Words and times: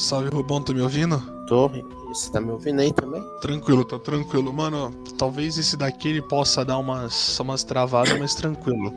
Salve, 0.00 0.30
Rubão, 0.30 0.62
tá 0.62 0.72
me 0.72 0.80
ouvindo? 0.80 1.20
Tô. 1.46 1.70
Você 2.08 2.32
tá 2.32 2.40
me 2.40 2.50
ouvindo 2.50 2.80
aí 2.80 2.90
também? 2.90 3.22
Tranquilo, 3.42 3.84
tá 3.84 3.98
tranquilo. 3.98 4.50
Mano, 4.50 4.90
talvez 5.18 5.58
esse 5.58 5.76
daqui 5.76 6.08
ele 6.08 6.22
possa 6.22 6.64
dar 6.64 6.78
umas, 6.78 7.38
umas 7.38 7.62
travadas, 7.62 8.18
mas 8.18 8.34
tranquilo. 8.34 8.94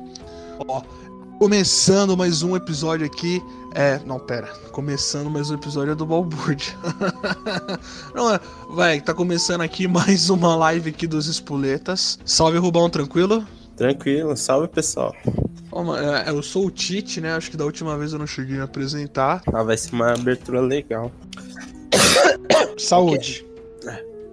Ó, 0.65 0.81
começando 1.39 2.15
mais 2.15 2.41
um 2.41 2.55
episódio 2.55 3.05
aqui. 3.05 3.43
É, 3.75 3.99
não, 4.05 4.17
pera. 4.17 4.47
Começando 4.71 5.29
mais 5.29 5.51
um 5.51 5.55
episódio 5.55 5.93
do 5.93 6.05
Balbúrdia. 6.05 6.73
não, 8.15 8.33
é, 8.33 8.39
vai, 8.69 9.01
tá 9.01 9.13
começando 9.13 9.59
aqui 9.59 9.85
mais 9.89 10.29
uma 10.29 10.55
live 10.55 10.89
aqui 10.91 11.05
dos 11.05 11.27
Espuletas. 11.27 12.17
Salve, 12.23 12.57
Rubão, 12.59 12.89
tranquilo? 12.89 13.45
Tranquilo, 13.75 14.35
salve 14.37 14.67
pessoal. 14.67 15.15
Mano, 15.71 15.95
é, 15.95 16.29
eu 16.29 16.43
sou 16.43 16.67
o 16.67 16.71
Tite, 16.71 17.19
né? 17.19 17.33
Acho 17.33 17.49
que 17.49 17.57
da 17.57 17.65
última 17.65 17.97
vez 17.97 18.13
eu 18.13 18.19
não 18.19 18.27
cheguei 18.27 18.59
a 18.59 18.63
apresentar. 18.63 19.41
Ah, 19.51 19.63
vai 19.63 19.75
ser 19.75 19.93
uma 19.93 20.13
abertura 20.13 20.61
legal. 20.61 21.11
Saúde. 22.77 23.45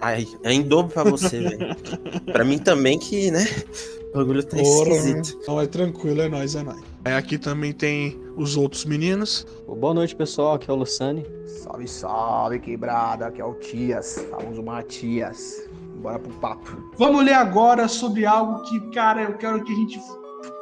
Ai, 0.01 0.27
é 0.43 0.53
em 0.53 0.63
dobro 0.63 0.93
pra 0.93 1.05
você, 1.05 1.41
velho. 1.41 1.77
Pra 2.33 2.43
mim 2.43 2.59
também 2.59 2.99
que, 2.99 3.31
né? 3.31 3.47
O 4.15 4.19
bagulho 4.19 4.43
tá 4.43 4.57
Porra, 4.57 4.91
esquisito. 4.91 5.39
Não, 5.47 5.61
é 5.61 5.67
tranquilo, 5.67 6.23
é 6.23 6.29
nóis, 6.29 6.55
é 6.55 6.63
nóis. 6.63 6.83
É, 7.05 7.15
aqui 7.15 7.39
também 7.39 7.73
tem 7.73 8.19
os 8.37 8.57
outros 8.57 8.85
meninos. 8.85 9.47
Boa 9.67 9.93
noite, 9.93 10.17
pessoal. 10.17 10.55
Aqui 10.55 10.71
é 10.71 10.73
o 10.73 10.77
Lussani. 10.77 11.25
Salve, 11.47 11.87
salve, 11.87 12.59
quebrada. 12.61 13.27
Aqui 13.27 13.41
é 13.41 13.45
o 13.45 13.55
Tias, 13.55 14.25
famoso 14.31 14.63
Matias. 14.63 15.69
Bora 16.01 16.19
pro 16.19 16.33
papo. 16.35 16.71
Vamos 16.97 17.25
ler 17.25 17.35
agora 17.35 17.87
sobre 17.87 18.25
algo 18.25 18.63
que, 18.63 18.81
cara, 18.91 19.23
eu 19.23 19.35
quero 19.35 19.63
que 19.63 19.73
a 19.73 19.77
gente, 19.77 20.01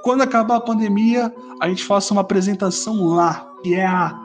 quando 0.03 0.23
acabar 0.23 0.57
a 0.57 0.61
pandemia, 0.61 1.33
a 1.61 1.69
gente 1.69 1.85
faça 1.85 2.13
uma 2.13 2.23
apresentação 2.23 3.05
lá, 3.07 3.49
que 3.63 3.75
é 3.75 3.87
a, 3.87 4.21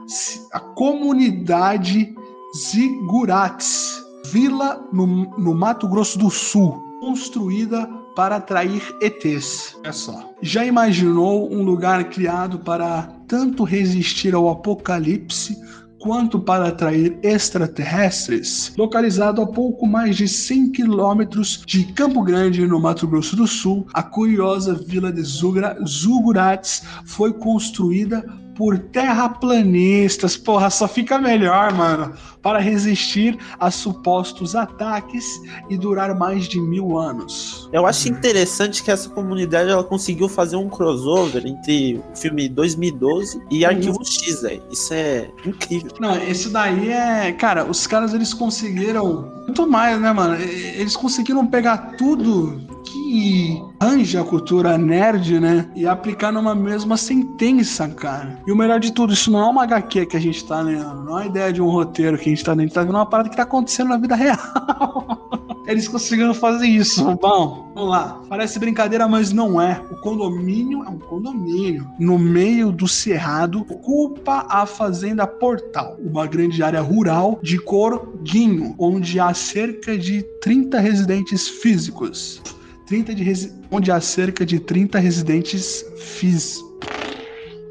a 0.51 0.59
comunidade 0.59 2.15
Zigurates, 2.55 4.03
vila 4.25 4.83
no, 4.91 5.05
no 5.37 5.53
Mato 5.53 5.87
Grosso 5.87 6.17
do 6.17 6.31
Sul, 6.31 6.81
construída 6.99 7.87
para 8.15 8.37
atrair 8.37 8.95
ETs. 9.01 9.77
É 9.83 9.91
só. 9.91 10.33
Já 10.41 10.65
imaginou 10.65 11.51
um 11.51 11.63
lugar 11.63 12.03
criado 12.05 12.59
para 12.59 13.03
tanto 13.27 13.63
resistir 13.63 14.33
ao 14.33 14.49
apocalipse 14.49 15.57
quanto 16.03 16.37
para 16.37 16.67
atrair 16.67 17.17
extraterrestres, 17.23 18.73
localizado 18.77 19.41
a 19.41 19.47
pouco 19.47 19.87
mais 19.87 20.17
de 20.17 20.27
100 20.27 20.73
quilômetros 20.73 21.63
de 21.65 21.85
Campo 21.93 22.21
Grande, 22.21 22.67
no 22.67 22.77
Mato 22.77 23.07
Grosso 23.07 23.37
do 23.37 23.47
Sul, 23.47 23.87
a 23.93 24.03
curiosa 24.03 24.75
vila 24.75 25.13
de 25.13 25.21
Zugra, 25.21 25.77
Zugurates 25.87 26.83
foi 27.05 27.31
construída 27.31 28.21
por 28.55 28.77
terraplanistas. 28.77 30.37
Porra, 30.37 30.69
só 30.69 30.87
fica 30.87 31.17
melhor, 31.17 31.73
mano, 31.73 32.13
para 32.41 32.59
resistir 32.59 33.37
a 33.59 33.71
supostos 33.71 34.55
ataques 34.55 35.41
e 35.69 35.77
durar 35.77 36.17
mais 36.17 36.45
de 36.47 36.59
mil 36.59 36.97
anos. 36.97 37.69
Eu 37.71 37.85
acho 37.85 38.09
interessante 38.09 38.83
que 38.83 38.91
essa 38.91 39.09
comunidade 39.09 39.69
ela 39.69 39.83
conseguiu 39.83 40.27
fazer 40.27 40.55
um 40.55 40.69
crossover 40.69 41.45
entre 41.45 42.01
o 42.13 42.17
filme 42.17 42.49
2012 42.49 43.41
e 43.49 43.65
Arquivo 43.65 44.03
X, 44.03 44.41
velho. 44.41 44.63
Isso 44.71 44.93
é 44.93 45.29
incrível. 45.45 45.91
Não, 45.99 46.15
esse 46.23 46.49
daí 46.49 46.89
é. 46.89 47.31
Cara, 47.33 47.65
os 47.65 47.87
caras 47.87 48.13
eles 48.13 48.33
conseguiram 48.33 49.31
muito 49.45 49.67
mais, 49.67 49.99
né, 49.99 50.11
mano? 50.11 50.35
Eles 50.35 50.95
conseguiram 50.95 51.45
pegar 51.47 51.95
tudo 51.97 52.72
que 52.83 53.61
anja 53.81 54.21
a 54.21 54.23
cultura 54.23 54.77
nerd, 54.77 55.39
né? 55.39 55.69
E 55.75 55.87
aplicar 55.87 56.31
numa 56.31 56.53
mesma 56.55 56.97
sentença, 56.97 57.87
cara. 57.87 58.39
E 58.45 58.51
o 58.51 58.55
melhor 58.55 58.79
de 58.79 58.91
tudo, 58.91 59.13
isso 59.13 59.31
não 59.31 59.39
é 59.39 59.45
uma 59.45 59.63
HQ 59.63 60.05
que 60.07 60.17
a 60.17 60.19
gente 60.19 60.45
tá 60.45 60.61
lendo, 60.61 61.03
não 61.03 61.17
é 61.17 61.21
uma 61.21 61.25
ideia 61.25 61.53
de 61.53 61.61
um 61.61 61.69
roteiro 61.69 62.17
que 62.17 62.29
a 62.29 62.35
gente 62.35 62.43
tá 62.43 62.51
lendo, 62.51 62.59
a 62.59 62.63
gente 62.63 62.73
tá 62.73 62.83
vendo 62.83 62.95
uma 62.95 63.05
parada 63.05 63.29
que 63.29 63.35
tá 63.35 63.43
acontecendo 63.43 63.89
na 63.89 63.97
vida 63.97 64.15
real. 64.15 64.37
Eles 65.65 65.87
conseguiram 65.87 66.33
fazer 66.33 66.67
isso. 66.67 67.03
Bom, 67.15 67.71
vamos 67.73 67.89
lá. 67.89 68.21
Parece 68.27 68.59
brincadeira, 68.59 69.07
mas 69.07 69.31
não 69.31 69.61
é. 69.61 69.81
O 69.89 69.95
condomínio 69.95 70.83
é 70.83 70.89
um 70.89 70.99
condomínio. 70.99 71.89
No 71.97 72.19
meio 72.19 72.71
do 72.71 72.87
cerrado, 72.87 73.65
ocupa 73.69 74.45
a 74.49 74.65
Fazenda 74.65 75.25
Portal, 75.25 75.95
uma 75.99 76.27
grande 76.27 76.61
área 76.61 76.81
rural 76.81 77.39
de 77.41 77.57
cor 77.57 78.13
guinho, 78.21 78.75
onde 78.77 79.19
há 79.19 79.33
cerca 79.33 79.97
de 79.97 80.23
30 80.41 80.79
residentes 80.79 81.47
físicos. 81.47 82.41
30 82.85 83.15
de 83.15 83.23
resi... 83.23 83.51
onde 83.71 83.91
há 83.91 83.99
cerca 83.99 84.45
de 84.45 84.59
30 84.59 84.99
residentes 84.99 85.85
físicos. 85.97 86.63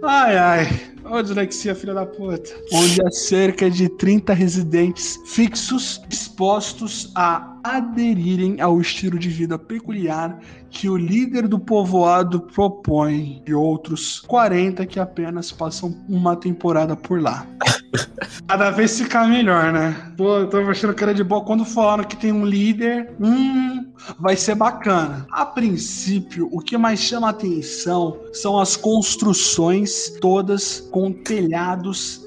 Ai, 0.02 0.36
ai. 0.36 0.92
Ô, 1.04 1.22
dislexia, 1.22 1.74
filha 1.74 1.94
da 1.94 2.06
puta. 2.06 2.50
Onde 2.72 3.00
há 3.02 3.10
cerca 3.10 3.70
de 3.70 3.88
30 3.88 4.32
residentes 4.32 5.18
fixos 5.26 6.00
dispostos 6.08 7.12
a 7.14 7.51
aderirem 7.62 8.60
ao 8.60 8.80
estilo 8.80 9.18
de 9.18 9.28
vida 9.28 9.58
peculiar 9.58 10.38
que 10.70 10.88
o 10.88 10.96
líder 10.96 11.46
do 11.46 11.58
povoado 11.58 12.40
propõe 12.40 13.42
e 13.46 13.54
outros 13.54 14.20
40 14.20 14.86
que 14.86 14.98
apenas 14.98 15.52
passam 15.52 15.94
uma 16.08 16.34
temporada 16.34 16.96
por 16.96 17.20
lá. 17.20 17.46
Cada 18.48 18.70
vez 18.70 18.98
fica 18.98 19.26
melhor, 19.26 19.72
né? 19.72 20.12
Pô, 20.16 20.38
eu 20.38 20.48
tava 20.48 20.70
achando 20.70 20.94
que 20.94 21.02
era 21.02 21.14
de 21.14 21.22
boa. 21.22 21.44
Quando 21.44 21.64
falaram 21.64 22.04
que 22.04 22.16
tem 22.16 22.32
um 22.32 22.44
líder, 22.44 23.12
hum, 23.20 23.92
vai 24.18 24.36
ser 24.36 24.54
bacana. 24.54 25.26
A 25.30 25.44
princípio, 25.44 26.48
o 26.50 26.60
que 26.60 26.76
mais 26.76 27.00
chama 27.00 27.28
atenção 27.28 28.18
são 28.32 28.58
as 28.58 28.76
construções 28.76 30.10
todas 30.20 30.80
com 30.90 31.12
telhados 31.12 32.24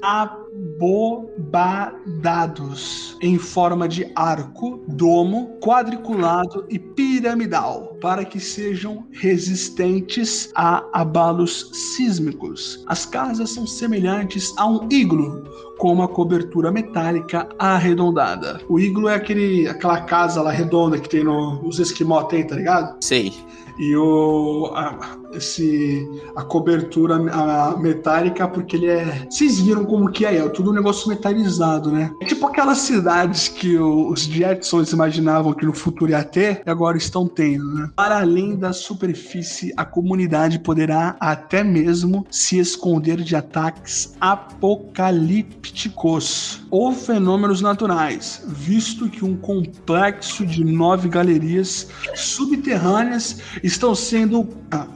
abobadados 0.76 3.16
em 3.20 3.38
forma 3.38 3.88
de 3.88 4.10
arco, 4.14 4.84
domo, 4.86 5.58
quadriculado 5.60 6.64
e 6.68 6.78
piramidal, 6.78 7.96
para 8.00 8.24
que 8.24 8.38
sejam 8.38 9.04
resistentes 9.10 10.52
a 10.54 10.84
abalos 10.92 11.70
sísmicos. 11.96 12.84
As 12.86 13.04
casas 13.06 13.50
são 13.50 13.66
semelhantes 13.66 14.54
a 14.56 14.64
um 14.66 14.86
iglo, 14.90 15.42
com 15.78 15.92
uma 15.92 16.08
cobertura 16.08 16.70
metálica 16.70 17.48
arredondada. 17.58 18.60
O 18.68 18.78
iglo 18.78 19.08
é 19.08 19.14
aquele, 19.14 19.66
aquela 19.68 20.02
casa 20.02 20.42
lá 20.42 20.50
redonda 20.50 20.98
que 20.98 21.08
tem 21.08 21.24
no, 21.24 21.66
os 21.66 21.78
esquimó 21.78 22.22
tem, 22.24 22.46
tá 22.46 22.54
ligado? 22.54 22.96
Sei. 23.02 23.32
E 23.78 23.94
o, 23.94 24.70
a, 24.74 25.18
esse, 25.36 26.08
a 26.34 26.42
cobertura 26.42 27.16
a 27.16 27.76
metálica, 27.78 28.48
porque 28.48 28.76
ele 28.76 28.86
é. 28.86 29.26
Vocês 29.28 29.60
viram 29.60 29.84
como 29.84 30.10
que 30.10 30.24
é? 30.24 30.36
É 30.36 30.48
tudo 30.48 30.70
um 30.70 30.74
negócio 30.74 31.08
metalizado, 31.08 31.90
né? 31.90 32.12
É 32.20 32.24
tipo 32.24 32.46
aquelas 32.46 32.78
cidades 32.78 33.48
que 33.48 33.76
os 33.78 34.20
Jetsons 34.20 34.92
imaginavam 34.92 35.52
que 35.52 35.66
no 35.66 35.72
futuro 35.72 36.10
ia 36.10 36.24
ter 36.24 36.62
e 36.64 36.70
agora 36.70 36.96
estão 36.96 37.26
tendo, 37.26 37.74
né? 37.74 37.90
Para 37.94 38.20
além 38.20 38.56
da 38.56 38.72
superfície, 38.72 39.72
a 39.76 39.84
comunidade 39.84 40.58
poderá 40.58 41.16
até 41.20 41.62
mesmo 41.62 42.26
se 42.30 42.58
esconder 42.58 43.18
de 43.18 43.36
ataques 43.36 44.14
apocalípticos 44.20 46.62
ou 46.70 46.92
fenômenos 46.92 47.60
naturais, 47.60 48.42
visto 48.46 49.08
que 49.08 49.24
um 49.24 49.36
complexo 49.36 50.46
de 50.46 50.64
nove 50.64 51.08
galerias 51.08 51.88
subterrâneas 52.14 53.40
estão 53.62 53.94
sendo 53.94 54.48
ah, 54.70 54.86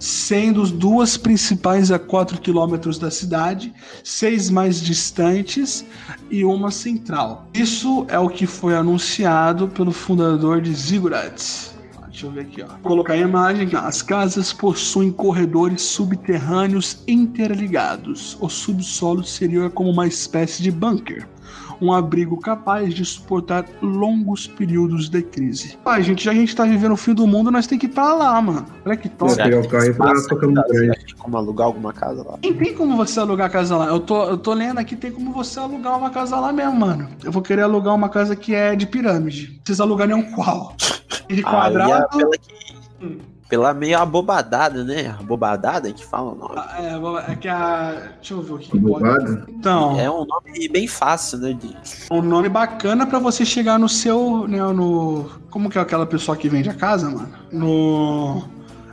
sendo 0.00 0.62
as 0.62 0.70
duas 0.70 1.16
principais 1.16 1.92
a 1.92 1.98
4 1.98 2.40
quilômetros 2.40 2.98
da 2.98 3.10
cidade, 3.10 3.72
seis 4.02 4.48
mais 4.48 4.80
distantes 4.80 5.84
e 6.30 6.44
uma 6.44 6.70
central. 6.70 7.46
Isso 7.52 8.06
é 8.08 8.18
o 8.18 8.28
que 8.28 8.46
foi 8.46 8.74
anunciado 8.74 9.68
pelo 9.68 9.92
fundador 9.92 10.60
de 10.62 10.74
Ziggurat. 10.74 11.42
Ah, 11.98 12.06
Deixa 12.08 12.26
eu 12.26 12.32
ver 12.32 12.40
aqui, 12.40 12.62
ó. 12.62 12.66
Vou 12.66 12.78
colocar 12.78 13.12
a 13.12 13.18
imagem. 13.18 13.68
As 13.74 14.00
casas 14.00 14.52
possuem 14.52 15.12
corredores 15.12 15.82
subterrâneos 15.82 17.02
interligados. 17.06 18.38
O 18.40 18.48
subsolo 18.48 19.22
seria 19.22 19.68
como 19.68 19.90
uma 19.90 20.06
espécie 20.06 20.62
de 20.62 20.70
bunker 20.70 21.28
um 21.80 21.92
abrigo 21.92 22.38
capaz 22.38 22.94
de 22.94 23.04
suportar 23.04 23.64
longos 23.80 24.46
períodos 24.46 25.08
de 25.08 25.22
crise. 25.22 25.76
Pai, 25.82 26.02
gente, 26.02 26.24
já 26.24 26.30
a 26.30 26.34
gente 26.34 26.54
tá 26.54 26.64
vivendo 26.64 26.92
o 26.92 26.96
fim 26.96 27.14
do 27.14 27.26
mundo, 27.26 27.50
nós 27.50 27.66
tem 27.66 27.78
que 27.78 27.86
ir 27.86 27.90
pra 27.90 28.14
lá, 28.14 28.40
mano. 28.40 28.66
Olha 28.84 28.96
que 28.96 29.08
top. 29.08 29.32
Será 29.32 29.44
pegar 29.44 29.60
o 29.60 29.68
carro 29.68 29.84
e 29.86 29.94
pra. 29.94 30.12
Grande. 30.70 31.14
Como 31.18 31.36
alugar 31.36 31.66
alguma 31.66 31.92
casa 31.92 32.22
lá? 32.22 32.38
Tem, 32.38 32.54
tem 32.54 32.74
como 32.74 32.96
você 32.96 33.20
alugar 33.20 33.46
a 33.46 33.50
casa 33.50 33.76
lá. 33.76 33.86
Eu 33.86 34.00
tô, 34.00 34.24
eu 34.24 34.38
tô 34.38 34.52
lendo 34.52 34.78
aqui, 34.78 34.96
tem 34.96 35.10
como 35.10 35.32
você 35.32 35.58
alugar 35.58 35.98
uma 35.98 36.10
casa 36.10 36.38
lá 36.38 36.52
mesmo, 36.52 36.74
mano. 36.74 37.08
Eu 37.22 37.32
vou 37.32 37.42
querer 37.42 37.62
alugar 37.62 37.94
uma 37.94 38.08
casa 38.08 38.36
que 38.36 38.54
é 38.54 38.74
de 38.74 38.86
pirâmide. 38.86 39.60
Vocês 39.64 39.80
alugarem 39.80 40.14
um 40.14 40.32
qual? 40.32 40.74
De 41.28 41.40
é 41.40 41.42
quadrado. 41.42 42.08
pela, 42.16 42.30
que, 42.32 42.60
Hum. 43.00 43.18
Pela 43.50 43.74
meio 43.74 43.98
abobadada, 43.98 44.84
né? 44.84 45.14
Abobadada 45.18 45.92
que 45.92 46.06
fala 46.06 46.32
o 46.32 46.34
nome. 46.36 46.54
É, 46.78 47.32
é 47.32 47.36
que 47.36 47.48
a. 47.48 48.12
Deixa 48.14 48.34
eu 48.34 48.42
ver 48.42 48.52
o 48.52 48.58
que, 48.58 48.78
pode. 48.78 49.42
Então, 49.48 49.98
É 49.98 50.08
um 50.08 50.24
nome 50.24 50.68
bem 50.68 50.86
fácil, 50.86 51.38
né? 51.38 51.52
De... 51.52 51.76
um 52.12 52.22
nome 52.22 52.48
bacana 52.48 53.04
pra 53.04 53.18
você 53.18 53.44
chegar 53.44 53.76
no 53.78 53.88
seu. 53.88 54.46
Né, 54.46 54.62
no. 54.72 55.28
Como 55.50 55.68
que 55.68 55.76
é 55.76 55.80
aquela 55.80 56.06
pessoa 56.06 56.36
que 56.36 56.48
vende 56.48 56.70
a 56.70 56.74
casa, 56.74 57.10
mano? 57.10 57.28
No. 57.50 58.44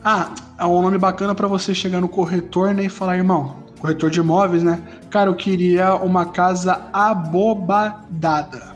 Ah, 0.04 0.32
é 0.58 0.66
um 0.66 0.82
nome 0.82 0.98
bacana 0.98 1.36
pra 1.36 1.48
você 1.48 1.76
chegar 1.76 2.02
no 2.02 2.10
corretor 2.10 2.74
né, 2.74 2.86
e 2.86 2.90
falar, 2.90 3.18
irmão, 3.18 3.58
corretor 3.80 4.10
de 4.10 4.20
imóveis, 4.20 4.64
né? 4.64 4.82
Cara, 5.12 5.30
eu 5.30 5.36
queria 5.36 5.94
uma 5.96 6.26
casa 6.26 6.90
abobadada. 6.92 8.76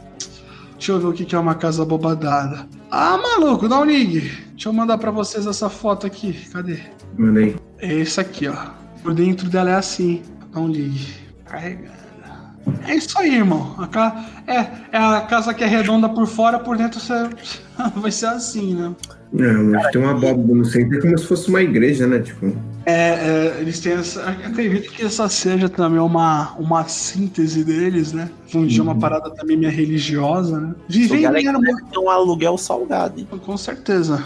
Deixa 0.74 0.92
eu 0.92 1.00
ver 1.00 1.08
o 1.08 1.14
que 1.14 1.26
que 1.26 1.36
é 1.36 1.40
uma 1.40 1.56
casa 1.56 1.82
abobadada. 1.82 2.68
Ah, 2.92 3.18
maluco, 3.18 3.70
dá 3.70 3.80
um 3.80 3.86
ligue. 3.86 4.32
Deixa 4.52 4.68
eu 4.68 4.74
mandar 4.74 4.98
pra 4.98 5.12
vocês 5.12 5.48
essa 5.48 5.70
foto 5.70 6.06
aqui. 6.06 6.34
Cadê? 6.52 6.78
Mandei. 7.18 7.56
É 7.80 7.94
esse 7.94 8.20
aqui, 8.20 8.50
ó. 8.50 8.56
Por 9.02 9.14
dentro 9.14 9.50
dela 9.50 9.70
é 9.70 9.76
assim. 9.76 10.22
Dá 10.54 10.60
um 10.60 10.68
ligue. 10.68 11.08
Carregando. 11.46 12.02
É 12.86 12.96
isso 12.96 13.18
aí, 13.18 13.36
irmão. 13.36 13.76
A 13.78 13.88
ca... 13.88 14.26
é, 14.46 14.60
é 14.92 14.98
a 14.98 15.22
casa 15.22 15.54
que 15.54 15.64
é 15.64 15.68
redonda 15.68 16.10
por 16.10 16.28
fora, 16.28 16.60
por 16.60 16.78
dentro 16.78 17.00
você... 17.00 17.30
vai 17.96 18.12
ser 18.12 18.28
assim, 18.28 18.76
né? 18.76 18.94
É, 19.40 19.52
mas 19.54 19.90
tem 19.92 20.02
uma 20.02 20.12
abóbora 20.12 20.54
no 20.54 20.66
centro, 20.66 20.98
é 20.98 21.02
como 21.02 21.18
se 21.18 21.26
fosse 21.26 21.48
uma 21.48 21.62
igreja, 21.62 22.06
né? 22.06 22.20
Tipo, 22.20 22.54
É, 22.86 22.94
é, 22.94 23.62
eles 23.62 23.80
têm 23.80 23.94
essa. 23.94 24.24
Acredito 24.30 24.92
que 24.92 25.04
essa 25.04 25.30
seja 25.30 25.70
também 25.70 26.00
uma, 26.00 26.54
uma 26.58 26.88
síntese 26.88 27.64
deles, 27.64 28.12
né? 28.14 28.30
Um 28.54 28.66
dia 28.66 28.84
uma 28.84 28.96
parada 28.96 29.30
também 29.30 29.56
minha 29.56 29.72
religiosa, 29.72 30.60
né? 30.60 30.76
Vivendo 30.88 31.38
é 31.38 31.42
em 31.42 31.48
harmonia. 31.48 31.76
ter 31.90 32.00
um 32.00 32.10
aluguel 32.10 32.58
salgado, 32.58 33.20
hein? 33.20 33.28
Com 33.46 33.56
certeza. 33.56 34.24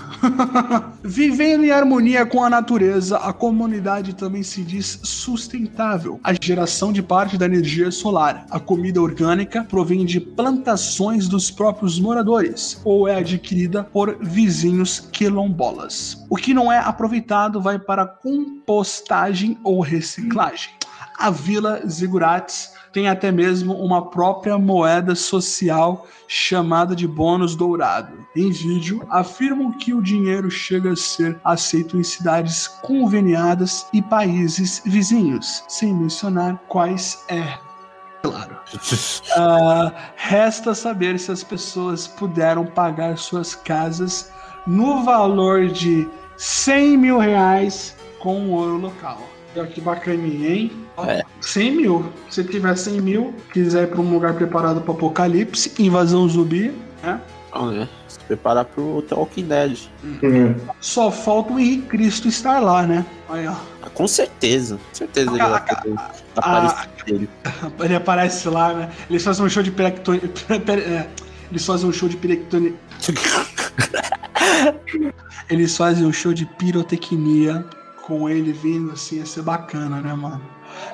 Vivendo 1.04 1.64
em 1.64 1.72
harmonia 1.72 2.26
com 2.26 2.44
a 2.44 2.50
natureza, 2.50 3.18
a 3.18 3.32
comunidade 3.32 4.16
também 4.16 4.42
se 4.42 4.64
diz 4.64 5.00
sustentável. 5.04 6.20
A 6.24 6.34
geração 6.34 6.92
de 6.92 7.04
parte 7.04 7.38
da 7.38 7.46
energia 7.46 7.92
solar. 7.92 8.46
A 8.50 8.60
comida 8.60 9.02
orgânica 9.02 9.64
provém 9.64 10.06
de 10.06 10.20
plantações 10.20 11.28
dos 11.28 11.52
próprios 11.52 12.00
moradores 12.00 12.82
ou 12.84 13.08
é 13.08 13.18
adquirida 13.18 13.84
por 13.84 14.18
vizinhos 14.22 15.08
quilombolas. 15.12 16.25
O 16.30 16.38
que 16.38 16.54
não 16.54 16.72
é 16.72 16.80
aproveitado 16.80 17.62
vai 17.62 17.78
para 17.78 18.06
compostagem 18.06 19.58
ou 19.64 19.80
reciclagem. 19.82 20.72
A 21.18 21.30
Vila 21.30 21.82
Zigurates 21.88 22.74
tem 22.92 23.08
até 23.08 23.32
mesmo 23.32 23.74
uma 23.74 24.10
própria 24.10 24.58
moeda 24.58 25.16
social 25.16 26.08
chamada 26.28 26.96
de 26.96 27.08
bônus 27.08 27.56
dourado. 27.56 28.26
Em 28.36 28.52
vídeo, 28.52 29.06
afirmam 29.10 29.72
que 29.72 29.94
o 29.94 30.02
dinheiro 30.02 30.50
chega 30.50 30.94
a 30.94 30.96
ser 30.96 31.40
aceito 31.44 31.98
em 31.98 32.04
cidades 32.04 32.68
conveniadas 32.68 33.86
e 33.94 34.02
países 34.02 34.82
vizinhos, 34.86 35.64
sem 35.68 35.94
mencionar 35.94 36.58
quais 36.68 37.24
é. 37.30 37.58
Claro. 38.22 38.58
Ah, 39.38 39.92
resta 40.16 40.74
saber 40.74 41.20
se 41.20 41.32
as 41.32 41.44
pessoas 41.44 42.08
puderam 42.08 42.66
pagar 42.66 43.18
suas 43.18 43.54
casas 43.54 44.32
no 44.66 45.04
valor 45.04 45.68
de 45.68 46.08
100 46.38 46.98
mil 46.98 47.18
reais 47.18 47.96
com 48.20 48.48
o 48.48 48.52
ouro 48.52 48.78
local. 48.78 49.22
Olha 49.56 49.68
que 49.68 49.80
bacaninha, 49.80 50.50
hein? 50.50 50.72
É. 51.08 51.24
100 51.40 51.72
mil. 51.72 52.06
Se 52.30 52.44
tiver 52.44 52.76
100 52.76 53.02
mil, 53.02 53.34
quiser 53.54 53.84
ir 53.84 53.88
para 53.88 54.02
um 54.02 54.12
lugar 54.12 54.34
preparado 54.34 54.82
para 54.82 54.94
apocalipse, 54.94 55.72
invasão 55.80 56.28
zumbi, 56.28 56.74
né? 57.02 57.22
Né? 57.72 57.88
Se 58.10 58.20
preparar 58.20 58.66
pro 58.66 59.02
The 59.08 59.16
Walking 59.16 59.46
Dead. 59.46 59.78
é, 60.22 60.56
Só 60.82 61.10
falta 61.10 61.54
o 61.54 61.60
Henrique 61.60 61.88
Cristo 61.88 62.28
estar 62.28 62.60
lá, 62.60 62.84
né? 62.84 63.06
Aí, 63.30 63.48
ó. 63.48 63.54
Ah, 63.82 63.90
Com 63.94 64.08
certeza. 64.08 64.76
Com 64.76 64.96
certeza 64.96 65.32
ele 65.32 65.38
vai 65.40 65.62
poder 65.62 65.96
aparecer 66.36 66.90
dele. 67.06 67.30
Ele 67.80 67.96
aparece 67.96 68.50
lá, 68.50 68.74
né? 68.74 68.90
Eles 69.10 69.24
fazem 69.24 69.46
um 69.46 69.50
show 69.50 69.64
de 69.64 69.72
pirectone. 69.72 70.20
é, 70.50 71.08
Eles 71.50 71.66
fazem 71.66 71.88
um 71.88 71.94
show 71.94 72.10
de 72.10 72.18
pirectone. 72.18 72.76
Eles 75.50 75.76
fazem 75.78 76.06
um 76.06 76.14
show 76.14 76.34
de 76.34 76.46
pirotecnia 76.46 77.66
com 78.06 78.30
ele 78.30 78.52
vindo 78.52 78.92
assim, 78.92 79.18
ia 79.18 79.26
ser 79.26 79.42
bacana, 79.42 80.00
né, 80.02 80.14
mano? 80.14 80.42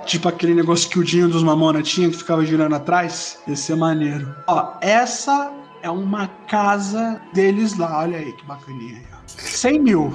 Tipo 0.05 0.29
aquele 0.29 0.53
negócio 0.53 0.89
que 0.89 0.99
o 0.99 1.03
Dinho 1.03 1.27
dos 1.27 1.43
Mamona 1.43 1.81
tinha 1.81 2.09
que 2.09 2.17
ficava 2.17 2.45
girando 2.45 2.75
atrás. 2.75 3.39
Ia 3.47 3.55
ser 3.55 3.75
maneiro. 3.75 4.33
Ó, 4.47 4.73
essa 4.79 5.51
é 5.81 5.89
uma 5.89 6.27
casa 6.47 7.19
deles 7.33 7.77
lá. 7.77 7.99
Olha 7.99 8.17
aí 8.17 8.31
que 8.33 8.45
bacaninha. 8.45 8.97
aí, 8.97 9.05
ó. 9.13 9.17
100 9.25 9.79
mil. 9.79 10.13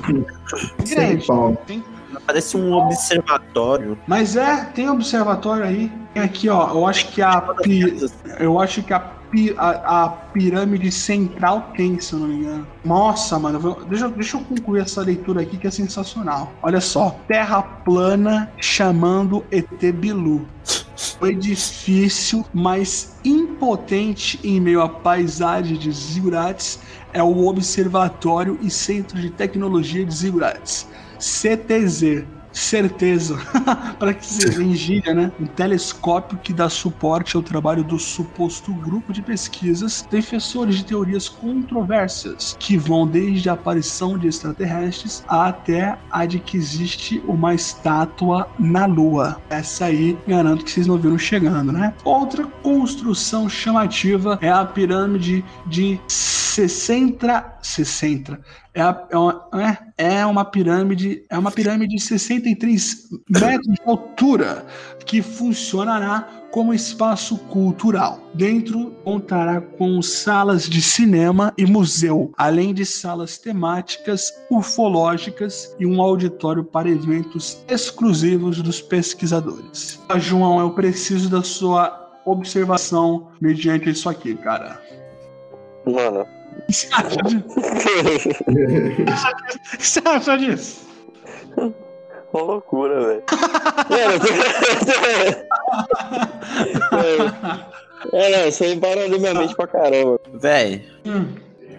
Grande. 0.89 1.27
Parece 2.27 2.57
um 2.57 2.73
observatório. 2.73 3.99
Mas 4.07 4.37
é, 4.37 4.65
tem 4.67 4.89
observatório 4.89 5.65
aí. 5.65 5.93
Tem 6.15 6.23
aqui, 6.23 6.49
ó. 6.49 6.71
Eu 6.71 6.87
acho 6.87 7.09
que 7.09 7.21
a, 7.21 7.41
pi- 7.41 7.97
eu 8.39 8.61
acho 8.61 8.83
que 8.83 8.93
a, 8.95 9.01
a, 9.57 10.09
pirâmide 10.33 10.91
central 10.91 11.73
tem, 11.77 11.99
se 12.01 12.13
eu 12.13 12.21
não 12.21 12.29
me 12.29 12.37
engano. 12.37 12.67
Nossa, 12.85 13.39
mano. 13.39 13.77
deixa, 13.89 14.09
deixa 14.09 14.37
eu 14.37 14.41
concluir 14.43 14.83
essa 14.83 15.03
leitura 15.03 15.43
aqui 15.43 15.57
que 15.57 15.67
é 15.67 15.71
sensacional. 15.71 16.53
Olha 16.63 16.81
só. 16.81 17.19
Terra 17.27 17.63
plana 17.63 18.51
chamando 18.59 19.45
ET 19.51 19.69
Bilu. 19.93 20.47
O 21.21 21.27
edifício 21.27 22.45
mais 22.53 23.17
impotente 23.25 24.39
em 24.43 24.61
meio 24.61 24.81
à 24.81 24.89
paisagem 24.89 25.77
de 25.77 25.91
Zigurates 25.93 26.79
é 27.13 27.23
o 27.23 27.47
Observatório 27.47 28.59
e 28.63 28.71
Centro 28.71 29.21
de 29.21 29.31
Tecnologia 29.31 30.05
de 30.05 30.15
Zigurates. 30.15 30.87
CTZ. 31.19 32.25
Certeza. 32.57 33.37
Para 33.99 34.15
que 34.15 34.25
se 34.25 34.63
em 34.63 34.75
gíria, 34.75 35.13
né? 35.13 35.31
Um 35.39 35.45
telescópio 35.45 36.39
que 36.39 36.55
dá 36.55 36.71
suporte 36.71 37.37
ao 37.37 37.43
trabalho 37.43 37.85
do 37.85 37.99
suposto 37.99 38.73
grupo 38.73 39.13
de 39.13 39.21
pesquisas 39.21 40.07
defensores 40.11 40.77
de 40.77 40.87
teorias 40.87 41.29
controversas, 41.29 42.57
que 42.59 42.79
vão 42.79 43.07
desde 43.07 43.51
a 43.51 43.53
aparição 43.53 44.17
de 44.17 44.27
extraterrestres 44.27 45.23
até 45.29 45.99
a 46.11 46.25
de 46.25 46.39
que 46.39 46.57
existe 46.57 47.23
uma 47.27 47.55
estátua 47.55 48.49
na 48.59 48.87
Lua. 48.87 49.39
Essa 49.51 49.85
aí, 49.85 50.17
garanto 50.27 50.65
que 50.65 50.71
vocês 50.71 50.87
não 50.87 50.97
viram 50.97 51.19
chegando, 51.19 51.73
né? 51.73 51.93
Outra 52.05 52.47
construção 52.63 53.51
chamativa 53.51 54.39
é 54.41 54.49
a 54.49 54.65
pirâmide 54.65 55.45
de 55.67 56.01
60. 56.09 57.59
60. 57.61 58.41
É, 58.77 58.83
a- 58.83 59.07
é 59.11 59.17
uma, 59.17 59.49
é, 59.97 60.19
é 60.19 60.27
uma 60.27 60.45
pirâmide, 60.45 61.25
é 61.31 61.39
uma 61.39 61.51
pirâmide 61.51 61.97
de 61.97 62.03
63 62.03 63.09
metros 63.31 63.75
de 63.75 63.81
altura 63.87 64.67
que 65.07 65.23
funcionará 65.23 66.29
como 66.51 66.75
espaço 66.75 67.39
cultural. 67.39 68.21
Dentro 68.35 68.91
contará 69.03 69.63
com 69.63 70.03
salas 70.03 70.69
de 70.69 70.83
cinema 70.83 71.55
e 71.57 71.65
museu, 71.65 72.33
além 72.37 72.75
de 72.75 72.85
salas 72.85 73.39
temáticas, 73.39 74.31
ufológicas 74.51 75.75
e 75.79 75.87
um 75.87 76.01
auditório 76.03 76.63
para 76.63 76.89
eventos 76.91 77.65
exclusivos 77.69 78.61
dos 78.61 78.83
pesquisadores. 78.83 79.99
Ah, 80.09 80.19
João, 80.19 80.61
eu 80.61 80.71
preciso 80.75 81.31
da 81.31 81.43
sua 81.43 82.11
observação 82.27 83.29
mediante 83.41 83.89
isso 83.89 84.07
aqui, 84.09 84.35
cara. 84.35 84.79
Mano. 85.87 86.27
O 86.53 86.63
que 86.67 86.73
você 86.73 86.89
acha 86.93 87.23
disso? 87.23 87.45
Você 89.79 90.01
disso? 90.39 90.87
Uma 92.33 92.43
loucura, 92.43 93.07
velho. 93.07 93.23
É, 98.13 98.31
não, 98.41 98.49
isso 98.49 98.63
aí 98.65 98.77
barulhou 98.77 99.19
minha 99.19 99.35
mente 99.35 99.55
pra 99.55 99.67
caramba. 99.67 100.21
Véi, 100.35 100.85
Hum. 101.05 101.27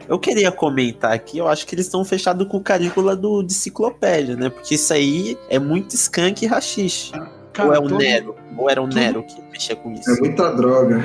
eu 0.09 0.19
queria 0.19 0.51
comentar 0.51 1.13
aqui, 1.13 1.37
eu 1.37 1.47
acho 1.47 1.65
que 1.65 1.75
eles 1.75 1.85
estão 1.85 2.03
fechados 2.03 2.47
com 2.47 2.57
o 2.57 2.63
carícula 2.63 3.15
do 3.15 3.41
de 3.43 3.53
enciclopédia, 3.53 4.35
né? 4.35 4.49
Porque 4.49 4.75
isso 4.75 4.91
aí 4.93 5.37
é 5.49 5.59
muito 5.59 5.95
skunk 5.95 6.43
e 6.43 6.47
rachixe. 6.47 7.11
Cara, 7.53 7.69
ou 7.69 7.75
é 7.75 7.79
o 7.79 7.83
todo- 7.83 7.97
Nero? 7.97 8.35
Ou 8.57 8.69
era 8.69 8.81
o 8.81 8.87
tudo- 8.87 8.99
Nero 8.99 9.23
que 9.23 9.41
mexia 9.51 9.75
com 9.75 9.91
isso? 9.93 10.09
É 10.11 10.19
muita 10.19 10.49
droga. 10.53 11.03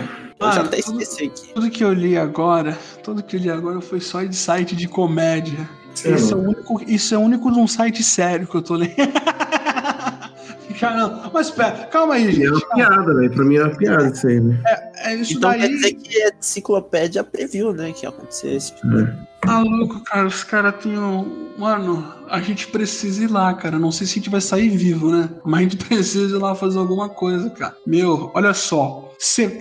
Eu 0.49 0.53
já 0.53 0.61
até 0.63 0.83
tudo- 0.83 1.01
esqueci 1.03 1.25
aqui. 1.27 1.55
Tudo 1.55 1.71
que 1.71 1.85
eu 1.85 1.93
li 1.93 2.17
agora, 2.17 2.79
tudo 3.03 3.23
que 3.23 3.37
eu 3.37 3.41
li 3.41 3.51
agora 3.51 3.81
foi 3.81 4.01
só 4.01 4.23
de 4.23 4.35
site 4.37 4.75
de 4.77 4.89
comédia. 4.89 5.69
Isso 5.95 6.33
é, 6.35 6.37
o 6.37 6.41
único, 6.41 6.83
isso 6.87 7.15
é 7.15 7.19
o 7.19 7.21
único 7.21 7.53
de 7.53 7.59
um 7.59 7.67
site 7.67 8.03
sério 8.03 8.47
que 8.47 8.55
eu 8.55 8.63
tô 8.63 8.75
lendo. 8.77 8.95
Caramba, 10.83 11.31
mas 11.33 11.51
pera, 11.51 11.87
calma 11.87 12.15
aí, 12.15 12.27
É 12.29 12.33
gente. 12.33 12.49
uma 12.49 12.61
piada, 12.75 13.15
velho. 13.15 13.31
Pra 13.31 13.45
mim 13.45 13.57
é 13.57 13.63
uma 13.65 13.77
piada 13.77 14.09
isso 14.09 14.27
aí, 14.27 14.41
né? 14.41 14.61
É 14.97 15.15
isso 15.15 15.35
Então 15.35 15.51
quer 15.53 15.59
daí. 15.61 15.69
dizer 15.69 15.93
que 15.95 16.23
a 16.25 16.29
enciclopédia 16.41 17.23
previu, 17.25 17.73
né? 17.73 17.93
Que 17.93 18.05
ia 18.05 18.09
acontecer 18.09 18.57
isso. 18.57 18.75
Tá 19.41 19.61
louco, 19.61 20.01
cara. 20.01 20.27
Os 20.27 20.43
caras 20.43 20.75
têm 20.83 20.99
um. 20.99 21.51
Mano, 21.57 22.05
a 22.29 22.41
gente 22.41 22.67
precisa 22.67 23.23
ir 23.25 23.31
lá, 23.31 23.55
cara. 23.55 23.79
Não 23.79 23.93
sei 23.93 24.07
se 24.07 24.15
a 24.15 24.17
gente 24.17 24.31
vai 24.31 24.41
sair 24.41 24.69
vivo, 24.71 25.11
né? 25.13 25.29
Mas 25.45 25.61
a 25.61 25.63
gente 25.63 25.77
precisa 25.87 26.37
ir 26.37 26.39
lá 26.41 26.55
fazer 26.55 26.79
alguma 26.79 27.09
coisa, 27.09 27.49
cara. 27.51 27.77
Meu, 27.87 28.31
olha 28.35 28.53
só. 28.53 29.09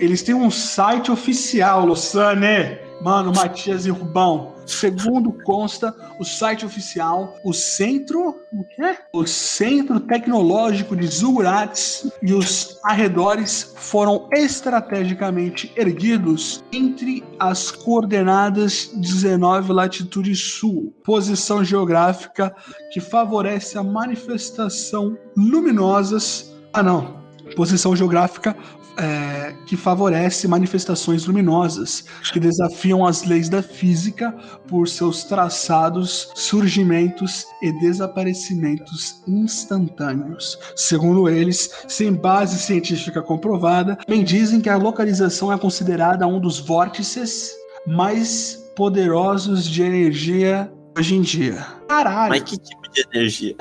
Eles 0.00 0.22
têm 0.22 0.34
um 0.34 0.50
site 0.50 1.12
oficial, 1.12 1.86
Lussane. 1.86 2.78
Mano, 3.00 3.32
Matias 3.32 3.86
e 3.86 3.90
Rubão. 3.90 4.51
Segundo 4.66 5.32
consta, 5.44 5.94
o 6.18 6.24
site 6.24 6.64
oficial, 6.64 7.36
o 7.44 7.52
centro. 7.52 8.36
O 8.52 8.64
quê? 8.64 8.96
O 9.12 9.26
Centro 9.26 10.00
Tecnológico 10.00 10.96
de 10.96 11.06
Zugurates 11.06 12.10
e 12.22 12.32
os 12.32 12.78
arredores 12.84 13.74
foram 13.76 14.28
estrategicamente 14.32 15.72
erguidos 15.76 16.62
entre 16.72 17.24
as 17.38 17.70
coordenadas 17.70 18.90
19 18.94 19.72
latitude 19.72 20.34
sul, 20.34 20.92
posição 21.04 21.64
geográfica 21.64 22.54
que 22.92 23.00
favorece 23.00 23.78
a 23.78 23.82
manifestação 23.82 25.16
luminosas. 25.36 26.52
Ah, 26.72 26.82
não. 26.82 27.20
posição 27.56 27.94
geográfica 27.94 28.56
é, 28.96 29.54
que 29.66 29.76
favorece 29.76 30.46
manifestações 30.48 31.26
luminosas, 31.26 32.04
que 32.32 32.40
desafiam 32.40 33.06
as 33.06 33.24
leis 33.24 33.48
da 33.48 33.62
física 33.62 34.32
por 34.68 34.88
seus 34.88 35.24
traçados, 35.24 36.30
surgimentos 36.34 37.46
e 37.62 37.72
desaparecimentos 37.80 39.22
instantâneos. 39.26 40.58
Segundo 40.76 41.28
eles, 41.28 41.70
sem 41.88 42.12
base 42.12 42.58
científica 42.58 43.22
comprovada, 43.22 43.98
bem 44.08 44.22
dizem 44.24 44.60
que 44.60 44.68
a 44.68 44.76
localização 44.76 45.52
é 45.52 45.58
considerada 45.58 46.26
um 46.26 46.40
dos 46.40 46.58
vórtices 46.58 47.50
mais 47.86 48.54
poderosos 48.76 49.64
de 49.64 49.82
energia 49.82 50.72
hoje 50.96 51.14
em 51.14 51.22
dia. 51.22 51.66
Caralho! 51.88 52.30
Mas 52.30 52.42
que 52.42 52.58
tipo 52.58 52.82
de 52.90 53.04
energia? 53.12 53.56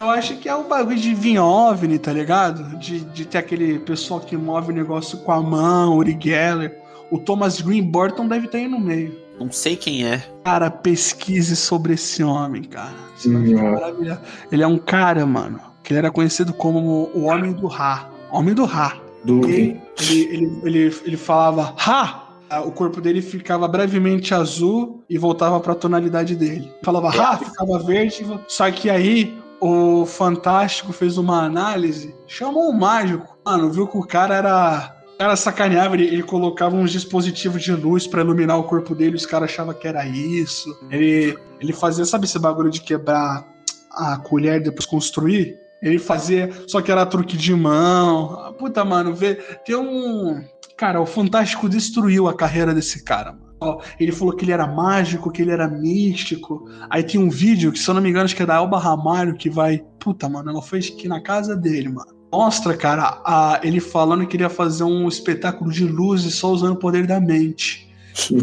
Eu 0.00 0.10
acho 0.10 0.36
que 0.36 0.48
é 0.48 0.54
o 0.54 0.64
bagulho 0.64 0.98
de 0.98 1.14
vir 1.14 1.38
OVNI, 1.38 1.98
tá 1.98 2.12
ligado? 2.12 2.76
De, 2.78 3.00
de 3.00 3.24
ter 3.24 3.38
aquele 3.38 3.78
pessoal 3.78 4.20
que 4.20 4.36
move 4.36 4.72
o 4.72 4.74
negócio 4.74 5.18
com 5.18 5.32
a 5.32 5.40
mão, 5.40 5.96
Uri 5.96 6.18
Geller. 6.20 6.78
O 7.10 7.18
Thomas 7.18 7.60
Green 7.60 7.82
Burton 7.82 8.28
deve 8.28 8.46
estar 8.46 8.58
aí 8.58 8.68
no 8.68 8.78
meio. 8.78 9.16
Não 9.38 9.50
sei 9.50 9.74
quem 9.74 10.06
é. 10.06 10.22
Cara, 10.44 10.70
pesquise 10.70 11.56
sobre 11.56 11.94
esse 11.94 12.22
homem, 12.22 12.62
cara. 12.64 12.92
Você 13.16 13.32
vai 13.32 13.42
ficar 13.42 13.62
Nossa. 13.62 13.72
maravilhado. 13.80 14.20
Ele 14.52 14.62
é 14.62 14.66
um 14.66 14.78
cara, 14.78 15.24
mano, 15.26 15.58
que 15.82 15.92
ele 15.92 15.98
era 15.98 16.10
conhecido 16.10 16.52
como 16.52 17.10
o 17.14 17.24
Homem 17.24 17.52
do 17.52 17.66
Ra. 17.66 18.10
Homem 18.30 18.54
do 18.54 18.64
Ra. 18.66 18.96
Do 19.24 19.44
Ele, 19.48 19.80
ele, 20.00 20.20
ele, 20.32 20.60
ele, 20.64 20.96
ele 21.04 21.16
falava 21.16 21.74
Ra! 21.76 22.26
Ah, 22.48 22.60
O 22.62 22.72
corpo 22.72 23.00
dele 23.00 23.22
ficava 23.22 23.68
brevemente 23.68 24.34
azul 24.34 25.04
e 25.08 25.16
voltava 25.16 25.58
pra 25.60 25.74
tonalidade 25.74 26.34
dele. 26.36 26.70
Falava 26.82 27.10
Ra, 27.10 27.38
ficava 27.38 27.78
verde. 27.78 28.26
Só 28.48 28.70
que 28.70 28.90
aí 28.90 29.38
o 29.60 30.06
Fantástico 30.06 30.92
fez 30.92 31.18
uma 31.18 31.44
análise, 31.44 32.14
chamou 32.26 32.70
um 32.70 32.72
mágico. 32.72 33.38
Mano, 33.44 33.70
viu 33.70 33.86
que 33.86 33.98
o 33.98 34.06
cara 34.06 34.34
era. 34.34 34.96
O 35.14 35.18
cara 35.18 35.36
sacaneava, 35.36 35.94
ele, 35.94 36.06
ele 36.06 36.22
colocava 36.22 36.74
uns 36.74 36.90
dispositivos 36.90 37.62
de 37.62 37.72
luz 37.72 38.06
pra 38.06 38.22
iluminar 38.22 38.58
o 38.58 38.64
corpo 38.64 38.94
dele, 38.94 39.16
os 39.16 39.26
caras 39.26 39.50
achavam 39.50 39.74
que 39.74 39.86
era 39.86 40.06
isso. 40.06 40.74
Ele, 40.90 41.36
ele 41.60 41.74
fazia, 41.74 42.06
sabe 42.06 42.24
esse 42.24 42.38
bagulho 42.38 42.70
de 42.70 42.80
quebrar 42.80 43.46
a 43.92 44.16
colher 44.16 44.60
e 44.60 44.64
depois 44.64 44.86
construir? 44.86 45.58
Ele 45.82 45.98
fazia, 45.98 46.50
só 46.66 46.80
que 46.80 46.90
era 46.90 47.04
truque 47.04 47.36
de 47.36 47.54
mão. 47.54 48.54
Puta, 48.58 48.82
mano, 48.82 49.14
vê, 49.14 49.34
tem 49.64 49.76
um. 49.76 50.42
Cara, 50.74 51.02
o 51.02 51.06
Fantástico 51.06 51.68
destruiu 51.68 52.26
a 52.26 52.34
carreira 52.34 52.72
desse 52.72 53.04
cara, 53.04 53.32
mano. 53.32 53.49
Ele 53.98 54.12
falou 54.12 54.34
que 54.34 54.44
ele 54.44 54.52
era 54.52 54.66
mágico, 54.66 55.30
que 55.30 55.42
ele 55.42 55.50
era 55.50 55.68
místico. 55.68 56.68
Aí 56.88 57.02
tem 57.02 57.20
um 57.20 57.28
vídeo 57.30 57.70
que, 57.72 57.78
se 57.78 57.88
eu 57.88 57.94
não 57.94 58.00
me 58.02 58.08
engano, 58.10 58.24
acho 58.24 58.36
que 58.36 58.42
é 58.42 58.46
da 58.46 58.56
Alba 58.56 58.78
Ramalho, 58.78 59.34
que 59.36 59.50
vai. 59.50 59.82
Puta, 59.98 60.28
mano, 60.28 60.50
ela 60.50 60.62
foi 60.62 60.78
aqui 60.78 61.06
na 61.08 61.20
casa 61.20 61.54
dele, 61.56 61.88
mano. 61.90 62.10
Mostra, 62.32 62.76
cara, 62.76 63.20
a- 63.24 63.60
ele 63.62 63.80
falando 63.80 64.26
que 64.26 64.36
ele 64.36 64.44
ia 64.44 64.48
fazer 64.50 64.84
um 64.84 65.08
espetáculo 65.08 65.70
de 65.70 65.84
luzes 65.84 66.34
só 66.36 66.50
usando 66.52 66.72
o 66.72 66.76
poder 66.78 67.06
da 67.06 67.20
mente. 67.20 67.88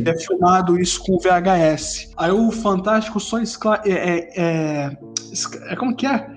É 0.05 0.17
filmado 0.17 0.79
isso 0.79 1.01
com 1.03 1.17
VHS. 1.19 2.11
Aí 2.17 2.31
o 2.31 2.51
Fantástico 2.51 3.19
só 3.19 3.39
escla 3.39 3.81
é, 3.85 3.91
é, 3.91 4.29
é, 4.37 4.97
é 5.69 5.75
como 5.75 5.95
que 5.95 6.05
é? 6.05 6.29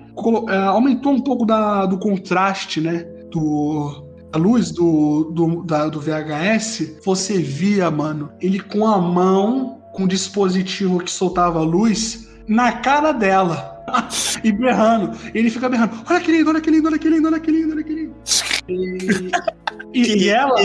É, 0.49 0.57
aumentou 0.67 1.13
um 1.13 1.21
pouco 1.21 1.45
da, 1.45 1.85
do 1.85 1.97
contraste, 1.97 2.81
né? 2.81 3.05
Do 3.31 4.10
a 4.33 4.37
luz 4.37 4.71
do, 4.71 5.31
do, 5.33 5.63
da- 5.63 5.87
do 5.87 5.99
VHS. 5.99 6.99
Você 7.03 7.37
via, 7.39 7.89
mano, 7.91 8.31
ele 8.39 8.59
com 8.59 8.85
a 8.87 8.99
mão, 8.99 9.81
com 9.93 10.03
o 10.03 10.07
dispositivo 10.07 10.99
que 10.99 11.11
soltava 11.11 11.59
a 11.59 11.63
luz 11.63 12.27
na 12.47 12.71
cara 12.73 13.11
dela. 13.11 13.71
e 14.43 14.51
berrando. 14.51 15.17
Ele 15.33 15.49
fica 15.49 15.67
berrando. 15.67 15.93
Olha 16.09 16.19
que 16.19 16.31
lindo, 16.31 16.49
olha 16.49 16.61
que 16.61 16.69
lindo, 16.69 16.87
olha 16.87 16.99
que 16.99 17.09
lindo, 17.09 17.27
olha 17.27 17.39
que 17.39 17.51
lindo, 17.51 17.73
olha 17.73 17.83
que 17.83 17.93
lindo. 17.93 18.15
E, 18.69 19.31
e- 19.93 20.23
e 20.23 20.29
ela. 20.29 20.55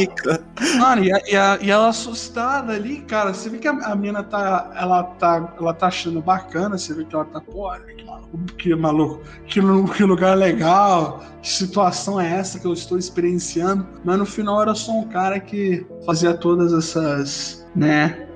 Mano, 0.79 1.05
e, 1.05 1.11
e 1.11 1.67
e 1.67 1.71
ela 1.71 1.89
assustada 1.89 2.73
ali, 2.73 3.01
cara, 3.03 3.33
você 3.35 3.49
vê 3.51 3.59
que 3.59 3.69
a, 3.69 3.73
a 3.73 3.95
mina 3.97 4.23
tá. 4.23 4.73
Ela 4.77 5.03
tá. 5.03 5.55
Ela 5.59 5.75
tá 5.75 5.87
achando 5.89 6.21
bacana, 6.21 6.79
você 6.79 6.95
vê 6.95 7.05
que 7.05 7.15
ela 7.15 7.25
tá, 7.25 7.41
pô, 7.41 7.71
que 7.97 8.05
maluco, 8.05 8.39
que 8.57 9.61
maluco, 9.61 9.91
que, 9.93 9.97
que 9.97 10.05
lugar 10.05 10.37
legal, 10.37 11.23
que 11.43 11.49
situação 11.49 12.21
é 12.21 12.31
essa 12.31 12.59
que 12.59 12.67
eu 12.67 12.73
estou 12.73 12.99
experienciando. 12.99 13.87
Mas 14.05 14.19
no 14.19 14.27
final 14.27 14.63
era 14.63 14.75
só 14.75 14.93
um 14.93 15.09
cara 15.09 15.41
que 15.41 15.87
fazia 16.05 16.35
todas 16.35 16.73
essas, 16.73 17.67
né? 17.75 18.27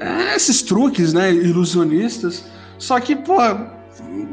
é, 0.00 0.34
esses 0.36 0.62
truques, 0.62 1.12
né? 1.12 1.32
Ilusionistas. 1.32 2.44
Só 2.78 3.00
que, 3.00 3.16
pô, 3.16 3.38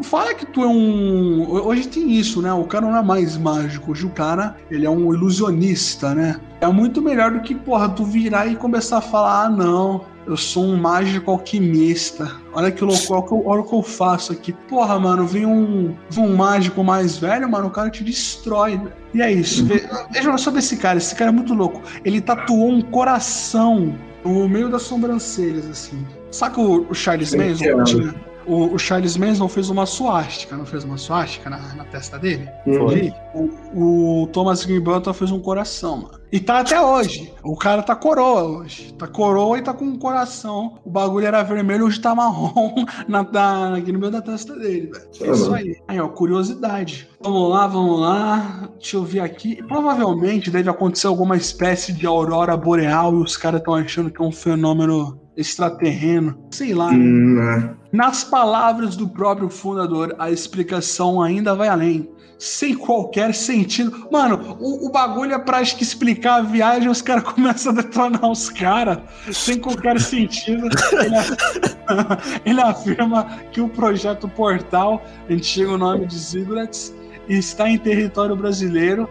fala 0.04 0.34
que 0.34 0.46
tu 0.46 0.64
é 0.64 0.68
um. 0.68 1.48
Hoje 1.50 1.88
tem 1.88 2.12
isso, 2.12 2.42
né? 2.42 2.52
O 2.54 2.66
cara 2.66 2.86
não 2.86 2.98
é 2.98 3.02
mais 3.04 3.38
mágico. 3.38 3.92
Hoje 3.92 4.06
o 4.06 4.10
cara, 4.10 4.56
ele 4.70 4.86
é 4.86 4.90
um 4.90 5.14
ilusionista, 5.14 6.14
né? 6.14 6.40
É 6.62 6.68
muito 6.68 7.02
melhor 7.02 7.32
do 7.32 7.42
que, 7.42 7.54
porra, 7.56 7.90
tu 7.90 8.04
virar 8.06 8.48
e 8.48 8.56
começar 8.56 8.98
a 8.98 9.02
falar: 9.02 9.46
ah, 9.46 9.50
não, 9.50 10.06
eu 10.26 10.38
sou 10.38 10.64
um 10.66 10.78
mágico 10.78 11.32
alquimista. 11.32 12.32
Olha 12.54 12.72
que 12.72 12.84
louco, 12.84 13.14
olha 13.14 13.20
o 13.20 13.24
que 13.28 13.34
eu, 13.34 13.44
olha 13.46 13.62
o 13.62 13.64
que 13.64 13.76
eu 13.76 13.82
faço 13.84 14.32
aqui. 14.32 14.54
Porra, 14.70 15.00
mano, 15.00 15.26
vem 15.26 15.46
um, 15.46 15.96
vem 16.10 16.26
um 16.26 16.36
mágico 16.36 16.84
mais 16.84 17.18
velho, 17.18 17.50
mano, 17.50 17.68
o 17.68 17.72
cara 17.72 17.90
te 17.90 18.04
destrói, 18.04 18.78
velho. 18.78 18.94
E 19.14 19.22
é 19.22 19.32
isso. 19.32 19.66
Ve- 19.66 19.88
Veja 20.12 20.38
sobre 20.38 20.60
esse 20.60 20.78
cara, 20.78 20.98
esse 20.98 21.16
cara 21.16 21.30
é 21.30 21.34
muito 21.34 21.54
louco. 21.54 21.82
Ele 22.04 22.20
tatuou 22.22 22.70
um 22.70 22.82
coração 22.82 23.94
no 24.24 24.48
meio 24.48 24.70
das 24.70 24.84
sobrancelhas, 24.84 25.70
assim. 25.70 26.06
Saca 26.32 26.60
o, 26.62 26.88
o 26.90 26.94
Charles 26.96 27.34
Manson? 27.36 28.14
O, 28.46 28.74
o 28.74 28.80
Charles 28.80 29.16
Manson 29.18 29.48
fez 29.48 29.70
uma 29.70 29.86
suástica, 29.86 30.56
não 30.56 30.66
fez 30.66 30.84
uma 30.84 30.98
suástica 30.98 31.50
na, 31.50 31.58
na 31.76 31.86
testa 31.86 32.18
dele? 32.20 32.50
Foi. 32.66 33.14
O, 33.34 34.22
o 34.24 34.28
Thomas 34.28 34.64
Greenbelton 34.66 35.14
fez 35.14 35.32
um 35.32 35.40
coração, 35.40 35.98
mano. 36.04 36.24
E 36.32 36.40
tá 36.40 36.60
até 36.60 36.82
hoje. 36.82 37.32
O 37.44 37.56
cara 37.56 37.84
tá 37.84 37.96
coroa 37.96 38.44
hoje. 38.44 38.92
Tá 38.94 39.06
coroa 39.08 39.58
e 39.58 39.62
tá 39.62 39.72
com 39.74 39.86
um 39.86 39.98
coração. 40.00 40.80
O 40.84 40.90
bagulho 40.90 41.28
era 41.28 41.44
vermelho, 41.44 41.86
hoje 41.86 42.02
tá 42.02 42.16
marrom 42.16 42.74
na, 43.08 43.24
na- 43.24 43.76
aqui 43.78 43.92
no 43.92 44.00
meio 44.00 44.12
da 44.12 44.22
testa 44.22 44.56
dele, 44.56 44.88
velho. 44.92 45.08
É 45.22 45.32
isso 45.32 45.54
aí. 45.54 45.76
Aí, 45.88 46.00
ó, 46.00 46.08
curiosidade. 46.08 47.08
Vamos 47.22 47.50
lá, 47.52 47.68
vamos 47.68 48.00
lá. 48.00 48.70
Deixa 48.80 48.98
eu 48.98 49.04
ver 49.04 49.20
aqui. 49.20 49.62
Provavelmente 49.68 50.50
deve 50.50 50.70
acontecer 50.70 51.08
alguma 51.08 51.38
espécie 51.38 51.94
de 51.94 52.06
aurora 52.08 52.58
boreal 52.58 53.14
e 53.14 53.24
os 53.24 53.38
caras 53.38 53.60
estão 53.60 53.76
achando 53.76 54.10
que 54.10 54.22
é 54.22 54.26
um 54.26 54.32
fenômeno 54.32 55.20
extraterreno. 55.38 56.38
Sei 56.52 56.74
lá. 56.74 56.92
né? 56.92 56.98
Hum, 56.98 57.40
ah. 57.42 57.74
Nas 57.92 58.24
palavras 58.24 58.96
do 58.96 59.08
próprio 59.08 59.50
fundador, 59.50 60.16
a 60.18 60.32
explicação 60.32 61.22
ainda 61.22 61.56
vai 61.56 61.68
além. 61.68 62.10
Sem 62.40 62.76
qualquer 62.76 63.34
sentido. 63.34 64.08
Mano, 64.12 64.58
o, 64.60 64.88
o 64.88 64.92
bagulho 64.92 65.34
é 65.34 65.40
pra 65.40 65.62
explicar 65.62 66.40
a 66.40 66.42
viagem, 66.42 66.90
os 66.90 67.02
caras 67.02 67.24
começam 67.32 67.72
a 67.72 67.76
detonar 67.76 68.30
os 68.30 68.50
caras. 68.50 68.98
Sem 69.32 69.60
qualquer 69.60 69.98
sentido. 70.02 70.68
Ele, 70.92 71.16
a- 71.16 72.18
ele 72.46 72.62
afirma 72.62 73.26
que 73.52 73.62
o 73.62 73.70
projeto 73.70 74.28
Portal, 74.28 75.02
antigo 75.30 75.78
nome 75.78 76.06
de 76.06 76.18
Ziggurats, 76.18 76.94
está 77.28 77.70
em 77.70 77.78
território 77.78 78.36
brasileiro 78.36 79.10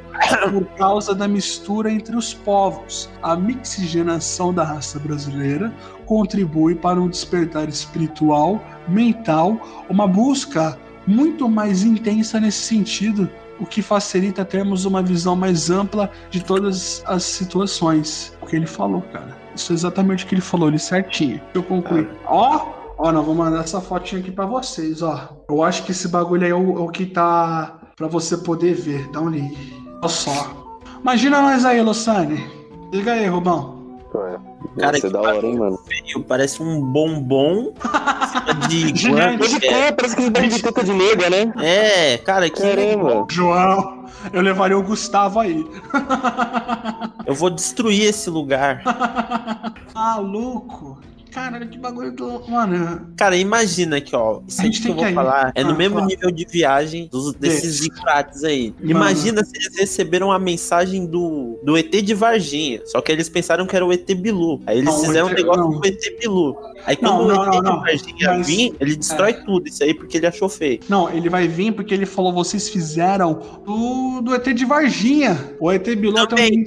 por 0.50 0.64
causa 0.76 1.14
da 1.14 1.26
mistura 1.26 1.90
entre 1.90 2.16
os 2.16 2.34
povos. 2.34 3.08
A 3.22 3.36
mixigenação 3.36 4.52
da 4.52 4.64
raça 4.64 4.98
brasileira 4.98 5.72
contribui 6.06 6.74
para 6.74 7.00
um 7.00 7.08
despertar 7.08 7.68
espiritual, 7.68 8.62
mental, 8.88 9.58
uma 9.88 10.06
busca 10.06 10.78
muito 11.06 11.48
mais 11.48 11.82
intensa 11.82 12.38
nesse 12.38 12.62
sentido, 12.62 13.28
o 13.58 13.66
que 13.66 13.82
facilita 13.82 14.44
termos 14.44 14.84
uma 14.84 15.02
visão 15.02 15.36
mais 15.36 15.70
ampla 15.70 16.10
de 16.30 16.42
todas 16.42 17.02
as 17.06 17.22
situações. 17.22 18.36
O 18.40 18.46
que 18.46 18.56
ele 18.56 18.66
falou, 18.66 19.02
cara. 19.12 19.36
Isso 19.54 19.72
é 19.72 19.74
exatamente 19.74 20.24
o 20.24 20.28
que 20.28 20.34
ele 20.34 20.42
falou, 20.42 20.68
ele 20.68 20.78
certinho. 20.78 21.36
Deixa 21.36 21.58
eu 21.58 21.62
concluir. 21.62 22.08
Ó, 22.26 22.72
ó, 22.98 23.12
não 23.12 23.22
vou 23.22 23.34
mandar 23.34 23.60
essa 23.60 23.80
fotinha 23.80 24.20
aqui 24.20 24.30
pra 24.30 24.46
vocês, 24.46 25.02
ó. 25.02 25.36
Eu 25.48 25.62
acho 25.62 25.84
que 25.84 25.92
esse 25.92 26.08
bagulho 26.08 26.44
aí 26.44 26.50
é 26.50 26.54
o, 26.54 26.78
é 26.78 26.80
o 26.80 26.88
que 26.88 27.06
tá 27.06 27.81
pra 28.08 28.18
você 28.20 28.36
poder 28.36 28.74
ver. 28.74 29.08
Dá 29.08 29.20
um 29.20 29.28
link. 29.28 29.56
Olha 30.00 30.08
só. 30.08 30.78
Imagina 31.00 31.40
nós 31.40 31.64
aí, 31.64 31.80
Lussane. 31.80 32.44
Liga 32.92 33.12
aí, 33.12 33.26
Rubão. 33.26 33.80
Cara, 34.12 34.40
Cara, 34.78 34.98
é 34.98 35.00
que 35.00 35.08
da 35.08 35.20
hora, 35.20 35.46
hein, 35.46 35.58
mano. 35.58 35.78
Feio, 35.88 36.22
Parece 36.24 36.62
um 36.62 36.80
bombom 36.80 37.72
de 38.68 38.88
Gigante. 38.96 39.38
guante. 39.50 39.66
É, 39.66 39.90
parece 39.90 40.14
que 40.14 40.22
ele 40.22 40.48
de 40.48 40.62
teta 40.62 40.84
de 40.84 40.92
nega, 40.92 41.30
né? 41.30 41.52
É, 41.58 42.18
cara, 42.18 42.48
que 42.50 42.60
Caramba. 42.60 43.26
João, 43.30 44.04
eu 44.32 44.42
levaria 44.42 44.78
o 44.78 44.82
Gustavo 44.82 45.40
aí. 45.40 45.66
eu 47.26 47.34
vou 47.34 47.48
destruir 47.50 48.04
esse 48.04 48.28
lugar. 48.28 48.82
Maluco. 49.94 50.98
Caralho, 51.32 51.66
que 51.68 51.78
bagulho 51.78 52.12
do. 52.12 52.42
Mano, 52.48 53.08
Cara, 53.16 53.36
imagina 53.36 53.96
aqui, 53.96 54.14
ó. 54.14 54.40
Isso 54.46 54.60
A 54.60 54.64
aí 54.64 54.70
gente 54.70 54.82
que 54.82 54.88
eu 54.88 54.94
tem 54.94 54.96
vou 54.96 55.04
que 55.04 55.10
ir. 55.10 55.14
falar 55.14 55.52
é 55.54 55.64
no 55.64 55.70
Ah, 55.70 55.74
mesmo 55.74 55.94
fala. 55.96 56.06
nível 56.06 56.30
de 56.30 56.44
viagem 56.44 57.08
dos, 57.10 57.32
desses 57.34 57.62
Desse. 57.62 57.82
zicurates 57.84 58.44
aí. 58.44 58.74
Imagina 58.82 59.42
se 59.44 59.56
eles 59.56 59.76
receberam 59.78 60.30
a 60.30 60.38
mensagem 60.38 61.06
do, 61.06 61.58
do 61.64 61.76
ET 61.76 61.90
de 62.02 62.14
Varginha. 62.14 62.82
Só 62.86 63.00
que 63.00 63.10
eles 63.10 63.28
pensaram 63.28 63.66
que 63.66 63.74
era 63.74 63.84
o 63.84 63.92
ET 63.92 64.06
Bilu. 64.14 64.60
Aí 64.66 64.78
eles 64.78 64.90
Não, 64.90 64.96
o 65.00 65.04
fizeram 65.06 65.26
um 65.28 65.30
ET 65.30 65.36
negócio 65.38 65.62
não. 65.62 65.80
do 65.80 65.86
ET 65.86 66.18
Bilu. 66.20 66.56
Aí 66.84 66.98
Não, 67.00 67.16
quando 67.18 67.28
não, 67.28 67.38
o 67.38 67.42
ET 67.42 67.46
não, 67.46 67.50
de 67.52 67.62
não. 67.62 67.80
Varginha 67.80 68.28
Mas- 68.38 68.46
vir, 68.46 68.74
ele 68.80 68.96
destrói 68.96 69.32
tudo 69.34 69.68
isso 69.68 69.82
aí 69.82 69.94
porque 69.94 70.16
ele 70.18 70.26
achou 70.26 70.48
feio. 70.48 70.80
Não, 70.88 71.08
ele 71.10 71.28
vai 71.30 71.48
vir 71.48 71.72
porque 71.72 71.94
ele 71.94 72.04
falou: 72.06 72.32
vocês 72.32 72.68
fizeram 72.68 73.40
do, 73.64 74.20
do 74.20 74.34
ET 74.34 74.44
de 74.52 74.64
Varginha. 74.64 75.54
O 75.58 75.72
ET 75.72 75.84
Bilu 75.96 76.14
tem 76.14 76.22
um 76.24 76.26
Também. 76.26 76.64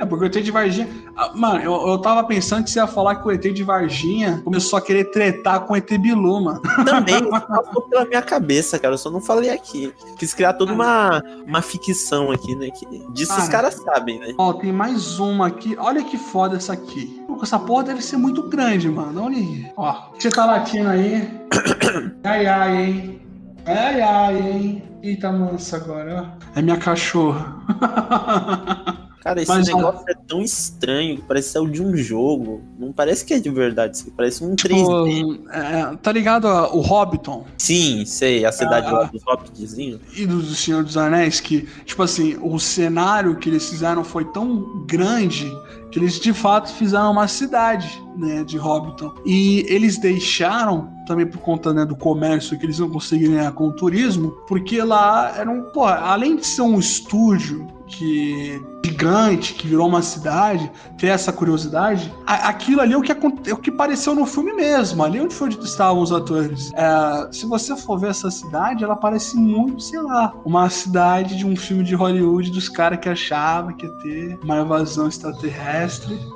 É, 0.00 0.06
porque 0.06 0.24
o 0.24 0.26
ET 0.26 0.32
de 0.44 0.50
Varginha. 0.50 0.88
Ah, 1.16 1.32
Mano, 1.34 1.60
eu, 1.60 1.88
eu 1.88 1.98
tava 1.98 2.22
pensando 2.24 2.62
que 2.64 2.70
você 2.70 2.78
ia 2.78 2.86
falar 2.86 3.16
que 3.16 3.26
o 3.26 3.32
ET 3.32 3.40
de 3.42 3.64
Varginha 3.64 4.40
começou 4.44 4.78
a 4.78 4.82
querer 4.82 5.10
tretar 5.10 5.60
com 5.60 5.72
o 5.72 5.76
ET 5.76 5.90
Bilu, 5.98 6.40
mano. 6.44 6.60
Também 6.84 7.28
passou 7.28 7.82
pela 7.88 8.04
minha 8.04 8.22
cabeça, 8.22 8.78
cara. 8.78 8.94
Eu 8.94 8.98
só 8.98 9.10
não 9.10 9.20
falei 9.20 9.50
aqui. 9.50 9.92
Quis 10.18 10.32
criar 10.32 10.52
toda 10.52 10.72
uma, 10.72 11.20
uma 11.46 11.60
ficção 11.62 12.30
aqui, 12.30 12.54
né? 12.54 12.70
Que, 12.70 12.86
disso 13.12 13.32
os 13.36 13.48
Ah. 13.48 13.50
caras 13.50 13.74
sabem, 13.74 14.20
né? 14.20 14.34
Ó, 14.38 14.52
tem 14.52 14.72
mais 14.72 15.18
uma 15.18 15.48
aqui. 15.48 15.76
Olha 15.80 16.04
que 16.04 16.16
foda 16.16 16.56
essa 16.56 16.72
aqui. 16.74 17.20
Essa 17.42 17.58
porra 17.58 17.84
deve 17.84 18.02
ser 18.02 18.16
muito 18.16 18.48
grande, 18.48 18.88
mano. 18.88 19.24
Olha 19.24 19.36
aí. 19.36 19.66
Ó, 19.76 19.94
você 20.18 20.28
tá 20.30 20.44
latindo 20.46 20.88
aí. 20.88 21.28
Ai, 22.24 22.46
ai, 22.46 22.76
hein. 22.84 23.22
Ai, 23.66 24.00
ai, 24.00 24.36
hein. 24.38 24.82
Eita, 25.02 25.30
mansa 25.32 25.76
agora, 25.76 26.36
ó. 26.54 26.58
É 26.58 26.62
minha 26.62 26.76
cachorra. 26.76 27.56
Cara, 29.22 29.42
esse 29.42 29.48
Mas, 29.50 29.66
negócio 29.66 30.04
é 30.08 30.14
tão 30.14 30.40
estranho 30.42 31.16
que 31.16 31.22
parece 31.22 31.50
ser 31.50 31.58
o 31.58 31.66
de 31.68 31.82
um 31.82 31.96
jogo. 31.96 32.62
Não 32.78 32.92
parece 32.92 33.24
que 33.24 33.34
é 33.34 33.40
de 33.40 33.50
verdade, 33.50 34.04
parece 34.16 34.44
um 34.44 34.54
3D. 34.54 34.84
Pô, 34.84 35.50
é, 35.52 35.96
tá 36.00 36.12
ligado 36.12 36.46
o 36.46 36.80
Hobbiton 36.80 37.44
Sim, 37.58 38.04
sei, 38.06 38.44
a 38.44 38.52
cidade 38.52 38.86
Ah. 38.86 38.92
lá 38.92 39.04
dos 39.04 39.22
Hobbitzinhos. 39.24 40.00
e 40.16 40.24
do 40.26 40.42
Senhor 40.42 40.84
dos 40.84 40.96
Anéis? 40.96 41.40
Que, 41.40 41.68
tipo 41.84 42.02
assim, 42.02 42.38
o 42.40 42.58
cenário 42.58 43.36
que 43.36 43.48
eles 43.48 43.68
fizeram 43.68 44.04
foi 44.04 44.24
tão 44.26 44.84
grande 44.86 45.50
que 45.90 45.98
eles 45.98 46.18
de 46.18 46.32
fato 46.32 46.72
fizeram 46.72 47.12
uma 47.12 47.28
cidade, 47.28 48.02
né, 48.16 48.44
de 48.44 48.58
Hobbiton. 48.58 49.14
E 49.24 49.64
eles 49.68 49.98
deixaram, 49.98 50.90
também 51.06 51.26
por 51.26 51.38
conta 51.38 51.72
né, 51.72 51.84
do 51.84 51.96
comércio 51.96 52.58
que 52.58 52.66
eles 52.66 52.78
não 52.78 52.90
conseguiram 52.90 53.34
ganhar 53.34 53.52
com 53.52 53.68
o 53.68 53.72
turismo, 53.72 54.32
porque 54.46 54.82
lá 54.82 55.34
era 55.36 55.50
um, 55.50 55.64
além 55.82 56.36
de 56.36 56.46
ser 56.46 56.62
um 56.62 56.78
estúdio 56.78 57.66
que 57.86 58.60
gigante, 58.84 59.54
que 59.54 59.68
virou 59.68 59.86
uma 59.86 60.02
cidade, 60.02 60.70
ter 60.96 61.08
essa 61.08 61.32
curiosidade, 61.32 62.12
aquilo 62.26 62.80
ali 62.80 62.94
é 62.94 62.96
o 62.96 63.02
que, 63.02 63.12
é 63.12 63.52
o 63.52 63.56
que 63.56 63.70
pareceu 63.70 64.14
no 64.14 64.26
filme 64.26 64.52
mesmo, 64.52 65.02
ali 65.04 65.20
onde 65.20 65.34
foi 65.34 65.50
estavam 65.50 66.02
os 66.02 66.12
atores. 66.12 66.70
É, 66.74 67.28
se 67.32 67.46
você 67.46 67.76
for 67.76 67.98
ver 67.98 68.10
essa 68.10 68.30
cidade, 68.30 68.84
ela 68.84 68.96
parece 68.96 69.36
muito, 69.36 69.82
sei 69.82 70.00
lá, 70.00 70.32
uma 70.44 70.68
cidade 70.70 71.36
de 71.36 71.46
um 71.46 71.56
filme 71.56 71.84
de 71.84 71.94
Hollywood 71.94 72.50
dos 72.50 72.68
caras 72.68 72.98
que 72.98 73.08
achavam 73.08 73.74
que 73.74 73.86
ia 73.86 73.92
ter 73.92 74.38
uma 74.42 74.60
invasão 74.60 75.08
extraterrestre. 75.08 75.77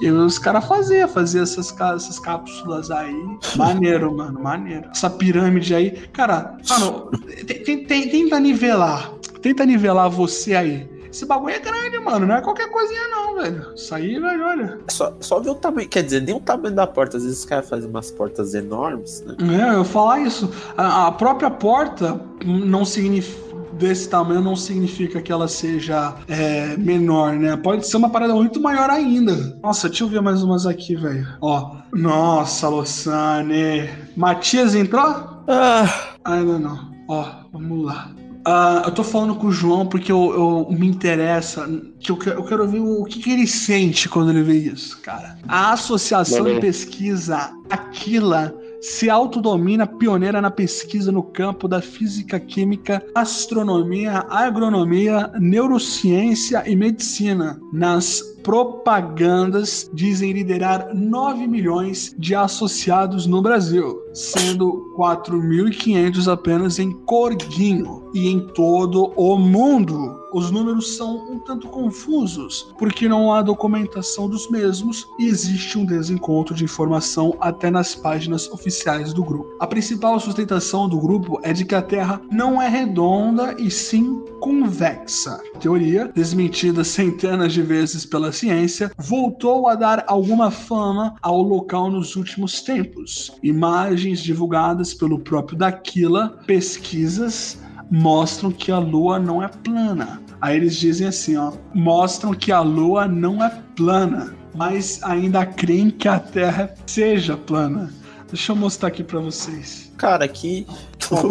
E 0.00 0.10
os 0.10 0.38
caras 0.38 0.64
faziam, 0.66 1.08
faziam 1.08 1.42
essas, 1.42 1.74
essas 1.80 2.18
cápsulas 2.18 2.90
aí. 2.90 3.14
Maneiro, 3.56 4.12
mano, 4.16 4.40
maneiro. 4.40 4.88
Essa 4.90 5.10
pirâmide 5.10 5.74
aí. 5.74 5.90
Cara, 6.12 6.56
mano, 6.68 7.10
te- 7.46 7.54
te- 7.60 7.76
te- 7.84 8.06
tenta 8.10 8.38
nivelar. 8.40 9.12
Tenta 9.40 9.64
nivelar 9.66 10.08
você 10.10 10.54
aí. 10.54 10.90
Esse 11.10 11.26
bagulho 11.26 11.54
é 11.54 11.58
grande, 11.58 11.98
mano. 11.98 12.26
Não 12.26 12.36
é 12.36 12.40
qualquer 12.40 12.70
coisinha, 12.70 13.06
não, 13.10 13.34
velho. 13.34 13.66
Isso 13.76 13.94
aí, 13.94 14.18
velho, 14.18 14.46
olha. 14.46 14.78
Só, 14.88 15.12
só 15.20 15.40
ver 15.40 15.50
o 15.50 15.54
tamanho, 15.54 15.86
quer 15.86 16.02
dizer, 16.02 16.22
nem 16.22 16.34
o 16.34 16.40
tamanho 16.40 16.74
da 16.74 16.86
porta. 16.86 17.18
Às 17.18 17.22
vezes 17.24 17.40
os 17.40 17.44
caras 17.44 17.68
fazem 17.68 17.90
umas 17.90 18.10
portas 18.10 18.54
enormes, 18.54 19.22
né? 19.26 19.36
É, 19.70 19.74
eu 19.76 19.84
falar 19.84 20.20
isso. 20.20 20.50
A, 20.74 21.08
a 21.08 21.12
própria 21.12 21.50
porta 21.50 22.18
não 22.42 22.84
significa. 22.86 23.51
Desse 23.82 24.08
tamanho 24.08 24.40
não 24.40 24.54
significa 24.54 25.20
que 25.20 25.32
ela 25.32 25.48
seja 25.48 26.14
é, 26.28 26.76
menor, 26.76 27.32
né? 27.34 27.56
Pode 27.56 27.86
ser 27.86 27.96
uma 27.96 28.08
parada 28.10 28.32
muito 28.32 28.60
maior 28.60 28.88
ainda. 28.88 29.58
Nossa, 29.60 29.88
deixa 29.88 30.04
eu 30.04 30.08
ver 30.08 30.22
mais 30.22 30.40
umas 30.42 30.66
aqui, 30.66 30.94
velho. 30.94 31.26
Ó. 31.40 31.78
Nossa, 31.92 32.68
Lossane. 32.68 33.90
Matias 34.16 34.74
entrou? 34.76 35.02
Ah, 35.48 36.14
Ainda 36.24 36.58
não. 36.60 36.92
Ó, 37.08 37.26
vamos 37.52 37.84
lá. 37.86 38.10
Ah, 38.44 38.82
eu 38.86 38.92
tô 38.92 39.02
falando 39.04 39.34
com 39.36 39.48
o 39.48 39.52
João 39.52 39.86
porque 39.86 40.10
eu, 40.10 40.32
eu- 40.32 40.76
me 40.76 40.86
interessa, 40.88 41.68
que 42.00 42.10
eu, 42.10 42.16
quero- 42.16 42.38
eu 42.40 42.44
quero 42.44 42.68
ver 42.68 42.80
o, 42.80 43.04
que, 43.04 43.20
que 43.20 43.30
ele 43.32 43.46
sente 43.46 44.08
quando 44.08 44.30
ele 44.30 44.42
vê 44.42 44.54
isso, 44.58 45.00
cara. 45.00 45.36
A 45.46 45.72
Associação 45.72 46.44
de. 46.44 46.60
Pesquisa 46.60 47.50
Aquila 47.70 48.52
se 48.82 49.08
autodomina 49.08 49.86
pioneira 49.86 50.42
na 50.42 50.50
pesquisa 50.50 51.12
no 51.12 51.22
campo 51.22 51.68
da 51.68 51.80
física, 51.80 52.40
química, 52.40 53.00
astronomia, 53.14 54.26
agronomia, 54.28 55.30
neurociência 55.38 56.64
e 56.66 56.74
medicina. 56.74 57.60
Nas 57.72 58.31
propagandas 58.42 59.90
dizem 59.92 60.32
liderar 60.32 60.94
9 60.94 61.46
milhões 61.46 62.14
de 62.18 62.34
associados 62.34 63.26
no 63.26 63.40
Brasil, 63.40 64.02
sendo 64.12 64.92
4.500 64.96 66.30
apenas 66.30 66.78
em 66.78 66.92
Corguinho 66.92 68.10
e 68.14 68.28
em 68.28 68.40
todo 68.40 69.12
o 69.16 69.38
mundo. 69.38 70.20
Os 70.32 70.50
números 70.50 70.96
são 70.96 71.30
um 71.30 71.38
tanto 71.38 71.68
confusos, 71.68 72.72
porque 72.78 73.06
não 73.06 73.32
há 73.32 73.42
documentação 73.42 74.30
dos 74.30 74.48
mesmos 74.48 75.06
e 75.18 75.26
existe 75.26 75.78
um 75.78 75.84
desencontro 75.84 76.54
de 76.54 76.64
informação 76.64 77.36
até 77.38 77.70
nas 77.70 77.94
páginas 77.94 78.50
oficiais 78.50 79.12
do 79.12 79.22
grupo. 79.22 79.54
A 79.60 79.66
principal 79.66 80.18
sustentação 80.18 80.88
do 80.88 80.98
grupo 80.98 81.38
é 81.42 81.52
de 81.52 81.66
que 81.66 81.74
a 81.74 81.82
Terra 81.82 82.20
não 82.30 82.62
é 82.62 82.68
redonda 82.68 83.54
e 83.58 83.70
sim 83.70 84.24
convexa. 84.40 85.38
Teoria, 85.60 86.10
desmentida 86.14 86.82
centenas 86.82 87.52
de 87.52 87.62
vezes 87.62 88.06
pela 88.06 88.31
ciência, 88.32 88.90
voltou 88.98 89.68
a 89.68 89.74
dar 89.74 90.04
alguma 90.06 90.50
fama 90.50 91.14
ao 91.22 91.42
local 91.42 91.90
nos 91.90 92.16
últimos 92.16 92.62
tempos. 92.62 93.32
Imagens 93.42 94.20
divulgadas 94.20 94.94
pelo 94.94 95.18
próprio 95.18 95.58
Daquila, 95.58 96.38
pesquisas 96.46 97.58
mostram 97.90 98.50
que 98.50 98.72
a 98.72 98.78
Lua 98.78 99.18
não 99.18 99.42
é 99.42 99.48
plana. 99.48 100.20
Aí 100.40 100.56
eles 100.56 100.76
dizem 100.76 101.06
assim, 101.06 101.36
ó, 101.36 101.52
mostram 101.74 102.32
que 102.32 102.50
a 102.50 102.60
Lua 102.60 103.06
não 103.06 103.44
é 103.44 103.50
plana, 103.76 104.34
mas 104.54 105.00
ainda 105.02 105.46
creem 105.46 105.90
que 105.90 106.08
a 106.08 106.18
Terra 106.18 106.74
seja 106.86 107.36
plana. 107.36 107.92
Deixa 108.32 108.52
eu 108.52 108.56
mostrar 108.56 108.88
aqui 108.88 109.04
pra 109.04 109.20
vocês. 109.20 109.92
cara, 109.98 110.26
que. 110.26 110.66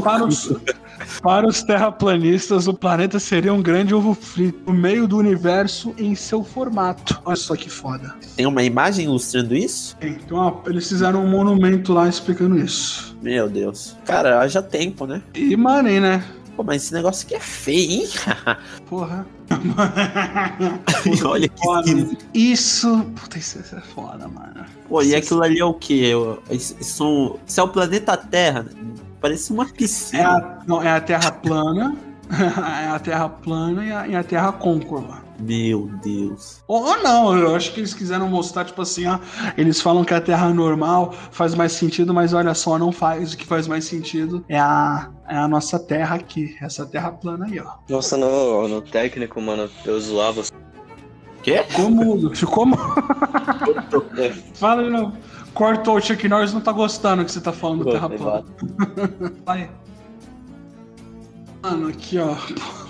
Para, 0.03 0.23
os, 0.23 0.53
para 1.23 1.47
os 1.47 1.63
terraplanistas, 1.63 2.67
o 2.67 2.73
planeta 2.75 3.17
seria 3.17 3.51
um 3.51 3.61
grande 3.61 3.95
ovo 3.95 4.13
frito 4.13 4.71
no 4.71 4.73
meio 4.77 5.07
do 5.07 5.17
universo 5.17 5.95
em 5.97 6.13
seu 6.13 6.43
formato. 6.43 7.19
Olha 7.25 7.35
só 7.35 7.55
que 7.55 7.71
foda. 7.71 8.13
Tem 8.35 8.45
uma 8.45 8.61
imagem 8.61 9.05
ilustrando 9.05 9.55
isso? 9.55 9.97
Então, 9.99 10.37
ó, 10.37 10.69
eles 10.69 10.87
fizeram 10.87 11.25
um 11.25 11.27
monumento 11.27 11.91
lá 11.91 12.07
explicando 12.07 12.55
isso. 12.55 13.17
Meu 13.19 13.49
Deus. 13.49 13.97
Cara, 14.05 14.39
haja 14.39 14.61
tempo, 14.61 15.07
né? 15.07 15.23
E 15.33 15.57
mané, 15.57 15.99
né? 15.99 16.23
Pô, 16.55 16.63
mas 16.63 16.83
esse 16.83 16.93
negócio 16.93 17.25
aqui 17.25 17.33
é 17.33 17.39
feio, 17.39 17.91
hein? 18.03 18.07
Porra. 18.87 19.25
Olha 21.25 21.47
que 21.49 21.61
Foda. 21.63 21.91
Isso. 22.33 23.03
Puta, 23.15 23.37
isso 23.37 23.59
é 23.59 23.81
foda, 23.81 24.27
mano. 24.27 24.65
Pô, 24.87 25.01
e 25.01 25.15
aquilo 25.15 25.43
ali 25.43 25.59
é 25.59 25.65
o 25.65 25.73
quê? 25.73 26.11
Isso, 26.49 26.75
são, 26.81 27.39
isso 27.45 27.59
é 27.59 27.63
o 27.63 27.67
planeta 27.69 28.15
Terra. 28.17 28.65
Parece 29.19 29.51
uma 29.51 29.65
É 29.65 29.67
piscina. 29.67 30.29
a, 30.37 30.63
não, 30.65 30.81
é 30.81 30.91
a 30.91 31.01
Terra 31.01 31.31
plana. 31.31 31.95
é 32.31 32.87
a 32.89 32.99
Terra 32.99 33.29
plana 33.29 33.85
e 33.85 33.91
a, 33.91 34.07
e 34.07 34.15
a 34.15 34.23
Terra 34.23 34.51
côncava. 34.51 35.20
Meu 35.41 35.89
Deus. 36.03 36.63
Ou, 36.67 36.83
ou 36.83 37.01
não, 37.01 37.37
eu 37.37 37.55
acho 37.55 37.73
que 37.73 37.79
eles 37.79 37.93
quiseram 37.93 38.27
mostrar, 38.27 38.65
tipo 38.65 38.81
assim, 38.81 39.07
ó, 39.07 39.19
eles 39.57 39.81
falam 39.81 40.03
que 40.03 40.13
a 40.13 40.21
Terra 40.21 40.49
normal 40.53 41.13
faz 41.31 41.55
mais 41.55 41.71
sentido, 41.71 42.13
mas 42.13 42.33
olha 42.33 42.53
só, 42.53 42.77
não 42.77 42.91
faz. 42.91 43.33
O 43.33 43.37
que 43.37 43.45
faz 43.45 43.67
mais 43.67 43.85
sentido 43.85 44.45
é 44.47 44.59
a, 44.59 45.09
é 45.27 45.35
a 45.35 45.47
nossa 45.47 45.79
Terra 45.79 46.15
aqui, 46.15 46.55
essa 46.61 46.85
Terra 46.85 47.11
plana 47.11 47.45
aí, 47.45 47.59
ó. 47.59 47.73
Nossa, 47.89 48.17
no, 48.17 48.67
no 48.67 48.81
técnico, 48.81 49.41
mano, 49.41 49.69
eu 49.85 49.99
zoava. 49.99 50.43
Quê? 51.41 51.63
Ficou 51.67 51.89
mudo, 51.89 52.35
ficou 52.35 52.65
mudo. 52.65 52.79
Fala 54.53 54.83
de 54.83 54.89
novo. 54.89 55.13
Cortou 55.53 55.97
o 55.97 56.01
Chuck 56.01 56.27
Norris, 56.29 56.53
não 56.53 56.61
tá 56.61 56.71
gostando 56.71 57.25
que 57.25 57.31
você 57.31 57.41
tá 57.41 57.51
falando 57.51 57.79
do 57.79 57.85
pô, 57.85 57.91
Terra 57.91 58.09
plana. 58.09 58.45
Vai. 59.45 59.69
Mano, 61.61 61.89
aqui, 61.89 62.17
ó. 62.17 62.35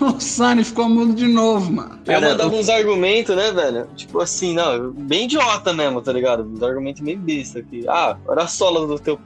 O 0.02 0.18
Sunny 0.18 0.64
ficou 0.64 0.88
mudo 0.88 1.14
de 1.14 1.28
novo, 1.28 1.70
mano. 1.70 1.98
Eu 2.04 2.14
Cara, 2.14 2.30
mandava 2.30 2.56
uns 2.56 2.68
argumentos, 2.68 3.36
né, 3.36 3.52
velho? 3.52 3.86
Tipo 3.94 4.20
assim, 4.20 4.54
não, 4.54 4.90
bem 4.90 5.24
idiota 5.26 5.72
mesmo, 5.72 6.00
tá 6.00 6.12
ligado? 6.12 6.42
Uns 6.42 6.62
argumentos 6.62 7.02
meio 7.02 7.18
besta 7.18 7.60
aqui. 7.60 7.84
Ah, 7.86 8.16
olha 8.26 8.42
a 8.42 8.46
sola 8.48 8.84
do 8.86 8.98
teu. 8.98 9.20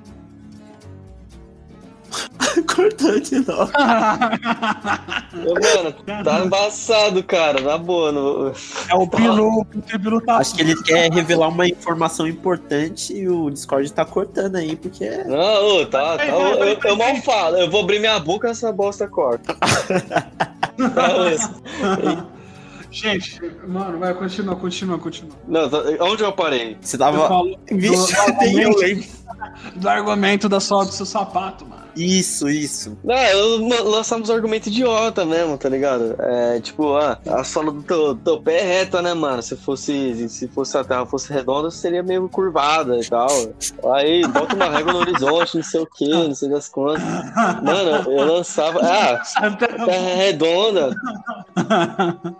cortou 2.64 3.18
de 3.20 3.36
novo. 3.36 3.70
Ô, 5.46 5.54
mano, 5.54 5.92
tá 6.24 6.40
embaçado, 6.44 7.22
cara. 7.22 7.60
Na 7.60 7.78
boa. 7.78 8.12
No... 8.12 8.52
É 8.88 8.94
o 8.94 9.06
Bilu, 9.06 9.60
o 9.60 9.98
Bilu 9.98 10.20
tá. 10.20 10.38
Acho 10.38 10.54
que 10.54 10.62
ele 10.62 10.82
quer 10.82 11.12
revelar 11.12 11.48
uma 11.48 11.66
informação 11.66 12.26
importante 12.26 13.14
e 13.14 13.28
o 13.28 13.50
Discord 13.50 13.92
tá 13.92 14.04
cortando 14.04 14.56
aí, 14.56 14.76
porque 14.76 15.04
é. 15.04 15.24
Não, 15.24 15.80
ô, 15.80 15.86
tá, 15.86 16.16
tá. 16.16 16.26
Eu, 16.26 16.64
eu, 16.64 16.78
eu 16.82 16.96
mal 16.96 17.16
falo. 17.16 17.56
Eu 17.56 17.70
vou 17.70 17.82
abrir 17.82 17.98
minha 17.98 18.18
boca 18.18 18.48
essa 18.48 18.72
bosta 18.72 19.06
corta. 19.08 19.54
tá. 20.94 22.26
Gente, 22.90 23.38
mano, 23.66 23.98
vai, 23.98 24.14
continua, 24.14 24.56
continua, 24.56 24.98
continua. 24.98 25.36
Não, 25.46 25.68
tá- 25.68 25.82
onde 26.00 26.22
eu 26.22 26.32
parei? 26.32 26.78
Você 26.80 26.96
Eu 26.96 27.00
tava. 27.00 27.28
falo 27.28 27.58
Vixe, 27.70 28.14
do, 28.14 28.20
eu 28.58 28.70
argumento, 28.70 29.08
do 29.76 29.88
argumento 29.88 30.48
da 30.48 30.60
sola 30.60 30.86
do 30.86 30.92
seu 30.92 31.04
sapato, 31.04 31.66
mano. 31.66 31.85
Isso, 31.96 32.48
isso. 32.48 32.96
Não, 33.02 33.84
lançamos 33.84 34.28
um 34.28 34.34
argumento 34.34 34.68
idiota 34.68 35.24
mesmo, 35.24 35.56
tá 35.56 35.68
ligado? 35.68 36.14
É, 36.18 36.60
tipo, 36.60 36.94
ah, 36.94 37.18
a 37.26 37.42
sola 37.42 37.72
do 37.72 37.82
teu, 37.82 38.14
teu 38.14 38.40
pé 38.40 38.60
é 38.60 38.62
reta, 38.62 39.00
né, 39.00 39.14
mano? 39.14 39.42
Se 39.42 39.56
fosse, 39.56 40.28
se 40.28 40.46
fosse 40.48 40.76
a 40.76 40.84
terra 40.84 41.06
fosse 41.06 41.32
redonda, 41.32 41.70
seria 41.70 42.02
meio 42.02 42.28
curvada 42.28 42.98
e 42.98 43.08
tal. 43.08 43.28
Aí, 43.94 44.26
bota 44.28 44.54
uma 44.54 44.68
régua 44.68 44.92
no 44.92 44.98
horizonte, 44.98 45.56
não 45.56 45.64
sei 45.64 45.80
o 45.80 45.86
que, 45.86 46.08
não 46.08 46.34
sei 46.34 46.48
das 46.50 46.68
quantas. 46.68 47.02
Mano, 47.62 48.10
eu 48.10 48.26
lançava. 48.26 48.80
Ah, 48.82 49.50
terra 49.52 49.90
é 49.90 50.14
redonda. 50.14 50.90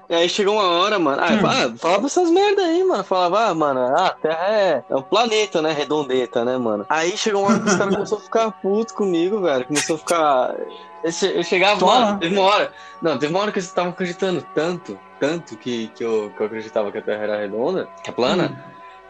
E 0.09 0.15
aí 0.15 0.29
chegou 0.29 0.55
uma 0.55 0.65
hora, 0.65 0.99
mano. 0.99 1.23
Ah, 1.23 1.29
ah, 1.47 1.77
falava 1.79 2.07
essas 2.07 2.31
merda 2.31 2.63
aí, 2.63 2.85
mano. 2.85 3.03
Falava, 3.05 3.47
ah, 3.47 3.55
mano, 3.55 3.81
ah, 3.81 4.07
a 4.07 4.11
Terra 4.11 4.47
é, 4.49 4.85
é 4.89 4.97
um 4.97 5.03
planeta, 5.03 5.63
né? 5.63 5.73
Redondeta, 5.73 6.45
né, 6.45 6.57
mano? 6.59 6.85
Aí 6.89 7.17
chegou 7.17 7.43
uma 7.43 7.51
hora 7.51 7.61
que 7.61 7.69
os 7.69 7.77
caras 7.77 7.95
começaram 7.95 8.21
a 8.21 8.25
ficar 8.25 8.51
puto 8.53 8.95
comigo, 8.95 9.41
velho. 9.41 9.46
Começou 9.65 9.97
a 9.97 9.99
ficar. 9.99 10.55
Eu, 11.05 11.13
che- 11.13 11.33
eu 11.37 11.43
chegava, 11.43 11.79
Toma. 11.79 12.01
mano, 12.01 12.19
teve 12.19 12.37
uma 12.37 12.45
hora. 12.47 12.73
Não, 13.01 13.19
teve 13.19 13.33
uma 13.33 13.41
hora 13.43 13.53
que 13.53 13.59
eles 13.59 13.69
estavam 13.69 13.93
acreditando 13.93 14.45
tanto, 14.55 14.99
tanto 15.21 15.57
que, 15.57 15.89
que, 15.89 16.03
eu, 16.05 16.33
que 16.37 16.41
eu 16.43 16.47
acreditava 16.47 16.91
que 16.91 16.99
a 16.99 17.03
Terra 17.03 17.23
era 17.23 17.37
redonda, 17.39 17.89
que 18.03 18.11
é 18.11 18.13
plana. 18.13 18.65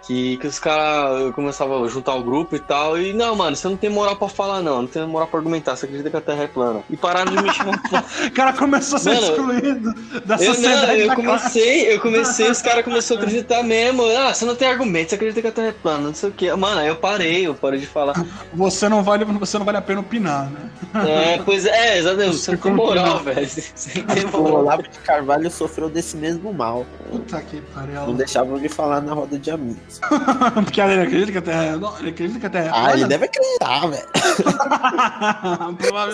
Que, 0.07 0.37
que 0.37 0.47
os 0.47 0.59
caras 0.61 1.35
começavam 1.35 1.83
a 1.83 1.89
juntar 1.89 2.15
o 2.15 2.23
grupo 2.23 2.55
e 2.55 2.61
tal. 2.61 2.97
E 2.99 3.13
não, 3.13 3.35
mano, 3.35 3.57
você 3.57 3.67
não 3.69 3.77
tem 3.77 3.91
moral 3.91 4.15
pra 4.17 4.29
falar, 4.29 4.63
não. 4.63 4.83
Não 4.83 4.87
tem 4.87 5.05
moral 5.07 5.27
pra 5.27 5.39
argumentar. 5.41 5.75
Você 5.75 5.85
acredita 5.87 6.09
que 6.11 6.17
a 6.17 6.21
Terra 6.21 6.45
é 6.45 6.47
plana. 6.47 6.81
E 6.89 6.97
pararam 6.97 7.35
de 7.35 7.43
me 7.43 7.53
chamar 7.53 7.83
O 8.27 8.31
cara 8.33 8.53
começou 8.53 8.97
a 8.97 9.01
ser 9.01 9.15
Mano, 9.15 9.27
excluído 9.27 9.95
da 10.25 10.37
eu, 10.37 10.61
não, 10.61 10.71
eu 10.93 11.09
da 11.09 11.15
classe. 11.17 11.45
comecei, 11.51 11.93
eu 11.95 12.01
comecei, 12.01 12.51
os 12.51 12.63
caras 12.63 12.85
começaram 12.85 13.21
a 13.21 13.25
acreditar 13.27 13.63
mesmo. 13.65 14.05
Ah, 14.17 14.33
você 14.33 14.45
não 14.45 14.55
tem 14.55 14.69
argumento, 14.69 15.09
você 15.11 15.15
acredita 15.17 15.43
que 15.43 15.49
a 15.49 15.53
Terra 15.53 15.69
é 15.69 15.73
plana, 15.73 16.07
não 16.07 16.15
sei 16.15 16.29
o 16.29 16.33
que. 16.33 16.53
Mano, 16.55 16.81
aí 16.81 16.89
eu 16.89 16.97
parei, 16.97 17.47
eu 17.47 17.55
parei 17.55 17.81
de 17.81 17.87
falar. 17.87 18.15
Você 18.55 18.89
não 18.89 19.03
vale, 19.03 19.25
você 19.25 19.59
não 19.59 19.65
vale 19.67 19.79
a 19.79 19.83
pena 19.83 20.01
opinar, 20.01 20.49
né? 20.51 20.71
É, 21.09 21.39
pois 21.45 21.67
é, 21.67 21.99
exatamente, 21.99 22.37
você 22.37 22.53
não 22.53 22.59
tem 22.59 22.73
moral, 22.73 23.19
velho. 23.21 23.47
Você 23.49 23.65
você 23.75 23.99
não 24.01 24.07
tem 24.15 24.25
O. 24.27 24.55
Olavo 24.57 24.83
de 24.83 24.99
Carvalho 25.01 25.51
sofreu 25.51 25.89
desse 25.91 26.17
mesmo 26.17 26.53
mal. 26.53 26.87
Puta 27.11 27.41
que 27.43 27.61
pariu. 27.75 28.07
Não 28.07 28.15
deixavam 28.15 28.59
de 28.59 28.69
falar 28.69 29.01
na 29.01 29.13
roda 29.13 29.39
de 29.39 29.51
amigos. 29.51 29.96
Porque 30.65 30.81
ele 30.81 31.03
acredita 31.03 31.33
que 31.33 31.39
a 31.39 31.43
Terra 31.43 31.65
é 31.65 31.71
redonda? 31.71 31.99
Ele 32.01 32.11
acredita 32.11 32.41
que 32.41 32.47
a 32.47 32.51
Terra 32.51 32.67
é 32.67 32.71
Ah, 32.73 32.93
ele 32.93 33.05
deve 33.07 33.25
acreditar, 33.27 33.87
velho. 33.87 34.07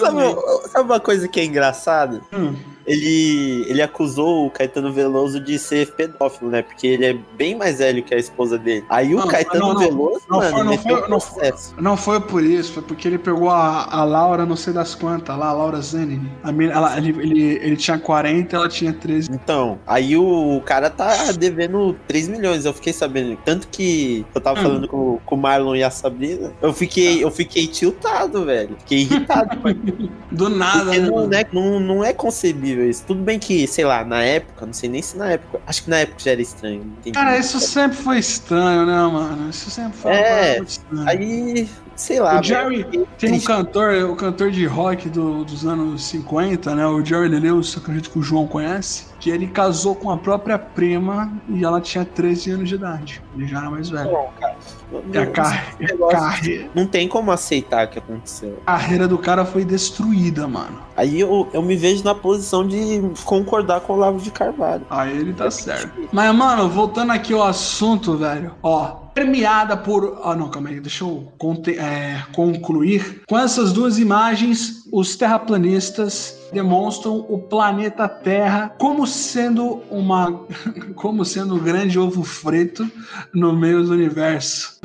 Sabe, 0.00 0.68
sabe 0.70 0.84
uma 0.84 1.00
coisa 1.00 1.28
que 1.28 1.40
é 1.40 1.44
engraçada? 1.44 2.20
Hum. 2.32 2.54
Ele, 2.86 3.64
ele 3.68 3.82
acusou 3.82 4.46
o 4.46 4.50
Caetano 4.50 4.92
Veloso 4.92 5.38
de 5.40 5.58
ser 5.58 5.92
pedófilo, 5.92 6.50
né? 6.50 6.62
Porque 6.62 6.86
ele 6.86 7.04
é 7.06 7.16
bem 7.36 7.54
mais 7.54 7.78
velho 7.78 8.02
que 8.02 8.14
a 8.14 8.18
esposa 8.18 8.58
dele. 8.58 8.84
Aí 8.88 9.14
o 9.14 9.18
Não, 9.18 9.28
Caetano 9.28 9.66
não, 9.68 9.74
não. 9.74 9.80
Veloso, 9.80 10.20
Não 10.28 10.38
mano, 10.38 10.52
foi- 10.54 10.64
não 10.64 10.78
foi- 10.78 10.92
não 10.92 11.06
processo. 11.20 11.74
Não 11.80 11.96
foi 11.96 12.20
por 12.20 12.42
isso, 12.42 12.72
foi 12.72 12.82
porque 12.82 13.06
ele 13.08 13.18
pegou 13.18 13.50
a, 13.50 13.84
a 13.90 14.04
Laura, 14.04 14.44
não 14.46 14.56
sei 14.56 14.72
das 14.72 14.94
quantas, 14.94 15.36
lá, 15.36 15.48
a 15.48 15.52
Laura 15.52 15.80
Zanini. 15.80 16.30
A 16.42 16.50
ele, 16.98 17.08
ele, 17.20 17.42
ele 17.62 17.76
tinha 17.76 17.98
40, 17.98 18.56
ela 18.56 18.68
tinha 18.68 18.92
13. 18.92 19.30
Então, 19.32 19.78
aí 19.86 20.16
o 20.16 20.60
cara 20.64 20.90
tá 20.90 21.32
devendo 21.32 21.96
3 22.06 22.28
milhões, 22.28 22.64
eu 22.64 22.72
fiquei 22.72 22.92
sabendo. 22.92 23.36
Tanto 23.44 23.68
que 23.68 24.24
eu 24.34 24.40
tava 24.40 24.60
Hum. 24.60 24.62
falando 24.62 24.88
com, 24.88 25.18
com 25.24 25.34
o 25.34 25.38
Marlon 25.38 25.74
e 25.76 25.82
a 25.82 25.90
Sabrina, 25.90 26.52
eu 26.60 26.72
fiquei, 26.72 27.22
eu 27.24 27.30
fiquei 27.30 27.66
tiltado, 27.66 28.44
velho. 28.44 28.76
Fiquei 28.80 28.98
irritado. 29.00 29.50
Do 30.30 30.48
nada, 30.48 30.84
Porque 30.84 30.98
né? 31.00 31.08
não, 31.10 31.32
é, 31.32 31.46
não, 31.52 31.80
não 31.80 32.04
é 32.04 32.12
concebível 32.12 32.71
isso. 32.80 33.04
Tudo 33.06 33.22
bem 33.22 33.38
que, 33.38 33.66
sei 33.66 33.84
lá, 33.84 34.04
na 34.04 34.22
época, 34.22 34.64
não 34.66 34.72
sei 34.72 34.88
nem 34.88 35.02
se 35.02 35.16
na 35.16 35.30
época. 35.32 35.60
Acho 35.66 35.84
que 35.84 35.90
na 35.90 35.98
época 35.98 36.18
já 36.20 36.30
era 36.32 36.40
estranho. 36.42 36.92
Cara, 37.12 37.36
isso 37.38 37.58
sempre 37.60 37.96
foi 37.96 38.18
estranho, 38.18 38.86
né, 38.86 38.92
mano? 39.06 39.50
Isso 39.50 39.70
sempre 39.70 39.98
foi 39.98 40.10
É, 40.12 40.58
estranha. 40.60 41.04
Aí, 41.08 41.68
sei 41.96 42.20
lá. 42.20 42.40
O 42.40 42.42
Jerry- 42.42 42.82
velho, 42.84 43.08
Tem 43.18 43.32
um 43.32 43.40
cantor, 43.40 43.94
o 44.10 44.16
cantor 44.16 44.50
de 44.50 44.64
rock 44.66 45.08
do- 45.08 45.44
dos 45.44 45.64
anos 45.66 46.04
50, 46.04 46.74
né? 46.74 46.86
O 46.86 47.04
Jerry 47.04 47.28
Lee 47.28 47.40
Lewis, 47.40 47.72
eu 47.74 47.80
acredito 47.82 48.10
que 48.10 48.18
o 48.18 48.22
João 48.22 48.46
conhece, 48.46 49.04
que 49.22 49.30
ele 49.30 49.46
casou 49.46 49.94
com 49.94 50.10
a 50.10 50.16
própria 50.16 50.58
prima 50.58 51.32
e 51.48 51.64
ela 51.64 51.80
tinha 51.80 52.04
13 52.04 52.50
anos 52.50 52.68
de 52.68 52.74
idade. 52.74 53.22
Ele 53.36 53.46
já 53.46 53.58
era 53.58 53.70
mais 53.70 53.88
velho. 53.88 54.10
E 54.10 55.16
a, 55.16 55.24
Não, 55.24 55.32
car- 55.32 55.74
a 55.78 55.82
negócio 55.82 56.18
carre- 56.18 56.70
Não 56.74 56.86
tem 56.88 57.06
como 57.06 57.30
aceitar 57.30 57.86
que 57.86 58.00
aconteceu. 58.00 58.58
a 58.66 58.72
carreira 58.72 59.06
do 59.06 59.16
cara 59.16 59.44
foi 59.44 59.64
destruída, 59.64 60.48
mano. 60.48 60.76
Aí 60.96 61.20
eu, 61.20 61.48
eu 61.52 61.62
me 61.62 61.76
vejo 61.76 62.02
na 62.02 62.16
posição 62.16 62.66
de 62.66 63.00
concordar 63.24 63.80
com 63.82 63.92
o 63.92 63.96
Olavo 63.96 64.18
de 64.18 64.32
Carvalho. 64.32 64.82
Aí 64.90 65.16
ele 65.16 65.32
tá 65.32 65.48
certo. 65.52 65.92
Mas, 66.10 66.34
mano, 66.34 66.68
voltando 66.68 67.12
aqui 67.12 67.32
ao 67.32 67.44
assunto, 67.44 68.16
velho. 68.16 68.52
Ó, 68.60 69.01
premiada 69.14 69.76
por. 69.76 70.20
Ah, 70.24 70.34
não, 70.34 70.48
calma 70.48 70.68
aí, 70.68 70.80
deixa 70.80 71.04
eu 71.04 71.32
é, 71.78 72.22
concluir. 72.32 73.22
Com 73.28 73.38
essas 73.38 73.72
duas 73.72 73.98
imagens, 73.98 74.84
os 74.92 75.16
terraplanistas 75.16 76.48
demonstram 76.52 77.24
o 77.28 77.38
planeta 77.38 78.08
Terra 78.08 78.74
como 78.78 79.06
sendo 79.06 79.82
uma. 79.90 80.44
como 80.94 81.24
sendo 81.24 81.54
um 81.54 81.58
grande 81.58 81.98
ovo 81.98 82.22
preto 82.42 82.90
no 83.32 83.52
meio 83.52 83.84
do 83.84 83.92
universo. 83.92 84.78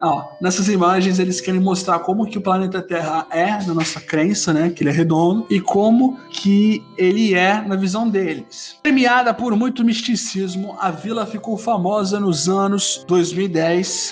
Ó, 0.00 0.24
nessas 0.40 0.68
imagens 0.68 1.20
eles 1.20 1.40
querem 1.40 1.60
mostrar 1.60 2.00
como 2.00 2.26
que 2.26 2.36
o 2.36 2.40
planeta 2.40 2.82
Terra 2.82 3.24
é 3.30 3.64
na 3.64 3.72
nossa 3.72 4.00
crença, 4.00 4.52
né? 4.52 4.68
Que 4.70 4.82
ele 4.82 4.90
é 4.90 4.92
redondo 4.92 5.46
e 5.48 5.60
como 5.60 6.18
que 6.28 6.82
ele 6.98 7.34
é 7.34 7.60
na 7.60 7.76
visão 7.76 8.08
deles. 8.08 8.76
Premiada 8.82 9.32
por 9.32 9.54
muito 9.54 9.84
misticismo, 9.84 10.76
a 10.80 10.90
vila 10.90 11.24
ficou 11.24 11.56
famosa 11.56 12.18
nos 12.18 12.48
anos 12.48 13.04
2010, 13.06 13.61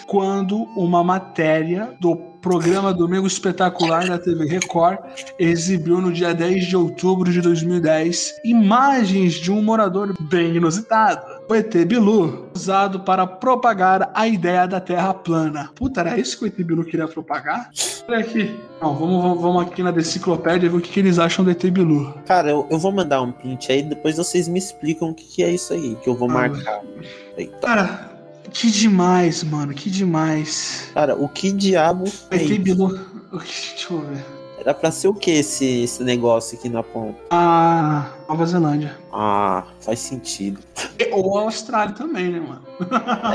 quando 0.07 0.63
uma 0.77 1.03
matéria 1.03 1.93
do 1.99 2.15
programa 2.41 2.93
Domingo 2.93 3.27
Espetacular 3.27 4.09
da 4.09 4.19
TV 4.19 4.47
Record 4.47 4.99
exibiu 5.39 6.01
no 6.01 6.13
dia 6.13 6.33
10 6.33 6.67
de 6.67 6.77
outubro 6.77 7.31
de 7.31 7.41
2010 7.41 8.41
imagens 8.45 9.35
de 9.35 9.53
um 9.53 9.63
morador 9.63 10.15
bem 10.21 10.57
inusitado. 10.57 11.21
O 11.49 11.55
ET 11.55 11.75
Bilu, 11.85 12.49
usado 12.55 13.01
para 13.01 13.27
propagar 13.27 14.11
a 14.15 14.27
ideia 14.27 14.67
da 14.67 14.81
Terra 14.81 15.13
plana. 15.13 15.71
Puta, 15.75 16.01
era 16.01 16.19
isso 16.19 16.39
que 16.39 16.45
o 16.45 16.47
ET 16.47 16.57
Bilu 16.57 16.85
queria 16.85 17.09
propagar? 17.09 17.71
Olha 18.09 18.19
aqui. 18.21 18.59
Não, 18.81 18.95
vamos, 18.95 19.23
vamos, 19.23 19.41
vamos 19.43 19.63
aqui 19.63 19.83
na 19.83 19.91
enciclopédia 19.91 20.71
ver 20.71 20.77
o 20.77 20.81
que, 20.81 20.91
que 20.91 21.01
eles 21.01 21.19
acham 21.19 21.45
do 21.45 21.51
ET 21.51 21.63
Bilu. 21.65 22.15
Cara, 22.25 22.51
eu, 22.51 22.67
eu 22.71 22.79
vou 22.79 22.93
mandar 22.93 23.21
um 23.21 23.33
print 23.33 23.71
aí, 23.71 23.83
depois 23.83 24.17
vocês 24.17 24.49
me 24.49 24.59
explicam 24.59 25.11
o 25.11 25.15
que, 25.15 25.25
que 25.25 25.43
é 25.43 25.51
isso 25.51 25.73
aí, 25.73 25.97
que 25.97 26.09
eu 26.09 26.15
vou 26.15 26.31
Ah, 26.31 26.35
marcar. 26.35 26.81
Eita. 27.37 27.59
Cara, 27.59 28.20
que 28.53 28.71
demais, 28.71 29.43
mano, 29.45 29.73
que 29.75 29.91
demais. 29.91 30.91
Cara, 30.95 31.15
o 31.17 31.29
que 31.29 31.53
diabo 31.53 32.05
é? 32.31 32.37
Bilu. 32.59 32.99
o 33.33 33.39
que- 33.39 33.71
Deixa 33.71 33.93
eu 33.93 34.01
ver. 34.01 34.25
Era 34.59 34.75
pra 34.75 34.91
ser 34.91 35.09
o 35.09 35.15
que 35.15 35.31
esse, 35.31 35.65
esse 35.85 36.03
negócio 36.05 36.59
aqui 36.59 36.69
na 36.69 36.83
ponta? 36.83 37.17
A 37.31 38.11
Nova 38.29 38.45
Zelândia. 38.45 38.95
Ah, 39.11 39.65
faz 39.81 40.01
sentido. 40.01 40.61
Ou 41.13 41.39
a 41.39 41.43
Austrália 41.45 41.95
também, 41.95 42.31
né, 42.31 42.41
mano? 42.41 42.63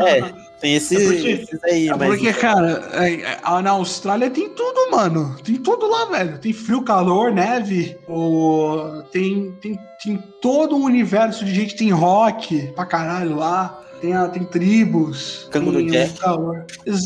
É, 0.08 0.22
tem 0.62 0.76
esses, 0.76 1.02
É 1.02 1.04
porque- 1.16 1.30
esses 1.32 1.64
aí, 1.64 1.88
É 1.88 1.96
mas. 1.96 2.08
porque, 2.10 2.32
cara, 2.32 2.88
é, 2.94 3.14
é, 3.22 3.62
na 3.64 3.72
Austrália 3.72 4.30
tem 4.30 4.50
tudo, 4.50 4.92
mano. 4.92 5.36
Tem 5.44 5.56
tudo 5.56 5.88
lá, 5.90 6.06
velho. 6.06 6.38
Tem 6.38 6.54
frio, 6.54 6.84
calor, 6.84 7.32
neve. 7.32 7.98
O, 8.08 9.02
tem, 9.12 9.52
tem, 9.60 9.80
tem 10.04 10.18
todo 10.40 10.76
um 10.76 10.84
universo 10.84 11.44
de 11.44 11.56
gente. 11.56 11.76
Tem 11.76 11.90
rock 11.90 12.72
pra 12.76 12.86
caralho 12.86 13.36
lá. 13.36 13.82
Tem, 14.06 14.14
a- 14.14 14.28
tem 14.28 14.44
tribos. 14.44 15.48
Canguru 15.52 15.78
tem 15.78 15.88
Jack. 15.88 16.20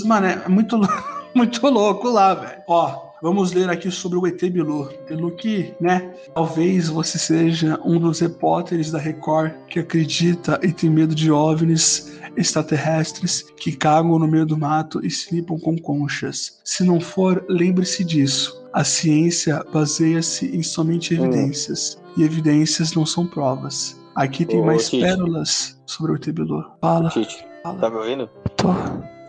Mano, 0.06 0.28
é 0.28 0.48
muito, 0.50 0.78
muito 1.34 1.66
louco 1.68 2.10
lá, 2.10 2.34
velho. 2.34 2.62
Ó, 2.68 3.10
vamos 3.22 3.54
ler 3.54 3.70
aqui 3.70 3.90
sobre 3.90 4.18
o 4.18 4.28
ET 4.28 4.42
Bilu. 4.50 4.90
Bilu 5.08 5.32
que, 5.32 5.74
né, 5.80 6.12
talvez 6.34 6.90
você 6.90 7.18
seja 7.18 7.80
um 7.86 8.00
dos 8.00 8.20
repórteres 8.20 8.92
da 8.92 9.00
Record 9.00 9.54
que 9.70 9.80
acredita 9.80 10.60
e 10.62 10.72
tem 10.74 10.90
medo 10.90 11.16
de 11.16 11.32
OVNIs 11.32 12.20
extraterrestres 12.36 13.46
que 13.58 13.72
cagam 13.72 14.20
no 14.20 14.28
meio 14.28 14.46
do 14.46 14.58
mato 14.58 15.00
e 15.06 15.10
se 15.10 15.34
limpam 15.36 15.58
com 15.60 15.78
conchas. 15.78 16.60
Se 16.64 16.84
não 16.84 17.00
for, 17.00 17.46
lembre-se 17.48 18.04
disso. 18.04 18.60
A 18.74 18.84
ciência 18.84 19.64
baseia-se 19.74 20.46
em 20.56 20.62
somente 20.62 21.14
evidências. 21.14 21.98
E 22.18 22.24
evidências 22.24 22.94
não 22.94 23.06
são 23.06 23.26
provas. 23.26 23.99
Aqui 24.19 24.45
tem 24.45 24.60
Ô, 24.60 24.65
mais 24.65 24.89
Tite. 24.89 25.01
pérolas 25.01 25.82
sobre 25.86 26.12
o 26.12 26.15
ET 26.15 26.29
Bilu. 26.34 26.62
Fala, 26.82 27.10
Tite, 27.10 27.47
fala. 27.63 27.79
tá 27.79 27.89
me 27.89 27.95
ouvindo? 27.95 28.29
Tô. 28.58 28.67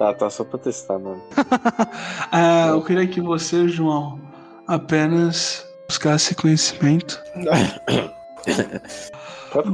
Tá, 0.01 0.13
tá, 0.15 0.29
só 0.29 0.43
pra 0.43 0.59
testar, 0.59 0.99
mano. 0.99 1.23
É, 2.33 2.71
eu 2.71 2.83
queria 2.83 3.07
que 3.07 3.21
você, 3.21 3.69
João, 3.69 4.21
apenas 4.67 5.65
buscar 5.89 6.17
esse 6.17 6.35
conhecimento. 6.35 7.23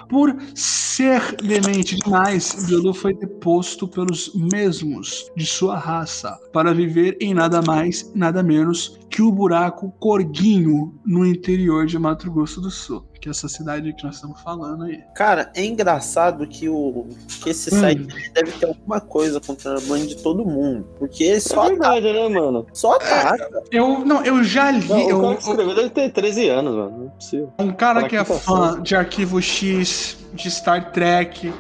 Por 0.09 0.35
ser 0.55 1.35
demente 1.35 1.95
demais, 1.95 2.65
Bilu 2.65 2.91
foi 2.91 3.13
deposto 3.13 3.87
pelos 3.87 4.33
mesmos 4.33 5.29
de 5.37 5.45
sua 5.45 5.77
raça 5.77 6.35
para 6.51 6.73
viver 6.73 7.15
em 7.21 7.35
nada 7.35 7.61
mais, 7.61 8.11
nada 8.15 8.41
menos 8.41 8.99
que 9.11 9.21
o 9.21 9.31
buraco 9.31 9.91
Corguinho 9.99 10.99
no 11.05 11.23
interior 11.23 11.85
de 11.85 11.99
Mato 11.99 12.31
Grosso 12.31 12.59
do 12.59 12.71
Sul, 12.71 13.05
que 13.23 13.29
é 13.29 13.31
essa 13.31 13.47
cidade 13.47 13.93
que 13.93 14.03
nós 14.03 14.15
estamos 14.15 14.41
falando 14.41 14.83
aí. 14.83 15.01
Cara, 15.15 15.49
é 15.55 15.63
engraçado 15.63 16.45
que, 16.45 16.67
o, 16.67 17.07
que 17.41 17.51
esse 17.51 17.73
Hum. 17.73 17.79
site 17.79 18.07
deve 18.33 18.51
ter 18.51 18.65
alguma 18.65 18.99
coisa 18.99 19.39
contra 19.39 19.77
a 19.77 19.81
mãe 19.81 20.05
de 20.05 20.17
todo 20.17 20.43
mundo. 20.45 20.85
Porque 20.99 21.23
É 21.23 21.39
só, 21.39 21.69
verdade, 21.69 22.11
né, 22.11 22.27
mano? 22.27 22.67
só 22.73 22.95
ataca. 22.97 23.63
Eu 23.71 23.99
não, 23.99 24.25
eu 24.25 24.43
já 24.43 24.71
li, 24.71 24.85
Não, 24.89 25.09
eu- 25.09 25.19
o 25.19 25.21
cara 25.21 25.35
que 25.37 25.47
eu- 25.47 25.51
escreveu 25.51 25.75
deve 25.75 25.89
ter 25.91 26.09
13 26.11 26.49
anos, 26.49 26.75
mano. 26.75 26.97
Não 26.97 27.05
é 27.05 27.09
possível. 27.11 27.53
um 27.57 27.71
cara 27.71 27.99
Fala 28.01 28.09
que 28.09 28.15
é 28.17 28.23
tá 28.25 28.33
fã 28.33 28.81
de 28.81 28.93
Arquivo 28.93 29.41
X, 29.41 30.17
de 30.33 30.51
Star 30.51 30.91
Trek, 30.91 31.53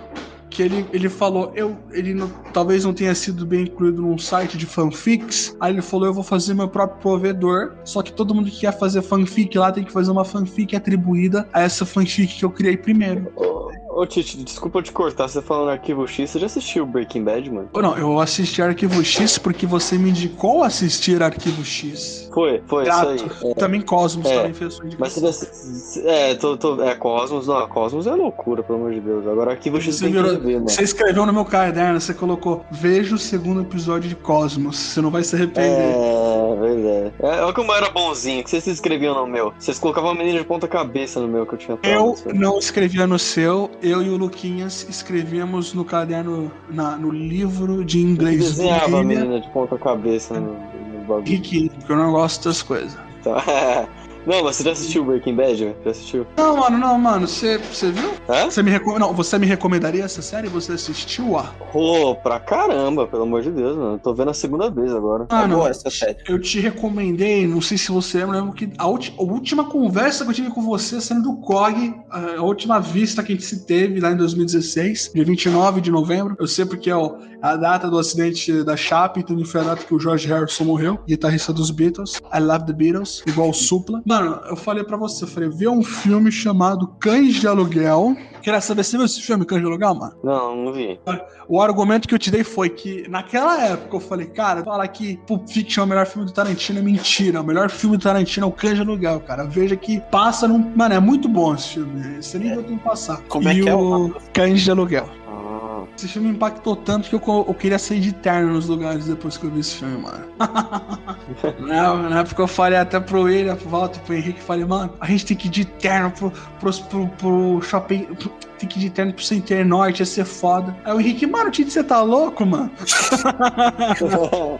que 0.53 0.61
ele, 0.61 0.87
ele 0.93 1.09
falou, 1.09 1.51
eu, 1.55 1.75
ele 1.91 2.13
não- 2.13 2.29
talvez 2.53 2.85
não 2.85 2.93
tenha 2.93 3.13
sido 3.15 3.45
bem 3.45 3.63
incluído 3.63 4.01
num 4.01 4.17
site 4.17 4.57
de 4.57 4.65
fanfics. 4.67 5.55
Aí 5.59 5.73
ele 5.73 5.81
falou, 5.81 6.05
eu 6.07 6.13
vou 6.13 6.23
fazer 6.23 6.53
meu 6.53 6.67
próprio 6.67 7.01
provedor. 7.01 7.73
Só 7.83 8.01
que 8.03 8.13
todo 8.13 8.35
mundo 8.35 8.49
que 8.51 8.59
quer 8.61 8.77
fazer 8.77 9.01
fanfic 9.01 9.57
lá 9.57 9.71
tem 9.71 9.83
que 9.83 9.91
fazer 9.91 10.11
uma 10.11 10.23
fanfic 10.23 10.75
atribuída 10.75 11.47
a 11.51 11.61
essa 11.61 11.85
fanfic 11.85 12.37
que 12.37 12.45
eu 12.45 12.51
criei 12.51 12.77
primeiro. 12.77 13.31
Ô, 13.35 13.71
ô 13.95 14.05
Tite, 14.05 14.43
desculpa 14.43 14.81
te 14.81 14.91
cortar, 14.91 15.27
você 15.27 15.41
falando 15.41 15.69
Arquivo 15.69 16.07
X, 16.07 16.29
você 16.29 16.39
já 16.39 16.45
assistiu 16.45 16.85
Breaking 16.85 17.23
Bad, 17.23 17.49
mano? 17.51 17.69
Não, 17.75 17.97
eu 17.97 18.19
assisti 18.19 18.61
Arquivo 18.61 19.03
X 19.03 19.37
porque 19.37 19.65
você 19.65 19.97
me 19.97 20.09
indicou 20.09 20.63
assistir 20.63 21.21
Arquivo 21.21 21.63
X. 21.63 22.29
Foi, 22.33 22.61
foi, 22.67 22.83
isso 22.87 23.07
aí. 23.07 23.51
É. 23.51 23.53
Também 23.55 23.81
Cosmos 23.81 24.25
É, 24.25 24.37
também 24.37 24.53
fez 24.53 24.73
sua 24.73 24.85
Mas 24.97 25.17
indicação. 25.17 25.49
você 25.49 26.07
É, 26.07 26.35
tô, 26.35 26.57
tô, 26.57 26.81
é 26.83 26.95
Cosmos, 26.95 27.47
não, 27.47 27.67
Cosmos 27.67 28.07
é 28.07 28.11
loucura, 28.11 28.63
pelo 28.63 28.79
amor 28.79 28.91
de 28.93 28.99
Deus. 29.01 29.27
Agora 29.27 29.51
Arquivo 29.51 29.79
X 29.79 29.95
Você 29.95 30.05
tem 30.05 30.13
virou- 30.13 30.31
que 30.31 30.37
ver, 30.45 30.53
mano. 30.55 30.69
Você 30.69 30.83
escreveu 30.83 31.25
no 31.25 31.33
meu 31.33 31.45
caderno, 31.45 31.99
você 32.01 32.13
colocou 32.13 32.65
Veja 32.71 33.15
o 33.15 33.19
segundo 33.19 33.61
episódio 33.61 34.09
de 34.09 34.15
Cosmos. 34.15 34.77
Você 34.77 35.01
não 35.01 35.11
vai 35.11 35.23
se 35.23 35.35
arrepender. 35.35 35.69
É, 35.69 36.55
verdade. 36.59 37.13
É, 37.19 37.41
olha 37.43 37.53
como 37.53 37.71
eu 37.71 37.75
era 37.75 37.89
bonzinho, 37.89 38.43
que 38.43 38.49
vocês 38.49 38.65
escreviam 38.67 39.13
no 39.15 39.27
meu. 39.27 39.53
Vocês 39.59 39.77
colocavam 39.77 40.11
a 40.11 40.15
menina 40.15 40.39
de 40.39 40.45
ponta 40.45 40.67
cabeça 40.67 41.19
no 41.19 41.27
meu 41.27 41.45
que 41.45 41.53
eu 41.53 41.57
tinha 41.59 41.77
Eu 41.83 42.15
não 42.33 42.57
escrevia 42.57 43.05
no 43.05 43.19
seu, 43.19 43.69
eu 43.83 44.01
e 44.01 44.09
o 44.09 44.17
Luquinhas 44.17 44.87
escrevíamos 44.89 45.73
no 45.73 45.83
caderno, 45.85 46.51
na- 46.69 46.97
no 46.97 47.11
livro 47.11 47.83
de 47.83 47.99
inglês 47.99 48.37
do 48.39 48.43
desenhava 48.45 48.99
a 48.99 49.03
menina 49.03 49.39
de 49.41 49.49
ponta 49.49 49.77
cabeça 49.77 50.39
no, 50.39 50.53
no 50.53 50.99
bagulho. 51.07 51.25
Rick, 51.27 51.69
porque 51.69 51.91
eu 51.91 51.97
não 51.97 52.11
gosto 52.11 52.45
das 52.47 52.61
coisas. 52.61 52.97
Tá. 53.23 53.87
Não, 54.25 54.43
mas 54.43 54.55
você 54.55 54.63
já 54.63 54.71
assistiu 54.71 55.03
Breaking 55.03 55.35
Bad? 55.35 55.55
velho? 55.65 55.75
Já 55.83 55.91
assistiu? 55.91 56.25
Não, 56.37 56.57
mano, 56.57 56.77
não, 56.77 56.97
mano, 56.97 57.27
você, 57.27 57.57
você 57.57 57.91
viu? 57.91 58.11
Hã? 58.29 58.45
Você 58.49 58.63
me, 58.63 58.71
recom... 58.71 58.97
não, 58.97 59.13
você 59.13 59.37
me 59.37 59.45
recomendaria 59.45 60.03
essa 60.03 60.21
série? 60.21 60.47
Você 60.47 60.71
assistiu 60.73 61.37
a? 61.37 61.43
Pô, 61.71 62.15
pra 62.15 62.39
caramba, 62.39 63.05
pelo 63.07 63.23
amor 63.23 63.41
de 63.41 63.51
Deus, 63.51 63.75
mano. 63.75 63.99
Tô 63.99 64.13
vendo 64.13 64.31
a 64.31 64.33
segunda 64.33 64.69
vez 64.69 64.93
agora. 64.93 65.25
Ah, 65.29 65.43
é 65.43 65.47
não. 65.47 65.57
boa 65.57 65.69
essa 65.69 65.89
série. 65.89 66.17
Eu 66.27 66.39
te 66.39 66.59
recomendei, 66.59 67.45
não 67.47 67.59
sei 67.61 67.77
se 67.77 67.91
você 67.91 68.19
lembra, 68.19 68.37
lembro 68.39 68.53
que 68.53 68.69
a, 68.77 68.87
ulti- 68.87 69.13
a 69.17 69.23
última 69.23 69.65
conversa 69.65 70.23
que 70.23 70.29
eu 70.31 70.35
tive 70.35 70.49
com 70.51 70.61
você 70.61 71.01
sendo 71.01 71.23
do 71.23 71.35
COG, 71.37 71.93
a 72.09 72.41
última 72.41 72.79
vista 72.79 73.21
que 73.23 73.33
a 73.33 73.35
gente 73.35 73.45
se 73.45 73.65
teve 73.65 73.99
lá 73.99 74.11
em 74.11 74.17
2016, 74.17 75.11
dia 75.13 75.25
29 75.25 75.81
de 75.81 75.91
novembro. 75.91 76.35
Eu 76.39 76.47
sei 76.47 76.65
porque 76.65 76.89
é 76.89 76.93
a 77.41 77.55
data 77.57 77.89
do 77.89 77.97
acidente 77.99 78.63
da 78.63 78.77
Chape, 78.77 79.23
também 79.23 79.43
foi 79.43 79.59
a 79.61 79.63
data 79.65 79.83
que 79.83 79.93
o 79.93 79.99
George 79.99 80.27
Harrison 80.27 80.63
morreu, 80.63 80.97
guitarrista 81.05 81.51
dos 81.51 81.71
Beatles. 81.71 82.21
I 82.33 82.39
love 82.39 82.65
the 82.65 82.73
Beatles, 82.73 83.21
igual 83.27 83.49
o 83.49 83.53
Supla. 83.53 84.01
Mano, 84.13 84.41
eu 84.47 84.55
falei 84.55 84.83
pra 84.83 84.95
você, 84.95 85.23
eu 85.23 85.27
falei, 85.27 85.49
vê 85.49 85.67
um 85.67 85.81
filme 85.81 86.31
chamado 86.31 86.87
Cães 86.99 87.33
de 87.33 87.47
Aluguel. 87.47 88.15
Queria 88.43 88.61
saber, 88.61 88.83
você 88.83 88.95
viu 88.95 89.05
esse 89.07 89.19
filme, 89.19 89.43
Cães 89.43 89.61
de 89.61 89.67
Aluguel, 89.67 89.95
mano? 89.95 90.13
Não, 90.23 90.55
não 90.55 90.71
vi. 90.71 90.99
O 91.47 91.59
argumento 91.59 92.07
que 92.07 92.13
eu 92.13 92.19
te 92.19 92.29
dei 92.29 92.43
foi 92.43 92.69
que, 92.69 93.07
naquela 93.09 93.59
época, 93.59 93.95
eu 93.95 93.99
falei, 93.99 94.27
cara, 94.27 94.63
falar 94.63 94.87
que 94.89 95.17
Pulp 95.25 95.47
Fiction 95.47 95.81
é 95.81 95.85
o 95.85 95.89
melhor 95.89 96.05
filme 96.05 96.27
do 96.27 96.31
Tarantino 96.31 96.77
é 96.77 96.81
mentira. 96.83 97.41
O 97.41 97.43
melhor 97.43 97.71
filme 97.71 97.97
do 97.97 98.03
Tarantino 98.03 98.45
é 98.45 98.49
o 98.49 98.51
Cães 98.51 98.75
de 98.75 98.81
Aluguel, 98.81 99.19
cara. 99.21 99.45
Veja 99.45 99.75
que 99.75 99.99
passa 100.11 100.47
num. 100.47 100.59
Mano, 100.75 100.93
é 100.93 100.99
muito 100.99 101.27
bom 101.27 101.55
esse 101.55 101.69
filme. 101.69 102.21
Você 102.21 102.37
nem 102.37 102.53
vai 102.53 102.63
ter 102.63 102.77
que 102.77 102.83
passar. 102.83 103.19
Como 103.27 103.49
é 103.49 103.55
e 103.55 103.63
que 103.63 103.69
é 103.69 103.75
o 103.75 104.13
Cães 104.31 104.61
de 104.61 104.69
Aluguel. 104.69 105.09
Ah, 105.27 105.52
Esse 105.95 106.07
filme 106.07 106.29
me 106.29 106.35
impactou 106.35 106.75
tanto 106.75 107.07
que 107.07 107.15
eu, 107.15 107.45
eu 107.47 107.53
queria 107.53 107.77
sair 107.77 107.99
de 107.99 108.11
terno 108.13 108.53
nos 108.53 108.67
lugares 108.67 109.05
depois 109.05 109.37
que 109.37 109.45
eu 109.45 109.51
vi 109.51 109.59
esse 109.59 109.75
filme, 109.75 109.97
mano. 109.97 110.25
na, 112.09 112.19
época 112.21 112.41
eu 112.41 112.47
falei 112.47 112.79
até 112.79 112.99
pro 112.99 113.21
William, 113.21 113.55
pro 113.55 113.69
Walter, 113.69 113.99
pro 114.01 114.15
Henrique, 114.15 114.41
falei, 114.41 114.65
mano, 114.65 114.91
a 114.99 115.05
gente 115.05 115.25
tem 115.25 115.37
que 115.37 115.47
ir 115.47 115.51
de 115.51 115.65
terno 115.65 116.11
pro, 116.11 116.31
pros- 116.59 116.79
pro, 116.79 117.07
pro 117.09 117.61
shopping. 117.61 118.05
pro- 118.05 118.31
tem 118.63 118.67
que 118.67 118.79
ir 118.79 118.81
de 118.83 118.89
terno 118.89 119.13
pro 119.13 119.23
Center 119.23 119.65
Norte, 119.65 119.99
ia 119.99 120.05
ser 120.05 120.25
foda. 120.25 120.75
Aí 120.85 120.93
o 120.93 120.99
Henrique, 120.99 121.27
mano, 121.27 121.51
Tite, 121.51 121.71
você 121.71 121.83
tá 121.83 122.01
louco, 122.01 122.45
mano? 122.45 122.71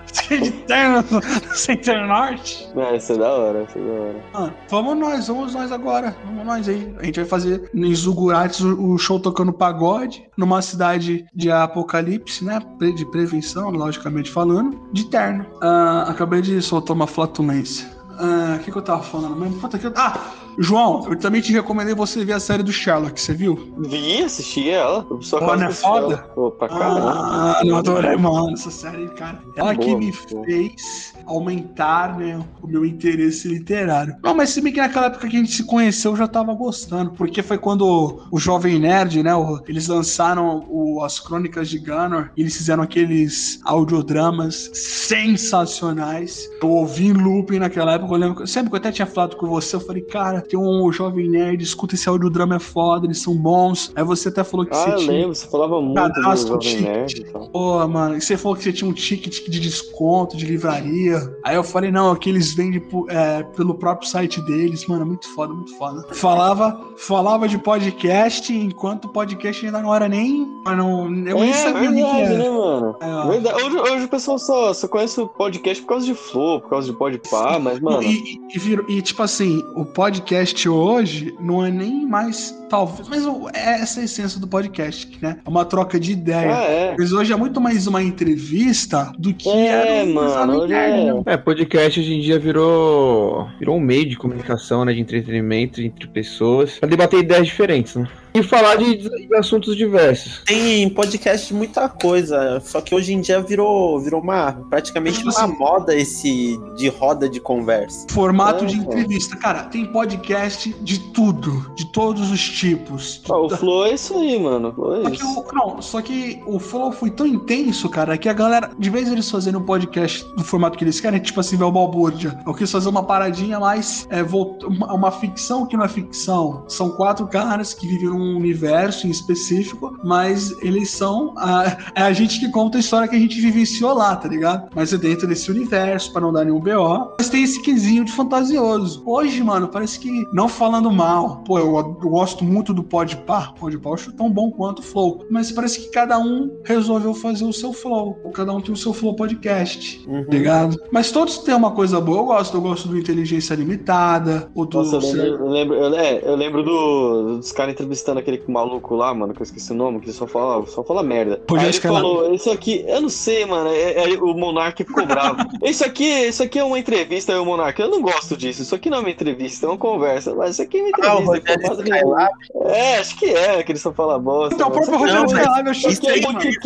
Você 0.05 0.35
ir 0.35 0.41
de 0.41 0.51
terno 0.51 1.03
no 1.11 1.21
Center 1.55 2.05
Norte? 2.05 2.69
Não, 2.75 2.95
isso 2.95 3.13
é 3.13 3.17
da 3.17 3.29
hora, 3.29 3.63
isso 3.63 3.77
é 3.77 3.81
da 3.81 3.91
hora. 3.91 4.15
Ah, 4.33 4.49
vamos 4.69 4.97
nós, 4.97 5.27
vamos 5.27 5.53
nós 5.53 5.71
agora. 5.71 6.15
Vamos 6.25 6.45
nós 6.45 6.67
aí. 6.67 6.93
A 6.99 7.05
gente 7.05 7.15
vai 7.19 7.25
fazer 7.25 7.69
em 7.73 7.93
Zugurates 7.95 8.61
o, 8.61 8.97
show 8.97 9.19
tocando 9.19 9.53
pagode, 9.53 10.23
numa 10.37 10.61
cidade 10.61 11.25
de 11.33 11.51
apocalipse, 11.51 12.43
né? 12.43 12.59
De 12.95 13.05
prevenção, 13.11 13.69
logicamente 13.69 14.29
falando, 14.31 14.79
de 14.91 15.05
terno. 15.05 15.45
Ah, 15.61 16.05
acabei 16.09 16.41
de 16.41 16.61
soltar 16.61 16.95
uma 16.95 17.07
flatulência. 17.07 17.87
Ah, 18.19 18.57
O 18.59 18.63
que, 18.63 18.71
que 18.71 18.77
eu 18.77 18.81
tava 18.81 19.01
falando 19.03 19.35
mesmo? 19.35 19.59
Puta 19.59 19.77
que 19.79 19.87
eu- 19.87 19.93
Ah, 19.95 20.17
João, 20.57 21.05
eu 21.09 21.17
também 21.17 21.41
te 21.41 21.51
recomendei 21.51 21.95
você 21.95 22.23
ver 22.23 22.33
a 22.33 22.39
série 22.39 22.63
do 22.63 22.71
Sherlock, 22.71 23.19
você 23.19 23.33
viu? 23.33 23.73
Vi, 23.79 24.23
assisti 24.23 24.69
ela. 24.69 25.05
Eu 25.09 25.21
só 25.21 25.39
Pô, 25.39 25.55
não 25.55 25.63
é 25.67 25.71
foda? 25.71 26.13
ela. 26.15 26.17
Pô, 26.35 26.51
pra 26.51 26.67
caramba. 26.69 27.11
Ah, 27.15 27.61
eu 27.65 27.75
adorei, 27.75 28.15
mano, 28.17 28.51
essa 28.53 28.69
série, 28.69 29.07
cara. 29.09 29.41
Ela 29.55 29.75
que 29.75 29.85
boa, 29.87 29.97
me 29.99 30.11
boa. 30.31 30.45
fez 30.45 31.13
aumentar, 31.25 32.17
né, 32.17 32.39
o 32.61 32.67
meu 32.67 32.85
interesse 32.85 33.47
literário. 33.47 34.15
Não, 34.21 34.35
mas 34.35 34.49
se 34.49 34.61
bem 34.61 34.73
que 34.73 34.79
naquela 34.79 35.07
época 35.07 35.27
que 35.27 35.35
a 35.37 35.39
gente 35.39 35.51
se 35.53 35.63
conheceu, 35.63 36.11
eu 36.11 36.17
já 36.17 36.27
tava 36.27 36.53
gostando. 36.53 37.11
Porque 37.11 37.41
foi 37.41 37.57
quando 37.57 38.21
o 38.31 38.37
Jovem 38.39 38.77
Nerd, 38.79 39.23
né, 39.23 39.33
o- 39.35 39.61
eles 39.67 39.87
lançaram 39.87 40.65
o- 40.69 41.01
as 41.03 41.19
Crônicas 41.19 41.69
de 41.69 41.79
Gunnar, 41.79 42.31
e 42.35 42.41
eles 42.41 42.55
fizeram 42.57 42.83
aqueles 42.83 43.59
audiodramas 43.63 44.69
sensacionais. 44.73 46.47
Eu 46.61 46.69
ouvi 46.69 47.07
em 47.07 47.13
looping 47.13 47.59
naquela 47.59 47.93
época, 47.93 48.03
época, 48.03 48.15
eu 48.15 48.19
lembro, 48.19 48.47
sempre 48.47 48.69
que 48.71 48.75
eu 48.75 48.79
até 48.79 48.91
tinha 48.91 49.05
falado 49.05 49.35
com 49.35 49.45
você, 49.47 49.75
eu 49.75 49.79
falei, 49.79 50.01
cara, 50.01 50.42
tem 50.49 50.60
um 50.60 50.91
jovem 50.91 51.29
nerd, 51.29 51.63
escuta 51.63 51.95
esse 51.95 52.08
audiodrama 52.08 52.56
é 52.56 52.60
foda, 52.60 53.06
eles 53.06 53.19
são 53.21 53.36
bons. 53.36 53.91
Aí 53.95 54.03
você 54.03 54.29
até 54.29 54.43
falou 54.43 54.65
que 54.65 54.73
Ah, 54.73 54.77
você 54.77 54.89
eu 54.91 54.95
tinha. 54.97 55.12
lembro, 55.12 55.36
você 55.36 55.47
falava 55.47 55.82
muito 55.82 55.95
Cadastro, 55.95 56.58
do 56.58 56.63
Jovem 56.63 56.77
ticket. 56.77 56.84
Nerd 56.86 57.21
e. 57.21 57.49
Pô, 57.51 57.88
mano, 57.88 58.17
e 58.17 58.21
você 58.21 58.38
falou 58.38 58.58
que 58.58 58.63
você 58.63 58.73
tinha 58.73 58.89
um 58.89 58.93
ticket 58.93 59.49
de 59.49 59.60
desconto, 59.60 60.38
de 60.38 60.45
livraria. 60.45 61.19
Aí 61.43 61.56
eu 61.56 61.63
falei, 61.63 61.91
não, 61.91 62.12
aqui 62.12 62.29
eles 62.29 62.53
vendem 62.53 62.82
é, 63.10 63.43
pelo 63.56 63.75
próprio 63.75 64.08
site 64.10 64.41
deles. 64.41 64.86
Mano, 64.88 65.06
muito 65.06 65.27
foda, 65.34 65.53
muito 65.53 65.75
foda. 65.77 66.06
Falava, 66.13 66.79
falava 66.97 67.47
de 67.47 67.58
podcast, 67.58 68.53
enquanto 68.53 69.06
o 69.06 69.10
podcast 69.10 69.65
ainda 69.65 69.82
não 69.82 69.93
era 69.93 70.08
nem. 70.08 70.47
Não, 70.65 71.03
eu 71.06 71.39
nem 71.39 71.49
é, 71.49 71.53
sabia 71.53 71.89
o 71.89 71.93
que 71.93 71.99
que 71.99 72.03
verdade, 72.03 72.34
era. 72.34 72.38
né, 72.38 72.49
mano? 72.49 72.95
É. 72.99 73.27
Verdade. 73.27 73.63
Hoje, 73.63 73.77
hoje 73.77 74.06
o 74.06 74.10
pessoal 74.10 74.39
só, 74.39 74.73
só 74.73 74.88
conhece 74.88 75.19
o 75.19 75.27
podcast 75.27 75.82
por 75.84 75.89
causa 75.89 76.06
de 76.06 76.13
Flow, 76.13 76.62
por 76.62 76.69
causa 76.69 76.91
de 76.91 76.97
Podpah, 76.97 77.60
mas, 77.60 77.79
mano... 77.79 78.01
E, 78.03 78.39
e, 78.53 78.89
e 78.89 78.93
e, 78.93 79.01
tipo 79.01 79.23
assim, 79.23 79.63
o 79.75 79.86
podcast 79.86 80.33
hoje 80.69 81.34
não 81.39 81.65
é 81.65 81.72
nem 81.72 82.06
mais, 82.06 82.56
talvez, 82.69 83.08
mas 83.08 83.26
é 83.54 83.82
essa 83.82 84.02
a 84.02 84.04
essência 84.04 84.39
do 84.39 84.48
podcast, 84.48 85.17
né? 85.22 85.38
É 85.46 85.50
uma 85.50 85.65
troca 85.65 86.00
de 86.00 86.12
ideia. 86.12 86.56
Ah, 86.56 86.63
é. 86.63 86.96
Mas 86.98 87.12
hoje 87.12 87.34
é 87.34 87.36
muito 87.36 87.60
mais 87.60 87.88
uma 87.88 88.02
entrevista 88.02 89.12
do 89.17 89.34
que 89.34 89.50
É, 89.50 89.67
era 89.67 90.10
um 90.10 90.13
mano, 90.13 90.74
é-? 90.74 91.34
É, 91.34 91.38
podcast 91.38 92.00
hoje 92.00 92.13
em 92.13 92.22
dia 92.22 92.39
virou, 92.39 93.48
virou 93.60 93.78
um 93.78 93.82
meio 93.82 94.08
de 94.08 94.15
comunicação, 94.17 94.86
né, 94.86 94.93
de 94.93 95.00
entretenimento 95.00 95.82
entre 95.82 96.08
pessoas, 96.08 96.80
pra 96.80 96.89
debater 96.89 97.19
ideias 97.19 97.48
diferentes, 97.48 97.96
né? 97.96 98.08
E 98.34 98.41
falar 98.41 98.76
de, 98.78 98.98
de 98.98 99.36
assuntos 99.36 99.76
diversos. 99.76 100.41
Tem 100.46 100.89
podcast 100.89 101.48
de 101.48 101.54
muita 101.54 101.88
coisa, 101.88 102.60
só 102.65 102.82
que 102.82 102.96
hoje 102.96 103.13
em 103.13 103.22
dia 103.22 103.39
virou, 103.41 104.00
virou 104.00 104.22
uma 104.22 104.54
praticamente 104.69 105.17
Tipo 105.19 105.30
uma 105.30 105.43
assim- 105.43 105.58
moda 105.58 105.96
esse 105.96 106.60
de 106.76 106.89
roda 106.89 107.30
de 107.30 107.39
conversa. 107.39 108.08
Formato 108.10 108.63
É, 108.63 108.67
de 108.67 108.78
pô. 108.78 108.84
entrevista. 108.91 109.36
Cara, 109.38 109.63
tem 109.65 109.86
podcast 109.86 110.74
de 110.82 111.00
tudo, 111.12 111.72
de 111.76 111.91
todos 111.91 112.32
os 112.32 112.41
tipos. 112.50 113.22
Ah, 113.30 113.38
o 113.38 113.50
Flow 113.50 113.86
é 113.86 113.93
isso 113.93 114.17
aí, 114.17 114.39
mano. 114.39 114.74
Flow 114.74 114.96
Só 115.04 115.08
é 115.08 115.12
que, 115.12 115.15
isso. 115.17 115.39
o, 115.39 115.54
não, 115.54 115.82
só 115.82 116.02
que 116.02 116.43
o 116.48 116.60
flow 116.60 116.91
foi 116.91 117.12
tão 117.12 117.28
intenso, 117.28 117.88
cara, 117.89 118.17
que 118.17 118.28
a 118.28 118.34
galera, 118.34 118.72
de 118.80 118.89
vez 118.89 119.12
eles 119.12 119.30
fazerem 119.30 119.60
um 119.60 119.63
podcast 119.65 120.24
do 120.36 120.43
formato 120.43 120.78
que 120.78 120.84
eles 120.84 121.00
querem, 121.00 121.19
tipo 121.19 121.39
assim, 121.39 121.56
ver 121.56 121.65
o 121.65 121.72
balbúrdia. 121.72 122.39
Eu 122.48 122.54
quis 122.54 122.72
fazer 122.72 122.89
uma 122.89 123.04
paradinha 123.04 123.60
mais. 123.60 124.08
É, 124.10 124.24
uma, 124.24 124.93
uma 124.93 125.12
ficção 125.12 125.65
que 125.67 125.78
não 125.78 125.86
é 125.86 125.88
ficção. 125.88 126.63
São 126.67 126.89
quatro 126.91 127.28
caras 127.28 127.74
que 127.74 127.86
vivem 127.88 128.10
num 128.10 128.22
universo 128.23 129.07
em 129.07 129.09
específico, 129.09 129.97
mas 130.03 130.51
eles 130.62 130.89
são. 130.89 131.33
A, 131.38 131.77
é 131.95 132.01
a 132.01 132.13
gente 132.13 132.39
que 132.39 132.49
conta 132.49 132.77
a 132.77 132.81
história 132.81 133.07
que 133.07 133.15
a 133.15 133.19
gente 133.19 133.39
vivenciou 133.39 133.93
lá, 133.93 134.15
tá 134.15 134.27
ligado? 134.27 134.69
Mas 134.75 134.93
é 134.93 134.97
dentro 134.97 135.27
desse 135.27 135.49
universo, 135.51 136.12
pra 136.12 136.21
não 136.21 136.33
dar 136.33 136.45
nenhum 136.45 136.59
BO. 136.59 137.13
Mas 137.17 137.29
tem 137.29 137.43
esse 137.43 137.62
quesinho 137.62 138.05
de 138.05 138.12
fantasioso. 138.12 139.03
Hoje, 139.05 139.43
mano, 139.43 139.67
parece 139.67 139.99
que. 139.99 140.27
Não 140.33 140.47
falando 140.47 140.91
mal, 140.91 141.43
pô, 141.45 141.59
eu, 141.59 141.75
eu 141.75 142.09
gosto 142.09 142.43
muito 142.43 142.73
do 142.73 142.83
Podpah. 142.83 143.53
Podpah 143.59 143.93
acho 143.93 144.12
tão 144.13 144.29
bom 144.29 144.51
quanto 144.51 144.79
o 144.79 144.83
Flow. 144.83 145.25
Mas 145.29 145.51
parece 145.51 145.81
que 145.81 145.91
cada 145.91 146.17
um 146.19 146.51
resolveu 146.65 147.13
fazer 147.13 147.45
o 147.45 147.53
seu 147.53 147.73
Flow. 147.73 148.19
Ou 148.23 148.31
cada 148.31 148.53
um 148.53 148.62
tem 148.62 148.73
o 148.73 148.77
seu 148.77 148.93
Flow 148.93 149.15
Podcast. 149.15 150.03
Uhum. 150.07 150.25
Ligado? 150.29 150.77
Mas 150.91 151.12
todos 151.12 151.39
têm 151.39 151.55
uma 151.55 151.71
coisa 151.71 151.99
boa. 151.99 152.19
Eu 152.19 152.25
gosto, 152.25 152.57
eu 152.57 152.62
gosto 152.62 152.88
do 152.88 152.97
Inteligência 152.97 153.55
Limitada, 153.55 154.49
o 154.53 154.65
do. 154.65 154.83
Nossa, 154.83 154.95
eu 154.95 155.13
lembro, 155.13 155.45
eu 155.45 155.49
lembro, 155.49 155.75
eu, 155.75 155.95
é, 155.95 156.21
eu 156.23 156.36
lembro 156.36 156.63
do, 156.63 157.38
dos 157.38 157.51
caras 157.51 157.73
entrevistando 157.73 158.12
aquele 158.19 158.41
maluco 158.47 158.95
lá, 158.95 159.13
mano, 159.13 159.34
que 159.34 159.41
eu 159.41 159.43
esqueci 159.43 159.71
o 159.71 159.76
nome, 159.76 159.99
que 159.99 160.06
ele 160.06 160.13
só 160.13 160.26
fala, 160.28 160.65
só 160.67 160.84
fala 160.84 161.02
merda. 161.04 161.41
Aí 161.58 161.65
ele 161.65 161.73
falou, 161.73 162.34
isso 162.34 162.52
aqui, 162.52 162.84
eu 162.88 163.02
não 163.02 163.10
sei, 163.10 163.45
mano, 163.45 163.69
é, 163.69 164.13
é- 164.13 164.17
o 164.21 164.34
Monark 164.34 164.84
ficou 164.84 165.06
bravo. 165.06 165.38
Isso 165.63 165.84
aqui, 165.86 166.04
isso 166.28 166.43
aqui 166.43 166.60
é 166.60 166.63
uma 166.63 166.78
entrevista, 166.78 167.32
aí 167.34 167.39
o 167.39 167.45
Monark, 167.45 167.80
eu 167.82 167.89
não 167.89 168.02
gosto 168.02 168.36
disso, 168.38 168.62
isso 168.62 168.76
aqui 168.76 168.89
não 168.89 168.97
é 168.97 168.99
uma 169.02 169.10
entrevista, 169.10 169.65
é 169.65 169.69
uma 169.69 169.78
conversa, 169.78 170.34
mas 170.36 170.52
isso 170.52 170.62
aqui 170.62 170.78
é 170.78 170.82
uma 170.84 170.89
Ah, 171.08 171.15
o 171.19 171.36
entrevista. 171.36 171.54
Rogério 171.54 171.69
compadre. 171.69 171.89
Skylab, 171.93 172.34
é, 172.65 172.97
acho 172.97 173.15
que 173.17 173.26
é, 173.26 173.63
que 173.63 173.71
ele 173.71 173.80
só 173.80 173.91
fala 173.93 174.19
bosta. 174.19 174.56
Então, 174.56 174.67
o 174.67 174.71
próprio 174.71 174.93
Isso 174.95 175.04
aqui- 175.04 175.13
Rogério 175.13 175.23
não, 175.23 175.39
Skylab 175.41 175.65
eu 175.67 175.71
isso 175.71 175.88
aqui 175.88 176.08
é 176.08 176.21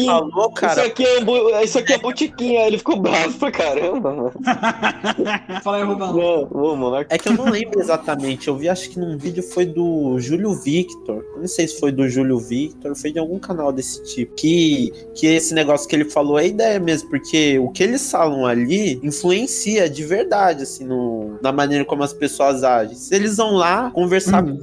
falou, 0.05 0.31
Isso 0.47 0.51
cara. 0.53 0.85
aqui, 0.85 1.05
é, 1.05 1.21
bu- 1.23 1.49
isso 1.63 1.79
aqui 1.79 1.93
é 1.93 1.97
botiquim, 1.97 2.57
aí 2.57 2.67
ele 2.67 2.77
ficou 2.79 2.99
bravo 2.99 3.33
pra 3.37 3.51
caramba, 3.51 4.11
mano. 4.13 4.31
Fala 5.63 5.77
aí, 5.77 5.83
Rubão. 5.83 6.13
Não, 6.13 6.43
o 6.73 6.75
Monark 6.75 7.13
É 7.13 7.17
que 7.17 7.29
eu 7.29 7.33
não 7.33 7.45
lembro 7.49 7.79
exatamente. 7.79 8.47
Eu 8.47 8.55
vi, 8.55 8.67
acho 8.69 8.89
que 8.89 8.99
num 8.99 9.17
vídeo 9.17 9.43
foi 9.43 9.65
do 9.65 10.19
Júlio 10.19 10.53
Victor. 10.55 11.16
Não 11.37 11.47
sei 11.47 11.67
se 11.67 11.79
foi 11.79 11.91
do 11.91 12.07
Júlio 12.09 12.39
Victor, 12.39 12.95
foi 12.95 13.11
de 13.11 13.19
algum 13.19 13.39
canal 13.39 13.71
desse 13.71 14.03
tipo. 14.03 14.33
Que, 14.35 14.91
que 15.15 15.27
esse 15.27 15.53
negócio 15.53 15.87
que 15.87 15.95
ele 15.95 16.05
falou 16.05 16.37
é 16.39 16.47
ideia 16.47 16.79
mesmo, 16.79 17.09
porque 17.09 17.57
o 17.59 17.69
que 17.69 17.83
eles 17.83 18.09
falam 18.11 18.45
ali 18.45 18.99
influencia 19.03 19.89
de 19.89 20.03
verdade, 20.03 20.63
assim, 20.63 20.85
no, 20.85 21.37
na 21.41 21.51
maneira 21.51 21.85
como 21.85 22.03
as 22.03 22.13
pessoas 22.13 22.63
agem. 22.63 22.95
Se 22.95 23.13
eles 23.15 23.37
vão 23.37 23.53
lá 23.55 23.91
conversar 23.91 24.43
Hum. 24.43 24.57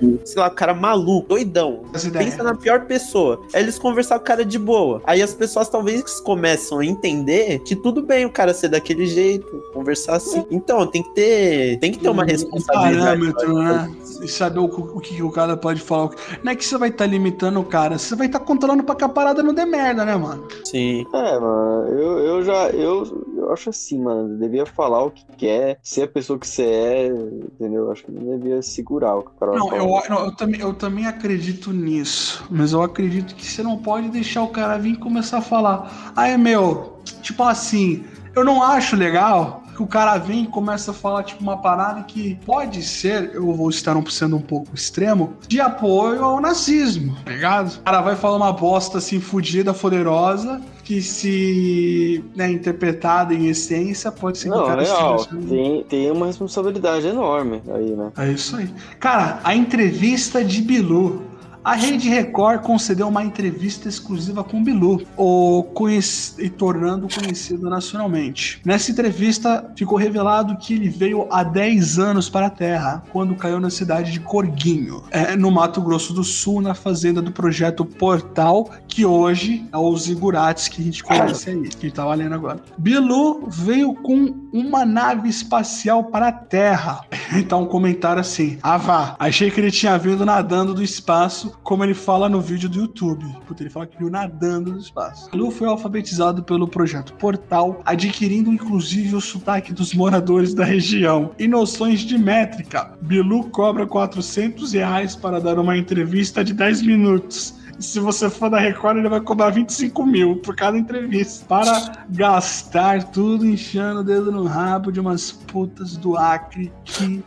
com, 0.00 0.18
sei 0.24 0.40
lá, 0.40 0.48
o 0.48 0.54
cara 0.54 0.74
maluco, 0.74 1.28
doidão. 1.28 1.82
Pensa 2.12 2.42
na 2.42 2.54
pior 2.54 2.86
pessoa. 2.86 3.40
Aí 3.54 3.62
eles 3.62 3.78
conversar 3.78 4.16
com 4.18 4.22
o 4.24 4.26
cara 4.26 4.44
de 4.44 4.58
boa. 4.58 5.00
Aí 5.04 5.22
as 5.22 5.34
pessoas 5.34 5.68
talvez 5.68 6.20
começam 6.20 6.78
a 6.78 6.84
entender 6.84 7.60
que 7.60 7.74
tudo 7.76 8.02
bem 8.02 8.24
o 8.24 8.30
cara 8.30 8.52
ser 8.54 8.68
daquele 8.68 9.06
jeito, 9.06 9.62
conversar 9.72 10.16
assim. 10.16 10.44
Então, 10.50 10.86
tem 10.86 11.02
que 11.02 11.14
ter, 11.14 11.78
tem 11.78 11.92
que 11.92 11.98
ter 11.98 12.08
uma 12.08 12.22
Um 12.22 12.26
responsabilidade. 12.26 12.98
parâmetro, 12.98 13.54
né? 13.62 13.94
E 14.22 14.28
saber 14.28 14.58
o, 14.58 14.64
o 14.64 15.00
que 15.00 15.22
o 15.22 15.30
cara 15.30 15.56
pode 15.56 15.80
falar. 15.80 16.10
Não 16.42 16.52
é 16.52 16.56
que 16.56 16.64
você 16.64 16.76
vai 16.78 16.88
estar 16.88 17.06
limitando 17.06 17.60
o 17.60 17.64
cara, 17.64 17.98
você 17.98 18.14
vai 18.14 18.26
estar 18.26 18.40
controlando 18.40 18.84
pra 18.84 18.94
que 18.94 19.04
a 19.04 19.08
parada 19.08 19.42
não 19.42 19.54
dê 19.54 19.64
merda, 19.64 20.04
né, 20.04 20.16
mano? 20.16 20.46
Sim. 20.64 21.04
É, 21.12 21.38
mano, 21.38 21.88
eu, 21.88 22.18
eu 22.18 22.44
já. 22.44 22.70
Eu, 22.70 23.26
eu 23.36 23.52
acho 23.52 23.70
assim, 23.70 23.98
mano. 24.00 24.38
Devia 24.38 24.66
falar 24.66 25.02
o 25.04 25.10
que 25.10 25.24
quer, 25.36 25.78
ser 25.82 26.02
a 26.02 26.08
pessoa 26.08 26.38
que 26.38 26.46
você 26.46 26.62
é, 26.62 27.06
entendeu? 27.08 27.84
Eu 27.84 27.92
acho 27.92 28.04
que 28.04 28.12
não 28.12 28.38
devia 28.38 28.62
segurar 28.62 29.16
o 29.16 29.22
que 29.22 29.28
o 29.28 29.34
cara 29.38 29.52
Não, 29.52 29.68
vai 29.68 29.78
eu, 29.78 29.88
falar. 29.88 30.08
não, 30.08 30.24
eu, 30.26 30.36
também, 30.36 30.60
eu 30.60 30.74
também 30.74 31.06
acredito 31.06 31.72
nisso. 31.72 32.44
Mas 32.50 32.72
eu 32.72 32.82
acredito 32.82 33.34
que 33.34 33.44
você 33.44 33.62
não 33.62 33.78
pode 33.78 34.08
deixar 34.08 34.42
o 34.42 34.48
cara 34.48 34.78
vir 34.78 34.92
e 34.92 34.96
começar 34.96 35.38
a 35.38 35.42
falar. 35.42 36.12
Ah, 36.14 36.28
é 36.28 36.36
meu, 36.36 36.98
tipo 37.22 37.42
assim, 37.42 38.04
eu 38.34 38.44
não 38.44 38.62
acho 38.62 38.96
legal 38.96 39.59
que 39.80 39.84
o 39.84 39.86
cara 39.86 40.18
vem 40.18 40.42
e 40.44 40.46
começa 40.46 40.90
a 40.90 40.94
falar, 40.94 41.22
tipo, 41.22 41.42
uma 41.42 41.56
parada 41.56 42.02
que 42.02 42.38
pode 42.44 42.82
ser, 42.82 43.30
eu 43.34 43.50
vou 43.54 43.70
estar 43.70 43.96
sendo 44.10 44.36
um 44.36 44.40
pouco 44.40 44.68
extremo, 44.74 45.32
de 45.48 45.58
apoio 45.58 46.22
ao 46.22 46.38
nazismo, 46.40 47.16
tá 47.24 47.30
ligado? 47.30 47.76
O 47.78 47.80
cara 47.80 48.02
vai 48.02 48.14
falar 48.14 48.36
uma 48.36 48.52
bosta 48.52 48.98
assim, 48.98 49.20
fudida, 49.20 49.72
poderosa, 49.72 50.60
que 50.84 51.00
se 51.00 52.22
né, 52.36 52.50
interpretada 52.50 53.32
em 53.32 53.46
essência, 53.46 54.12
pode 54.12 54.36
ser 54.38 54.50
que 54.50 54.54
o 54.54 54.58
Não, 54.58 55.16
esteja- 55.16 55.46
Tem, 55.48 55.84
tem 55.84 56.10
uma 56.10 56.26
responsabilidade 56.26 57.06
enorme 57.06 57.62
aí, 57.72 57.90
né? 57.92 58.10
é 58.18 58.28
isso 58.32 58.56
aí. 58.56 58.68
Cara, 58.98 59.40
a 59.42 59.54
entrevista 59.54 60.44
de 60.44 60.60
Bilu. 60.60 61.29
A 61.62 61.74
Rede 61.74 62.08
Record 62.08 62.62
concedeu 62.62 63.08
uma 63.08 63.22
entrevista 63.22 63.88
exclusiva 63.88 64.42
com 64.42 64.62
Bilu, 64.64 65.02
o 65.16 65.62
conhec- 65.74 66.34
e 66.38 66.48
tornando 66.48 67.06
conhecido 67.14 67.68
nacionalmente. 67.68 68.60
Nessa 68.64 68.90
entrevista, 68.90 69.70
ficou 69.76 69.98
revelado 69.98 70.56
que 70.56 70.74
ele 70.74 70.88
veio 70.88 71.26
há 71.30 71.42
10 71.42 71.98
anos 71.98 72.30
para 72.30 72.46
a 72.46 72.50
Terra, 72.50 73.02
quando 73.12 73.34
caiu 73.34 73.60
na 73.60 73.68
cidade 73.68 74.10
de 74.12 74.20
Corguinho, 74.20 75.02
é, 75.10 75.36
no 75.36 75.50
Mato 75.50 75.82
Grosso 75.82 76.14
do 76.14 76.24
Sul, 76.24 76.62
na 76.62 76.74
fazenda 76.74 77.20
do 77.20 77.30
projeto 77.30 77.84
Portal, 77.84 78.70
que 78.88 79.04
hoje 79.04 79.66
é 79.70 79.76
o 79.76 79.96
Zigurates 79.96 80.66
que 80.68 80.80
a 80.80 80.84
gente 80.84 81.04
conhece 81.04 81.50
aí, 81.50 81.68
que 81.68 81.90
tá 81.90 82.04
valendo 82.06 82.34
agora. 82.34 82.60
Bilu 82.78 83.46
veio 83.48 83.94
com 83.94 84.34
uma 84.52 84.84
nave 84.86 85.28
espacial 85.28 86.04
para 86.04 86.28
a 86.28 86.32
Terra. 86.32 87.02
Então, 87.32 87.62
um 87.62 87.66
comentário 87.66 88.20
assim: 88.20 88.58
Ah, 88.60 88.76
vá, 88.76 89.14
achei 89.16 89.52
que 89.52 89.60
ele 89.60 89.70
tinha 89.70 89.96
vindo 89.96 90.26
nadando 90.26 90.74
do 90.74 90.82
espaço, 90.82 91.49
como 91.62 91.84
ele 91.84 91.94
fala 91.94 92.28
no 92.28 92.40
vídeo 92.40 92.68
do 92.68 92.80
YouTube. 92.80 93.24
Puta, 93.46 93.62
ele 93.62 93.70
fala 93.70 93.86
que 93.86 93.98
viu 93.98 94.10
nadando 94.10 94.72
do 94.72 94.78
espaço. 94.78 95.30
Bilu 95.30 95.50
foi 95.50 95.68
alfabetizado 95.68 96.42
pelo 96.42 96.68
projeto 96.68 97.12
Portal, 97.14 97.80
adquirindo 97.84 98.52
inclusive 98.52 99.16
o 99.16 99.20
sotaque 99.20 99.72
dos 99.72 99.94
moradores 99.94 100.54
da 100.54 100.64
região 100.64 101.32
e 101.38 101.46
noções 101.46 102.00
de 102.00 102.16
métrica. 102.18 102.92
Bilu 103.02 103.50
cobra 103.50 103.86
400 103.86 104.72
reais 104.72 105.16
para 105.16 105.40
dar 105.40 105.58
uma 105.58 105.76
entrevista 105.76 106.44
de 106.44 106.52
10 106.52 106.82
minutos. 106.82 107.54
Se 107.80 107.98
você 107.98 108.28
for 108.28 108.50
da 108.50 108.58
Record, 108.58 108.98
ele 108.98 109.08
vai 109.08 109.22
cobrar 109.22 109.48
25 109.50 110.04
mil 110.04 110.36
por 110.36 110.54
cada 110.54 110.76
entrevista. 110.76 111.46
Para 111.46 112.04
gastar 112.10 113.04
tudo 113.04 113.46
enchendo 113.46 114.00
o 114.00 114.04
dedo 114.04 114.30
no 114.30 114.44
rabo 114.44 114.92
de 114.92 115.00
umas 115.00 115.32
putas 115.32 115.96
do 115.96 116.14
Acre 116.14 116.70
que 116.84 117.24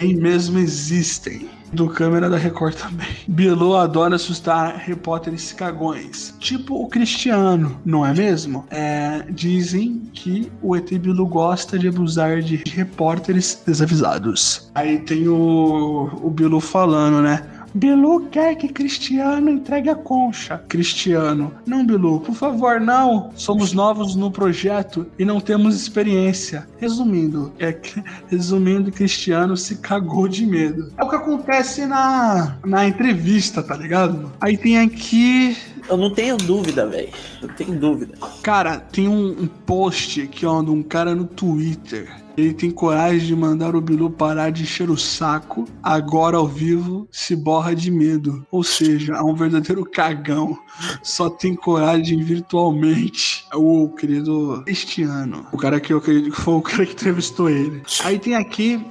nem 0.00 0.14
mesmo 0.14 0.60
existem. 0.60 1.48
Do 1.76 1.90
câmera 1.90 2.30
da 2.30 2.38
Record 2.38 2.74
também. 2.74 3.06
Bilu 3.28 3.76
adora 3.76 4.16
assustar 4.16 4.78
repórteres 4.78 5.52
cagões. 5.52 6.34
Tipo 6.38 6.82
o 6.82 6.88
Cristiano, 6.88 7.78
não 7.84 8.04
é 8.04 8.14
mesmo? 8.14 8.64
É, 8.70 9.26
dizem 9.28 10.00
que 10.14 10.50
o 10.62 10.74
ET 10.74 10.90
Bilu 10.94 11.26
gosta 11.26 11.78
de 11.78 11.86
abusar 11.86 12.40
de 12.40 12.62
repórteres 12.66 13.62
desavisados. 13.66 14.70
Aí 14.74 15.00
tem 15.00 15.28
o, 15.28 16.08
o 16.22 16.30
Bilu 16.30 16.60
falando, 16.60 17.20
né? 17.20 17.42
Bilu 17.76 18.26
quer 18.30 18.54
que 18.54 18.68
Cristiano 18.68 19.50
entregue 19.50 19.90
a 19.90 19.94
concha. 19.94 20.62
Cristiano, 20.66 21.52
não, 21.66 21.84
Bilu, 21.84 22.20
por 22.20 22.34
favor, 22.34 22.80
não. 22.80 23.30
Somos 23.36 23.74
novos 23.74 24.16
no 24.16 24.30
projeto 24.30 25.06
e 25.18 25.26
não 25.26 25.40
temos 25.40 25.76
experiência. 25.76 26.66
Resumindo, 26.78 27.52
é 27.58 27.78
resumindo, 28.28 28.90
Cristiano 28.90 29.58
se 29.58 29.76
cagou 29.76 30.26
de 30.26 30.46
medo. 30.46 30.90
É 30.96 31.04
o 31.04 31.08
que 31.10 31.16
acontece 31.16 31.84
na, 31.84 32.56
na 32.64 32.88
entrevista, 32.88 33.62
tá 33.62 33.76
ligado? 33.76 34.32
Aí 34.40 34.56
tem 34.56 34.78
aqui 34.78 35.54
Eu 35.86 35.98
não 35.98 36.10
tenho 36.10 36.38
dúvida, 36.38 36.86
velho. 36.86 37.10
Eu 37.42 37.48
tenho 37.48 37.78
dúvida. 37.78 38.14
Cara, 38.42 38.78
tem 38.78 39.06
um, 39.06 39.42
um 39.42 39.46
post 39.46 40.22
aqui, 40.22 40.46
ó, 40.46 40.62
de 40.62 40.70
um 40.70 40.82
cara 40.82 41.14
no 41.14 41.26
Twitter. 41.26 42.25
Ele 42.36 42.52
tem 42.52 42.70
coragem 42.70 43.26
de 43.26 43.36
mandar 43.36 43.74
o 43.74 43.80
Bilu 43.80 44.10
parar 44.10 44.50
de 44.50 44.62
encher 44.62 44.90
o 44.90 44.96
saco. 44.96 45.64
Agora 45.82 46.36
ao 46.36 46.46
vivo 46.46 47.08
se 47.10 47.34
borra 47.34 47.74
de 47.74 47.90
medo. 47.90 48.46
Ou 48.50 48.62
seja, 48.62 49.14
é 49.14 49.22
um 49.22 49.34
verdadeiro 49.34 49.84
cagão. 49.84 50.58
Só 51.02 51.30
tem 51.30 51.54
coragem 51.54 52.22
virtualmente. 52.22 53.44
O 53.54 53.88
querido 53.90 54.62
Cristiano. 54.64 55.46
O 55.52 55.56
cara 55.56 55.80
que 55.80 55.92
eu 55.92 55.98
acredito 55.98 56.30
que 56.34 56.40
foi 56.40 56.54
o 56.54 56.62
cara 56.62 56.84
que 56.84 56.92
entrevistou 56.92 57.48
ele. 57.48 57.82
Aí 58.04 58.18
tem 58.18 58.34
aqui 58.34 58.84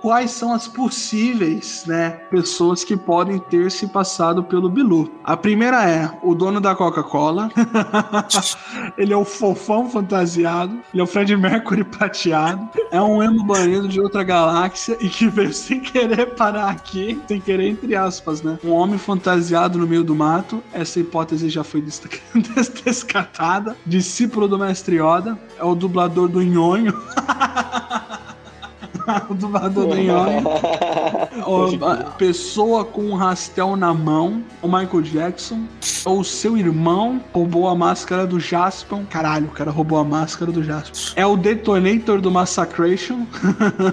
quais 0.00 0.30
são 0.30 0.52
as 0.52 0.66
possíveis, 0.66 1.84
né, 1.86 2.10
pessoas 2.30 2.82
que 2.82 2.96
podem 2.96 3.38
ter 3.38 3.70
se 3.70 3.86
passado 3.86 4.42
pelo 4.42 4.68
Bilu. 4.68 5.10
A 5.24 5.36
primeira 5.36 5.88
é 5.88 6.10
o 6.22 6.34
dono 6.34 6.60
da 6.60 6.74
Coca-Cola. 6.74 7.50
ele 8.96 9.12
é 9.12 9.16
o 9.16 9.24
fofão 9.24 9.88
fantasiado. 9.88 10.80
Ele 10.92 11.00
é 11.00 11.04
o 11.04 11.06
Fred 11.06 11.36
Mercury 11.36 11.84
prateado. 11.84 12.68
É 12.90 13.00
um 13.00 13.22
emo 13.22 13.44
banido 13.44 13.88
de 13.88 14.00
outra 14.00 14.22
galáxia 14.22 14.96
e 15.00 15.08
que 15.08 15.28
veio 15.28 15.52
sem 15.52 15.80
querer 15.80 16.34
parar 16.34 16.70
aqui, 16.70 17.20
sem 17.28 17.40
querer 17.40 17.68
entre 17.68 17.94
aspas, 17.94 18.42
né? 18.42 18.58
Um 18.64 18.72
homem 18.72 18.98
fantasiado 18.98 19.78
no 19.78 19.86
meio 19.86 20.02
do 20.02 20.14
mato. 20.14 20.62
Essa 20.72 21.00
hipótese 21.00 21.48
já 21.48 21.62
foi 21.62 21.82
descartada. 22.84 23.76
Discípulo 23.86 24.48
do 24.48 24.58
mestre 24.58 24.96
Yoda. 24.96 25.38
É 25.58 25.64
o 25.64 25.74
dublador 25.74 26.28
do 26.28 26.42
Nhonho. 26.42 26.94
o 29.28 29.34
dublador 29.34 29.86
do 29.88 29.94
a 31.84 31.96
pessoa 32.12 32.84
com 32.84 33.02
um 33.02 33.14
rastel 33.14 33.76
na 33.76 33.92
mão, 33.94 34.42
o 34.62 34.66
Michael 34.66 35.02
Jackson, 35.02 35.64
ou 36.04 36.24
seu 36.24 36.56
irmão 36.56 37.20
roubou 37.32 37.68
a 37.68 37.74
máscara 37.74 38.26
do 38.26 38.40
Jaspion. 38.40 39.04
Caralho, 39.04 39.46
o 39.46 39.50
cara 39.50 39.70
roubou 39.70 39.98
a 39.98 40.04
máscara 40.04 40.50
do 40.50 40.62
Jaspion. 40.62 41.12
É 41.16 41.26
o 41.26 41.36
Detonator 41.36 42.20
do 42.20 42.30
Massacration. 42.30 43.26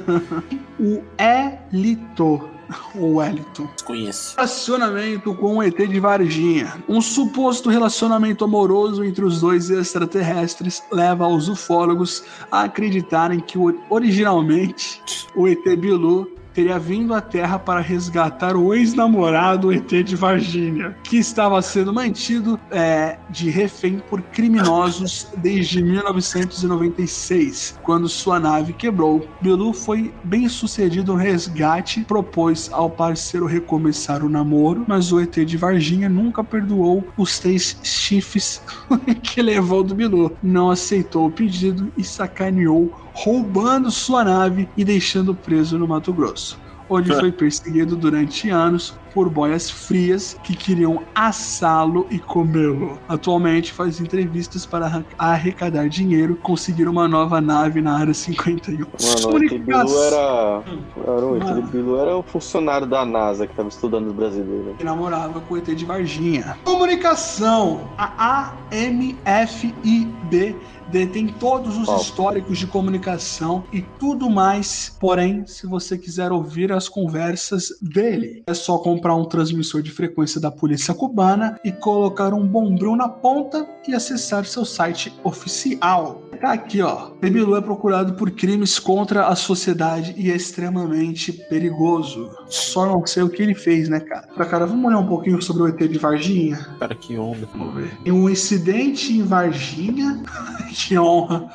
o 0.80 1.02
Elito. 1.18 2.57
O 2.96 3.18
Wellington. 3.18 3.68
Desconheço. 3.76 4.36
Relacionamento 4.36 5.34
com 5.36 5.58
o 5.58 5.64
ET 5.64 5.76
de 5.76 6.00
Varginha. 6.00 6.84
Um 6.88 7.02
suposto 7.02 7.70
relacionamento 7.70 8.44
amoroso 8.44 9.04
entre 9.04 9.24
os 9.24 9.42
dois 9.42 9.70
extraterrestres 9.70 10.84
leva 10.92 11.28
os 11.28 11.48
ufólogos 11.48 12.24
a 12.52 12.64
acreditarem 12.64 13.40
que 13.40 13.58
originalmente 13.90 15.02
o 15.36 15.48
ET 15.48 15.64
Bilu 15.78 16.37
teria 16.58 16.80
vindo 16.80 17.14
à 17.14 17.22
Terra 17.22 17.60
para 17.60 17.82
resgatar 17.82 18.56
o 18.56 18.74
ex-namorado 18.74 19.72
ET 19.72 19.88
de 20.04 20.16
Varginha, 20.16 20.98
que 21.04 21.18
estava 21.18 21.62
sendo 21.62 21.94
mantido 21.94 22.60
é, 22.72 23.20
de 23.30 23.52
refém 23.52 24.02
por 24.10 24.24
criminosos 24.24 25.28
desde 25.38 25.84
1996, 25.84 27.78
quando 27.84 28.10
sua 28.10 28.40
nave 28.40 28.74
quebrou. 28.74 29.30
Bilu 29.40 29.72
foi 29.72 30.12
bem 30.24 30.50
sucedido 30.50 31.14
no 31.14 31.20
resgate, 31.20 32.04
propôs 32.06 32.72
ao 32.74 32.90
parceiro 32.90 33.46
recomeçar 33.46 34.26
o 34.26 34.30
namoro, 34.30 34.84
mas 34.88 35.12
o 35.12 35.20
ET 35.20 35.36
de 35.36 35.58
Varginha 35.58 36.10
nunca 36.10 36.44
perdoou 36.44 37.08
os 37.16 37.38
três 37.38 37.78
chifres 37.84 38.64
que 39.22 39.44
levou 39.44 39.84
do 39.84 39.94
Bilu. 39.94 40.36
Não 40.42 40.72
aceitou 40.72 41.28
o 41.28 41.32
pedido 41.32 41.94
e 41.96 42.04
sacaneou, 42.04 42.92
roubando 43.18 43.90
sua 43.90 44.24
nave 44.24 44.70
e 44.78 44.86
deixando 44.86 45.34
preso 45.34 45.78
no 45.80 45.88
Mato 45.88 46.14
Grosso. 46.14 46.60
Onde 46.90 47.14
foi 47.16 47.34
perseguido 47.34 47.98
durante 47.98 48.50
anos 48.50 48.98
por 49.14 49.30
boias 49.30 49.70
frias 49.70 50.40
que 50.44 50.56
queriam 50.56 51.02
assá-lo 51.14 52.08
e 52.10 52.18
comê-lo. 52.18 52.98
Atualmente 53.10 53.74
faz 53.74 54.00
entrevistas 54.00 54.66
para 54.66 55.04
arrecadar 55.18 55.90
dinheiro, 55.90 56.38
conseguir 56.38 56.88
uma 56.88 57.06
nova 57.08 57.42
nave 57.42 57.82
na 57.82 57.98
área 57.98 58.14
51. 58.14 58.78
Mano, 58.78 59.36
o 59.36 59.40
Bilu 59.60 60.04
era. 60.04 60.64
era 61.04 61.26
o. 61.26 61.62
Bilu 61.64 62.00
era 62.00 62.16
o 62.16 62.24
funcionário 62.24 62.88
da 62.88 63.04
NASA 63.04 63.46
que 63.48 63.54
tava 63.54 63.68
estudando 63.68 64.08
os 64.08 64.14
brasileiros. 64.14 64.78
que 64.78 64.84
namorava 64.86 65.42
com 65.42 65.56
o 65.56 65.58
ET 65.58 65.66
de 65.66 65.84
Varginha. 65.84 66.58
Comunicação. 66.64 67.90
A 67.98 68.54
AMFIB 68.72 70.56
detém 70.92 71.28
todos 71.28 71.78
os 71.78 72.02
históricos 72.02 72.58
de 72.58 72.68
comunicação 72.68 73.64
e 73.72 73.82
tudo 73.82 74.30
mais. 74.30 74.96
Porém, 75.00 75.46
se 75.46 75.68
você 75.68 75.98
quiser 75.98 76.32
ouvir 76.32 76.72
as 76.72 76.90
conversas 76.90 77.74
dele, 77.82 78.44
é 78.48 78.54
só 78.54 78.78
comprar 78.78 79.16
um 79.16 79.26
transmissor 79.26 79.82
de 79.82 79.92
frequência 79.92 80.40
da 80.40 80.52
polícia 80.52 80.94
cubana 80.94 81.60
e 81.64 81.72
colocar 81.72 82.34
um 82.34 82.48
bombril 82.48 82.96
na 82.96 83.10
ponta 83.10 83.68
e 83.88 83.94
acessar 83.94 84.46
seu 84.46 84.66
site 84.66 85.14
oficial. 85.24 86.27
Tá 86.40 86.54
aqui, 86.54 86.82
ó. 86.82 87.12
Bilu 87.20 87.56
é 87.56 87.62
procurado 87.62 88.14
por 88.14 88.32
crimes 88.32 88.80
contra 88.80 89.28
a 89.28 89.36
sociedade 89.36 90.14
e 90.18 90.32
é 90.32 90.36
extremamente 90.36 91.32
perigoso. 91.32 92.30
Só 92.48 92.86
não 92.86 93.06
sei 93.06 93.24
o 93.24 93.30
que 93.30 93.42
ele 93.42 93.56
fez, 93.56 93.90
né, 93.90 94.00
cara? 94.00 94.28
Pra 94.28 94.46
cara, 94.46 94.66
vamos 94.66 94.86
olhar 94.86 95.00
um 95.00 95.08
pouquinho 95.08 95.42
sobre 95.42 95.64
o 95.64 95.68
ET 95.68 95.78
de 95.78 95.98
Varginha? 95.98 96.58
Cara, 96.80 96.94
que 96.96 97.18
onda. 97.18 97.48
Vamos 97.56 97.74
ver. 97.74 97.92
Em 98.06 98.12
um 98.12 98.30
incidente 98.30 99.14
em 99.14 99.24
Varginha. 99.24 100.22
que 100.74 100.98
honra. 100.98 101.50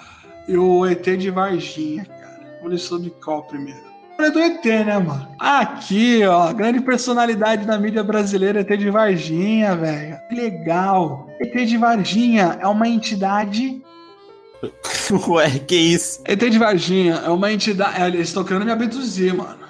E 0.48 0.56
o 0.56 0.84
ET 0.84 1.04
de 1.04 1.30
Varginha, 1.30 2.04
cara. 2.04 2.40
Vamos 2.56 2.72
ler 2.72 2.78
sobre 2.78 3.10
qual 3.24 3.44
primeiro? 3.44 3.92
É 4.18 4.30
do 4.30 4.38
ET, 4.38 4.64
né, 4.64 4.98
mano? 4.98 5.28
Aqui, 5.38 6.24
ó. 6.24 6.52
Grande 6.52 6.80
personalidade 6.80 7.66
da 7.66 7.78
mídia 7.78 8.02
brasileira, 8.02 8.60
ET 8.60 8.78
de 8.78 8.90
Varginha, 8.90 9.74
velho. 9.74 10.16
Que 10.28 10.34
legal. 10.34 11.28
ET 11.40 11.66
de 11.66 11.76
Varginha 11.76 12.58
é 12.60 12.66
uma 12.66 12.88
entidade 12.88 13.82
Ué, 15.28 15.50
que 15.58 15.76
isso? 15.76 16.20
ET 16.24 16.38
de 16.38 16.58
Varginha 16.58 17.14
é 17.24 17.28
uma 17.30 17.52
entidade. 17.52 18.00
é, 18.00 18.06
Eles 18.08 18.28
estão 18.28 18.44
querendo 18.44 18.64
me 18.64 18.72
abduzir, 18.72 19.34
mano. 19.34 19.60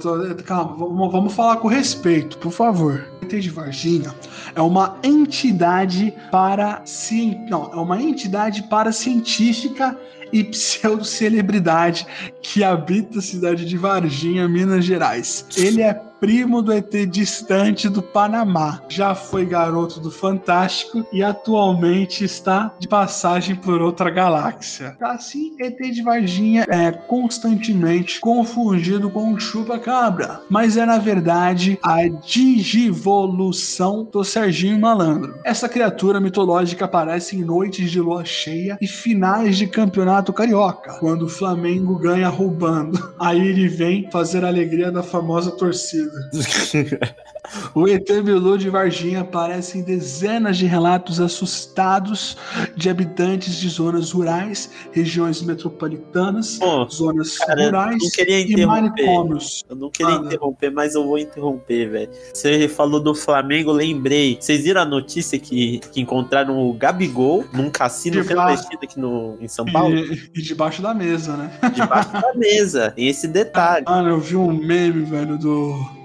Tô- 0.00 0.18
Calma, 0.44 0.76
vamos, 0.76 1.12
vamos 1.12 1.32
falar 1.34 1.56
com 1.56 1.68
respeito, 1.68 2.36
por 2.38 2.52
favor. 2.52 3.04
ET 3.22 3.28
de 3.40 3.50
Varginha 3.50 4.14
é 4.54 4.60
uma 4.60 4.98
entidade 5.02 6.12
para 6.30 6.82
cien... 6.84 7.46
Não, 7.48 7.70
é 7.72 7.76
uma 7.76 8.00
entidade 8.00 8.62
para 8.64 8.92
científica 8.92 9.96
e 10.32 10.44
pseudo-celebridade 10.44 12.06
que 12.42 12.62
habita 12.62 13.18
a 13.18 13.22
cidade 13.22 13.64
de 13.64 13.76
Varginha, 13.76 14.48
Minas 14.48 14.84
Gerais. 14.84 15.44
Ele 15.56 15.82
é 15.82 16.00
primo 16.20 16.60
do 16.60 16.72
ET 16.72 16.90
distante 17.06 17.88
do 17.88 18.02
Panamá. 18.02 18.82
Já 18.88 19.14
foi 19.14 19.46
garoto 19.46 19.98
do 19.98 20.10
Fantástico 20.10 21.04
e 21.10 21.22
atualmente 21.22 22.24
está 22.24 22.74
de 22.78 22.86
passagem 22.86 23.56
por 23.56 23.80
outra 23.80 24.10
galáxia. 24.10 24.96
Assim, 25.00 25.56
ET 25.58 25.78
de 25.78 26.02
Varginha 26.02 26.66
é 26.68 26.92
constantemente 26.92 28.20
confundido 28.20 29.08
com 29.08 29.38
chupa-cabra, 29.38 30.42
mas 30.50 30.76
é 30.76 30.84
na 30.84 30.98
verdade 30.98 31.78
a 31.82 32.06
digivolução 32.06 34.04
do 34.04 34.22
Serginho 34.22 34.78
Malandro. 34.78 35.40
Essa 35.42 35.68
criatura 35.68 36.20
mitológica 36.20 36.84
aparece 36.84 37.36
em 37.36 37.44
noites 37.44 37.90
de 37.90 38.00
lua 38.00 38.24
cheia 38.24 38.76
e 38.80 38.86
finais 38.86 39.56
de 39.56 39.66
campeonato 39.66 40.32
carioca, 40.32 40.98
quando 41.00 41.22
o 41.22 41.28
Flamengo 41.28 41.98
ganha 41.98 42.28
roubando. 42.28 43.14
Aí 43.18 43.40
ele 43.40 43.68
vem 43.68 44.10
fazer 44.10 44.44
a 44.44 44.48
alegria 44.48 44.92
da 44.92 45.02
famosa 45.02 45.50
torcida. 45.50 46.09
O 47.74 47.88
ET 47.88 48.06
Bilu 48.22 48.56
de 48.56 48.70
Varginha 48.70 49.20
aparece 49.20 49.78
em 49.78 49.82
dezenas 49.82 50.56
de 50.56 50.66
relatos 50.66 51.20
assustados 51.20 52.36
de 52.76 52.88
habitantes 52.88 53.56
de 53.56 53.68
zonas 53.68 54.12
rurais, 54.12 54.70
regiões 54.92 55.42
metropolitanas, 55.42 56.58
Pô, 56.58 56.88
zonas 56.88 57.38
cara, 57.38 57.66
rurais 57.66 58.02
e 58.18 58.66
manicômios. 58.66 59.64
Eu 59.68 59.76
não 59.76 59.90
queria 59.90 60.14
Fala. 60.14 60.26
interromper, 60.26 60.70
mas 60.70 60.94
eu 60.94 61.04
vou 61.04 61.18
interromper, 61.18 61.90
velho. 61.90 62.10
Você 62.32 62.68
falou 62.68 63.00
do 63.00 63.14
Flamengo, 63.14 63.72
lembrei. 63.72 64.38
Vocês 64.40 64.62
viram 64.62 64.82
a 64.82 64.86
notícia 64.86 65.38
que, 65.38 65.80
que 65.92 66.00
encontraram 66.00 66.58
o 66.58 66.72
Gabigol 66.72 67.44
num 67.52 67.70
cassino 67.70 68.24
clandestino 68.24 68.80
aqui 68.82 68.98
no, 68.98 69.36
em 69.40 69.48
São 69.48 69.64
Paulo? 69.64 69.96
E, 69.96 70.30
e 70.34 70.42
debaixo 70.42 70.82
da 70.82 70.94
mesa, 70.94 71.36
né? 71.36 71.50
Debaixo 71.74 72.12
da 72.12 72.34
mesa. 72.34 72.92
Tem 72.92 73.08
esse 73.08 73.26
detalhe. 73.26 73.84
Mano, 73.86 74.10
eu 74.10 74.20
vi 74.20 74.36
um 74.36 74.52
meme, 74.52 75.04
velho, 75.04 75.38
do. 75.38 75.99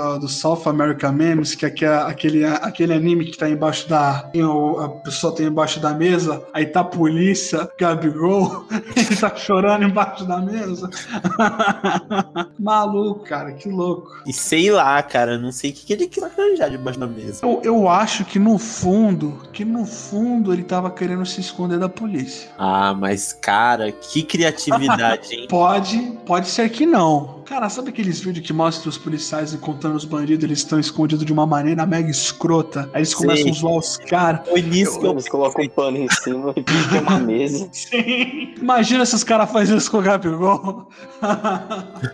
Do, 0.00 0.18
do 0.20 0.28
South 0.28 0.62
America 0.66 1.10
Memes, 1.12 1.54
que 1.54 1.64
é 1.64 1.68
aquele, 1.68 1.94
aquele, 1.94 2.44
aquele 2.46 2.92
anime 2.94 3.24
que 3.26 3.36
tá 3.36 3.48
embaixo 3.48 3.88
da. 3.88 4.22
tem 4.32 4.44
o- 4.44 4.78
A 4.80 4.88
pessoa 4.88 5.34
tá 5.34 5.42
embaixo 5.42 5.80
da 5.80 5.92
mesa, 5.94 6.42
aí 6.52 6.66
tá 6.66 6.80
a 6.80 6.84
polícia, 6.84 7.68
Gabigol, 7.78 8.64
ele 8.96 9.16
tá 9.16 9.34
chorando 9.36 9.84
embaixo 9.84 10.24
da 10.24 10.38
mesa. 10.38 10.88
Maluco, 12.58 13.24
cara, 13.24 13.52
que 13.52 13.68
louco. 13.68 14.10
E 14.26 14.32
sei 14.32 14.70
lá, 14.70 15.02
cara, 15.02 15.38
não 15.38 15.52
sei 15.52 15.70
o 15.70 15.74
que, 15.74 15.86
que 15.86 15.92
ele 15.92 16.06
quis 16.06 16.22
arranjar 16.22 16.70
debaixo 16.70 16.98
da 16.98 17.06
mesa. 17.06 17.40
Eu, 17.44 17.60
eu 17.64 17.88
acho 17.88 18.24
que 18.24 18.38
no 18.38 18.58
fundo, 18.58 19.40
que 19.52 19.64
no 19.64 19.84
fundo 19.84 20.52
ele 20.52 20.62
tava 20.64 20.90
querendo 20.90 21.24
se 21.26 21.40
esconder 21.40 21.78
da 21.78 21.88
polícia. 21.88 22.50
Ah, 22.58 22.94
mas 22.94 23.32
cara, 23.32 23.90
que 23.92 24.22
criatividade, 24.22 25.34
hein? 25.34 25.46
Pode, 25.48 25.98
pode 26.26 26.48
ser 26.48 26.68
que 26.70 26.86
não. 26.86 27.39
Cara, 27.50 27.68
sabe 27.68 27.88
aqueles 27.88 28.20
vídeos 28.20 28.46
que 28.46 28.52
mostram 28.52 28.88
os 28.90 28.96
policiais 28.96 29.52
encontrando 29.52 29.96
os 29.96 30.04
bandidos, 30.04 30.44
eles 30.44 30.58
estão 30.60 30.78
escondidos 30.78 31.24
de 31.26 31.32
uma 31.32 31.44
maneira 31.44 31.84
mega 31.84 32.08
escrota. 32.08 32.88
Aí 32.94 33.00
eles 33.00 33.12
começam 33.12 33.50
a 33.50 33.52
zoar 33.52 33.74
os 33.76 33.96
caras. 33.96 34.48
Foi 34.48 34.62
nisso 34.62 35.00
que 35.00 35.04
eu 35.06 35.10
Eles 35.10 35.28
colocam 35.28 35.64
um 35.64 35.68
pano 35.68 35.96
em 35.96 36.08
cima 36.08 36.52
e 36.54 36.62
tem 36.62 37.00
uma 37.00 37.18
mesa. 37.20 37.68
Sim. 37.72 38.54
Imagina 38.56 39.04
se 39.04 39.16
os 39.16 39.24
caras 39.24 39.50
fazem 39.50 39.76
isso 39.76 39.90
com 39.90 39.98
o 39.98 40.02
Gabigol. 40.02 40.86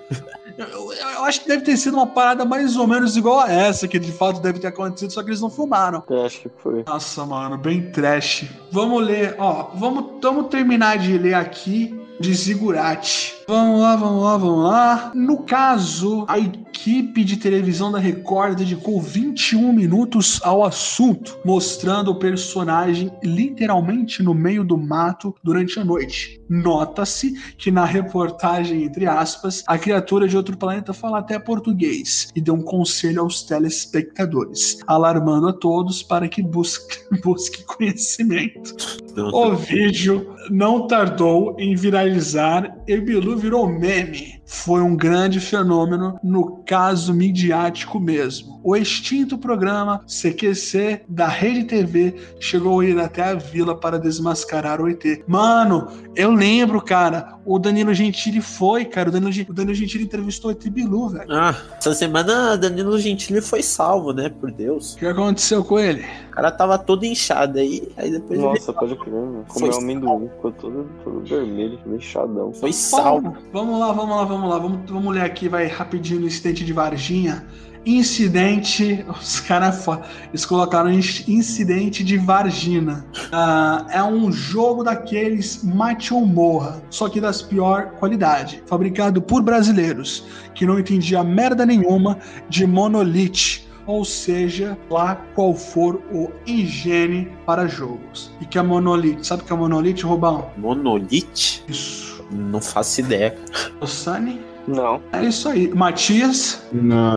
Eu, 0.58 0.66
eu- 0.68 0.92
eu 1.16 1.24
acho 1.24 1.42
que 1.42 1.48
deve 1.48 1.62
ter 1.64 1.76
sido 1.76 1.98
uma 1.98 2.06
parada 2.06 2.42
mais 2.42 2.78
ou 2.78 2.86
menos 2.86 3.14
igual 3.14 3.40
a 3.40 3.52
essa, 3.52 3.86
que 3.86 3.98
de 3.98 4.10
fato 4.10 4.40
deve 4.40 4.58
ter 4.58 4.68
acontecido, 4.68 5.12
só 5.12 5.22
que 5.22 5.28
eles 5.28 5.40
não 5.42 5.50
filmaram. 5.50 6.02
Eu 6.08 6.24
acho 6.24 6.40
que 6.40 6.48
foi. 6.62 6.82
Nossa, 6.86 7.26
mano, 7.26 7.58
bem 7.58 7.90
trash. 7.90 8.46
Vamos 8.72 9.04
ler, 9.04 9.34
ó, 9.38 9.64
vamos, 9.74 10.12
vamos 10.22 10.46
terminar 10.48 10.96
de 10.96 11.18
ler 11.18 11.34
aqui 11.34 11.94
de 12.18 12.32
Zigurati. 12.32 13.35
Vamos 13.48 13.80
lá, 13.80 13.94
vamos 13.94 14.24
lá, 14.24 14.36
vamos 14.36 14.64
lá. 14.64 15.12
No 15.14 15.38
caso, 15.44 16.24
a 16.26 16.36
equipe 16.36 17.22
de 17.22 17.36
televisão 17.36 17.92
da 17.92 17.98
Record 17.98 18.58
dedicou 18.58 19.00
21 19.00 19.72
minutos 19.72 20.40
ao 20.42 20.64
assunto, 20.64 21.38
mostrando 21.44 22.10
o 22.10 22.18
personagem 22.18 23.08
literalmente 23.22 24.20
no 24.20 24.34
meio 24.34 24.64
do 24.64 24.76
mato 24.76 25.32
durante 25.44 25.78
a 25.78 25.84
noite. 25.84 26.40
Nota-se 26.48 27.34
que 27.56 27.70
na 27.70 27.84
reportagem, 27.84 28.82
entre 28.82 29.06
aspas, 29.06 29.62
a 29.68 29.78
criatura 29.78 30.26
de 30.26 30.36
outro 30.36 30.56
planeta 30.56 30.92
fala 30.92 31.18
até 31.20 31.38
português 31.38 32.32
e 32.34 32.40
deu 32.40 32.54
um 32.54 32.62
conselho 32.62 33.22
aos 33.22 33.44
telespectadores, 33.44 34.78
alarmando 34.88 35.48
a 35.48 35.52
todos 35.52 36.02
para 36.02 36.28
que 36.28 36.42
busque, 36.42 36.98
busque 37.22 37.64
conhecimento. 37.64 38.74
O 39.16 39.54
vídeo 39.54 40.34
não 40.50 40.86
tardou 40.86 41.56
em 41.58 41.74
viralizar 41.74 42.76
e 42.86 43.00
Bilu 43.00 43.35
virou 43.36 43.68
meme. 43.68 44.35
Foi 44.46 44.80
um 44.80 44.96
grande 44.96 45.40
fenômeno 45.40 46.18
no 46.22 46.62
caso 46.64 47.12
midiático 47.12 47.98
mesmo. 47.98 48.60
O 48.62 48.76
extinto 48.76 49.36
programa 49.36 50.00
CQC 50.06 51.02
da 51.08 51.26
Rede 51.26 51.64
TV 51.64 52.14
chegou 52.40 52.80
a 52.80 52.84
ir 52.84 52.98
até 52.98 53.22
a 53.24 53.34
vila 53.34 53.76
para 53.76 53.98
desmascarar 53.98 54.80
o 54.80 54.88
ET. 54.88 55.04
Mano, 55.26 55.88
eu 56.14 56.30
lembro, 56.30 56.80
cara, 56.80 57.36
o 57.44 57.58
Danilo 57.58 57.92
Gentili 57.92 58.40
foi, 58.40 58.84
cara. 58.84 59.08
O 59.08 59.12
Danilo, 59.12 59.32
o 59.48 59.52
Danilo 59.52 59.74
Gentili 59.74 60.04
entrevistou 60.04 60.50
o 60.50 60.52
ET 60.52 60.64
Bilu, 60.68 61.08
velho. 61.08 61.26
Ah, 61.30 61.54
essa 61.78 61.94
semana 61.94 62.56
Danilo 62.56 62.98
Gentili 62.98 63.40
foi 63.40 63.62
salvo, 63.62 64.12
né? 64.12 64.28
Por 64.28 64.50
Deus. 64.50 64.94
O 64.94 64.98
que 64.98 65.06
aconteceu 65.06 65.64
com 65.64 65.78
ele? 65.78 66.04
O 66.30 66.30
cara 66.36 66.50
tava 66.50 66.78
todo 66.78 67.04
inchado 67.04 67.58
aí, 67.58 67.88
aí 67.96 68.10
depois 68.10 68.38
ele 68.38 68.48
Nossa, 68.48 68.72
pode 68.72 68.94
crer, 68.96 69.14
mano. 69.14 69.44
Comeu 69.48 69.72
Foi 69.72 69.82
amendoim, 69.82 70.28
ficou 70.28 70.52
todo, 70.52 70.86
todo 71.02 71.20
vermelho, 71.20 71.78
inchadão. 71.86 72.52
foi 72.52 72.72
salvo. 72.72 73.30
Vamos, 73.30 73.48
vamos 73.52 73.80
lá, 73.80 73.92
vamos 73.92 74.16
lá, 74.16 74.24
vamos 74.24 74.35
lá. 74.48 74.58
Vamos, 74.58 74.90
vamos 74.90 75.14
ler 75.14 75.22
aqui, 75.22 75.48
vai 75.48 75.66
rapidinho 75.66 76.20
no 76.20 76.26
incidente 76.26 76.64
de 76.64 76.72
Varginha. 76.72 77.44
Incidente. 77.84 79.04
Os 79.20 79.40
caras 79.40 79.84
fo- 79.84 79.98
eles 80.28 80.44
colocaram 80.44 80.90
inc- 80.92 81.26
incidente 81.28 82.02
de 82.04 82.18
Vargina. 82.18 83.06
Ah, 83.32 83.86
é 83.90 84.02
um 84.02 84.30
jogo 84.32 84.82
daqueles 84.82 85.62
mate 85.62 86.12
ou 86.12 86.26
morra, 86.26 86.82
só 86.90 87.08
que 87.08 87.20
das 87.20 87.40
pior 87.42 87.92
qualidade. 87.98 88.62
Fabricado 88.66 89.22
por 89.22 89.40
brasileiros 89.42 90.24
que 90.54 90.66
não 90.66 90.78
entendia 90.78 91.22
merda 91.22 91.64
nenhuma 91.64 92.18
de 92.48 92.66
monolith. 92.66 93.64
Ou 93.86 94.04
seja, 94.04 94.76
lá 94.90 95.14
qual 95.36 95.54
for 95.54 96.02
o 96.12 96.28
higiene 96.44 97.28
para 97.46 97.68
jogos. 97.68 98.32
E 98.40 98.44
que 98.44 98.58
é 98.58 98.62
monolith? 98.62 99.22
Sabe 99.24 99.42
o 99.42 99.46
que 99.46 99.52
é 99.52 99.56
monolith, 99.56 100.02
Rubão? 100.02 100.50
Monolith? 100.58 101.62
Isso. 101.68 102.15
Não 102.30 102.60
faço 102.60 103.00
ideia. 103.00 103.36
O 103.80 103.86
Sunny? 103.86 104.40
Não. 104.66 105.00
É 105.12 105.24
isso 105.24 105.48
aí. 105.48 105.68
Matias, 105.72 106.62
Não. 106.72 107.16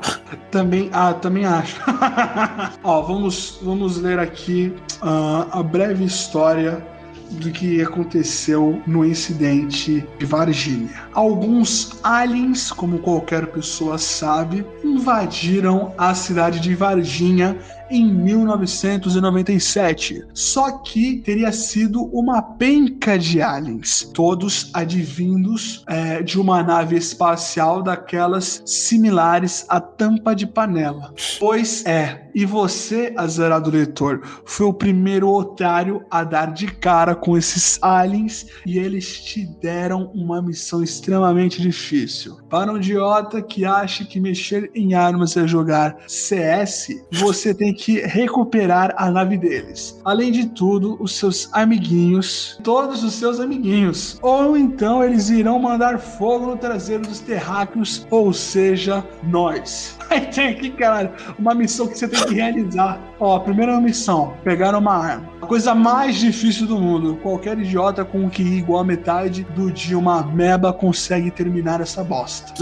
também, 0.51 0.89
ah, 0.93 1.13
também 1.13 1.45
acho. 1.45 1.81
Ó, 2.83 3.01
vamos, 3.01 3.59
vamos 3.61 3.97
ler 3.97 4.19
aqui 4.19 4.73
ah, 5.01 5.47
a 5.51 5.63
breve 5.63 6.05
história 6.05 6.85
do 7.31 7.51
que 7.51 7.81
aconteceu 7.81 8.81
no 8.87 9.05
incidente 9.05 10.05
de 10.17 10.25
Varginha. 10.25 10.89
Alguns 11.13 11.99
aliens, 12.03 12.71
como 12.71 12.99
qualquer 12.99 13.47
pessoa 13.47 13.97
sabe, 13.97 14.65
invadiram 14.83 15.93
a 15.97 16.13
cidade 16.13 16.59
de 16.59 16.73
Varginha 16.73 17.57
em 17.89 18.05
1997. 18.05 20.25
Só 20.33 20.77
que 20.79 21.17
teria 21.17 21.51
sido 21.51 22.03
uma 22.05 22.41
penca 22.41 23.17
de 23.17 23.41
aliens, 23.41 24.09
todos 24.13 24.69
advindos 24.73 25.83
é, 25.87 26.21
de 26.21 26.39
uma 26.39 26.61
nave 26.63 26.95
espacial 26.95 27.81
daquelas 27.81 28.61
similares 28.65 29.65
à 29.67 29.81
tampa 29.81 30.35
de 30.35 30.45
panela. 30.45 31.13
Pois 31.39 31.83
é, 31.85 32.29
e 32.33 32.45
você, 32.45 33.13
azarado 33.17 33.71
leitor, 33.71 34.21
foi 34.45 34.67
o 34.67 34.73
primeiro 34.73 35.29
otário 35.29 36.03
a 36.09 36.23
dar 36.23 36.53
de 36.53 36.67
cara 36.67 37.15
com 37.15 37.37
esses 37.37 37.79
aliens 37.81 38.45
e 38.65 38.77
eles 38.77 39.23
te 39.23 39.45
deram 39.45 40.11
uma 40.13 40.41
missão 40.41 40.83
extremamente 40.83 41.61
difícil. 41.61 42.37
Para 42.49 42.71
um 42.71 42.77
idiota 42.77 43.41
que 43.41 43.65
acha 43.65 44.05
que 44.05 44.19
mexer 44.19 44.69
em 44.75 44.93
armas 44.93 45.35
é 45.37 45.47
jogar 45.47 45.97
CS, 46.07 46.89
você 47.11 47.53
tem 47.53 47.73
que 47.73 47.78
recuperar 47.87 48.93
a 48.97 49.09
nave 49.09 49.37
deles. 49.37 49.99
Além 50.03 50.31
de 50.31 50.47
tudo, 50.47 50.97
os 50.99 51.15
seus 51.15 51.49
amiguinhos, 51.53 52.59
todos 52.63 53.03
os 53.03 53.13
seus 53.13 53.39
amiguinhos. 53.39 54.19
Ou 54.21 54.57
então 54.57 55.03
eles 55.03 55.29
irão 55.29 55.59
mandar 55.59 55.99
fogo 55.99 56.47
no 56.47 56.57
traseiro 56.57 57.03
dos 57.03 57.19
terráqueos, 57.19 58.05
ou 58.09 58.33
seja, 58.33 59.03
nós. 59.23 59.97
Aí 60.09 60.21
tem 60.21 60.49
aqui, 60.49 60.71
cara, 60.71 61.13
uma 61.37 61.53
missão 61.53 61.87
que 61.87 61.97
você 61.97 62.07
tem 62.07 62.23
que 62.25 62.33
realizar. 62.33 62.99
Ó, 63.19 63.37
a 63.37 63.39
primeira 63.39 63.79
missão, 63.79 64.33
pegar 64.43 64.75
uma 64.75 64.93
arma. 64.93 65.29
A 65.41 65.45
coisa 65.45 65.75
mais 65.75 66.15
difícil 66.15 66.67
do 66.67 66.77
mundo. 66.77 67.17
Qualquer 67.21 67.57
idiota 67.59 68.03
com 68.03 68.19
um 68.19 68.29
QI 68.29 68.59
igual 68.59 68.81
a 68.81 68.83
metade 68.83 69.43
do 69.55 69.71
de 69.71 69.95
uma 69.95 70.23
meba 70.23 70.73
consegue 70.73 71.29
terminar 71.31 71.81
essa 71.81 72.03
bosta. 72.03 72.53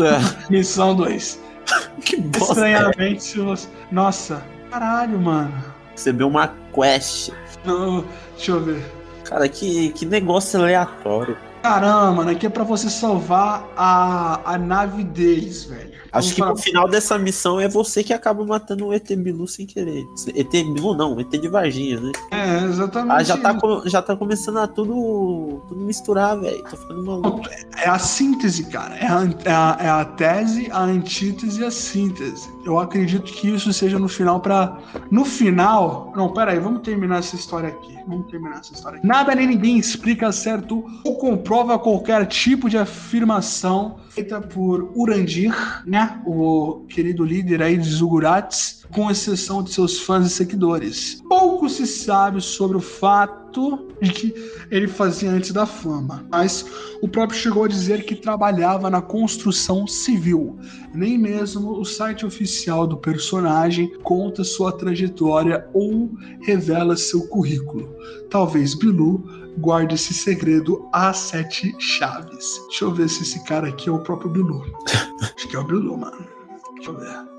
Missão 0.50 0.96
2. 0.96 1.40
que 2.04 2.18
bosta. 2.18 2.54
Estranhamente, 2.54 3.24
se 3.24 3.40
você... 3.40 3.68
Nossa, 3.92 4.44
caralho, 4.70 5.20
mano. 5.20 5.64
Recebeu 5.92 6.28
uma 6.28 6.54
quest. 6.74 7.32
Não, 7.66 8.06
deixa 8.36 8.52
eu 8.52 8.64
ver. 8.64 8.86
Cara, 9.24 9.50
que, 9.50 9.90
que 9.90 10.06
negócio 10.06 10.60
aleatório. 10.60 11.38
Caramba, 11.64 12.12
mano, 12.12 12.32
aqui 12.32 12.46
é 12.46 12.50
pra 12.50 12.64
você 12.64 12.90
salvar 12.90 13.68
a, 13.76 14.54
a 14.54 14.58
nave 14.58 15.04
deles, 15.04 15.66
velho. 15.66 15.97
Acho 16.12 16.36
que 16.36 16.42
no 16.42 16.56
final 16.56 16.88
dessa 16.88 17.18
missão 17.18 17.60
é 17.60 17.68
você 17.68 18.04
que 18.04 18.14
acaba 18.14 18.46
matando 18.46 18.88
o 18.88 18.94
ET 18.94 19.08
Bilu 19.16 19.48
sem 19.48 19.66
querer. 19.66 20.06
ET 20.36 20.52
Bilu 20.52 20.94
não, 20.94 21.20
ET 21.20 21.30
de 21.30 21.48
Varginha, 21.48 22.00
né? 22.00 22.12
É, 22.32 22.64
exatamente. 22.66 23.14
Ah, 23.14 23.24
já 23.24 23.38
tá, 23.38 23.58
já 23.86 24.02
tá 24.02 24.16
começando 24.16 24.58
a 24.58 24.68
tudo, 24.68 25.62
tudo 25.68 25.82
misturar, 25.82 26.40
velho. 26.40 26.64
Tô 26.64 26.78
ficando 26.78 27.04
maluco. 27.04 27.42
É 27.78 27.90
a 27.90 28.00
síntese, 28.00 28.66
cara. 28.66 28.96
É 28.96 29.08
a, 29.08 29.24
é, 29.46 29.52
a, 29.52 29.78
é 29.80 29.90
a 29.90 30.06
tese, 30.06 30.70
a 30.72 30.82
antítese 30.84 31.62
e 31.62 31.66
a 31.66 31.72
síntese. 31.72 32.50
Eu 32.66 32.80
acredito 32.80 33.32
que 33.32 33.50
isso 33.50 33.72
seja 33.74 34.00
no 34.00 34.08
final 34.08 34.40
pra. 34.40 34.78
No 35.10 35.26
final. 35.26 36.12
Não, 36.16 36.32
pera 36.34 36.52
aí, 36.52 36.60
vamos 36.60 36.82
terminar 36.82 37.20
essa 37.20 37.36
história 37.36 37.70
aqui. 37.70 37.97
Vamos 38.08 38.32
terminar 38.32 38.60
essa 38.62 38.74
história 38.74 39.00
aqui. 39.00 39.06
Nada 39.06 39.36
nem 39.36 39.48
ninguém 39.48 39.78
explica 39.78 40.32
certo 40.32 40.86
ou 41.04 41.18
comprova 41.18 41.78
qualquer 41.78 42.26
tipo 42.26 42.70
de 42.70 42.78
afirmação 42.78 44.00
feita 44.10 44.40
por 44.40 44.92
Urandir, 44.96 45.54
né? 45.86 46.22
O 46.26 46.86
querido 46.90 47.24
líder 47.24 47.62
aí 47.62 47.78
de 47.78 47.88
Zugurats, 47.88 48.77
com 48.94 49.10
exceção 49.12 49.64
de 49.64 49.74
seus 49.74 50.00
fãs 50.00 50.28
e 50.28 50.30
seguidores. 50.30 51.22
Pouco 51.28 51.70
se 51.70 51.86
sabe 51.86 52.42
sobre 52.42 52.78
o 52.78 52.82
fato 52.82 53.88
de 54.02 54.12
que 54.12 54.34
ele 54.70 54.88
fazia 54.88 55.32
antes 55.32 55.52
da 55.52 55.66
fama, 55.66 56.26
mas 56.32 56.66
o 57.02 57.08
próprio 57.08 57.40
chegou 57.40 57.64
a 57.64 57.68
dizer 57.68 58.06
que 58.06 58.16
trabalhava 58.16 58.90
na 58.90 59.02
construção 59.02 59.88
civil. 59.88 60.58
Nem 60.94 61.18
mesmo 61.18 61.80
o 61.80 61.86
site 61.86 62.26
oficial 62.26 62.86
do 62.86 62.98
personagem 62.98 63.92
conta 64.04 64.44
sua 64.44 64.72
trajetória 64.72 65.68
ou 65.74 66.12
revela 66.42 66.96
seu 66.96 67.28
currículo. 67.28 67.90
Talvez 68.30 68.74
Bilu 68.74 69.24
guarde 69.58 69.96
esse 69.96 70.14
segredo 70.14 70.88
a 70.94 71.14
sete 71.14 71.76
chaves. 71.80 72.62
Deixa 72.68 72.86
eu 72.86 72.94
ver 72.94 73.10
se 73.10 73.24
esse 73.24 73.44
cara 73.44 73.68
aqui 73.68 73.90
é 73.90 73.92
o 73.92 74.00
próprio 74.00 74.30
Bilu. 74.30 74.64
Acho 75.36 75.48
que 75.48 75.56
é 75.56 75.60
o 75.60 75.64
Bilu, 75.64 75.98
mano. 75.98 76.37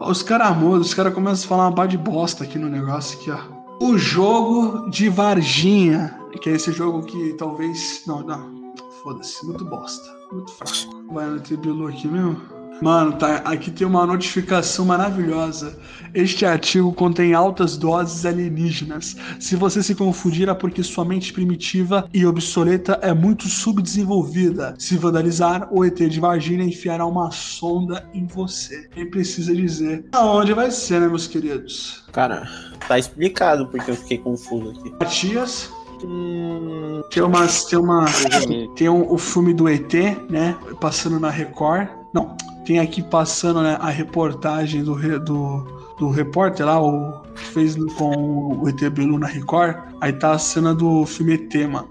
Os 0.00 0.22
caras 0.22 0.56
mudam, 0.56 0.80
os 0.80 0.94
caras 0.94 1.14
começam 1.14 1.44
a 1.44 1.48
falar 1.48 1.64
uma 1.64 1.70
bar 1.74 1.86
de 1.86 1.98
bosta 1.98 2.44
aqui 2.44 2.58
no 2.58 2.68
negócio 2.68 3.18
aqui, 3.18 3.30
ó. 3.30 3.38
O 3.80 3.96
jogo 3.96 4.90
de 4.90 5.08
Varginha, 5.08 6.18
que 6.40 6.50
é 6.50 6.54
esse 6.54 6.72
jogo 6.72 7.02
que 7.02 7.34
talvez. 7.34 8.02
Não, 8.06 8.20
não. 8.22 8.72
Foda-se, 9.02 9.44
muito 9.46 9.64
bosta. 9.64 10.04
Muito 10.32 10.50
fraco. 10.52 11.04
Vai 11.12 11.26
no 11.26 11.40
Tribilu 11.40 11.86
aqui 11.86 12.08
mesmo? 12.08 12.57
Mano, 12.80 13.12
tá, 13.14 13.36
aqui 13.44 13.70
tem 13.70 13.86
uma 13.86 14.06
notificação 14.06 14.84
maravilhosa. 14.84 15.76
Este 16.14 16.46
artigo 16.46 16.92
contém 16.92 17.34
altas 17.34 17.76
doses 17.76 18.24
alienígenas. 18.24 19.16
Se 19.40 19.56
você 19.56 19.82
se 19.82 19.94
confundir 19.94 20.48
é 20.48 20.54
porque 20.54 20.82
sua 20.82 21.04
mente 21.04 21.32
primitiva 21.32 22.08
e 22.14 22.24
obsoleta 22.24 22.98
é 23.02 23.12
muito 23.12 23.48
subdesenvolvida. 23.48 24.74
Se 24.78 24.96
vandalizar, 24.96 25.68
o 25.72 25.84
ET 25.84 25.96
de 25.98 26.20
Varginha 26.20 26.62
enfiará 26.64 27.04
uma 27.04 27.30
sonda 27.32 28.08
em 28.14 28.26
você. 28.26 28.88
Quem 28.94 29.10
precisa 29.10 29.54
dizer 29.54 30.04
aonde 30.12 30.52
vai 30.54 30.70
ser, 30.70 31.00
né, 31.00 31.08
meus 31.08 31.26
queridos? 31.26 32.04
Cara, 32.12 32.48
tá 32.86 32.98
explicado 32.98 33.66
porque 33.68 33.90
eu 33.90 33.96
fiquei 33.96 34.18
confuso 34.18 34.70
aqui. 34.70 34.92
Matias, 35.00 35.70
Hum, 36.04 37.02
tem 37.10 37.20
umas. 37.24 37.64
Tem 37.64 37.76
uma. 37.76 38.04
Tem 38.76 38.88
um- 38.88 39.12
o 39.12 39.18
filme 39.18 39.52
do 39.52 39.68
ET, 39.68 39.92
né? 40.30 40.56
Passando 40.80 41.18
na 41.18 41.28
Record. 41.28 41.88
Não, 42.14 42.36
tem 42.68 42.78
aqui 42.80 43.02
passando 43.02 43.62
né, 43.62 43.78
a 43.80 43.88
reportagem 43.88 44.84
do, 44.84 44.94
do, 45.20 45.66
do 45.98 46.10
repórter 46.10 46.66
lá, 46.66 46.78
o 46.78 47.22
que 47.34 47.42
fez 47.42 47.76
com 47.94 48.60
o 48.60 48.68
ET 48.68 48.78
Bilu 48.90 49.18
na 49.18 49.26
Record. 49.26 49.74
Aí 50.02 50.12
tá 50.12 50.32
a 50.32 50.38
cena 50.38 50.74
do 50.74 51.06
filme 51.06 51.32
ET, 51.32 51.54
mano. 51.66 51.88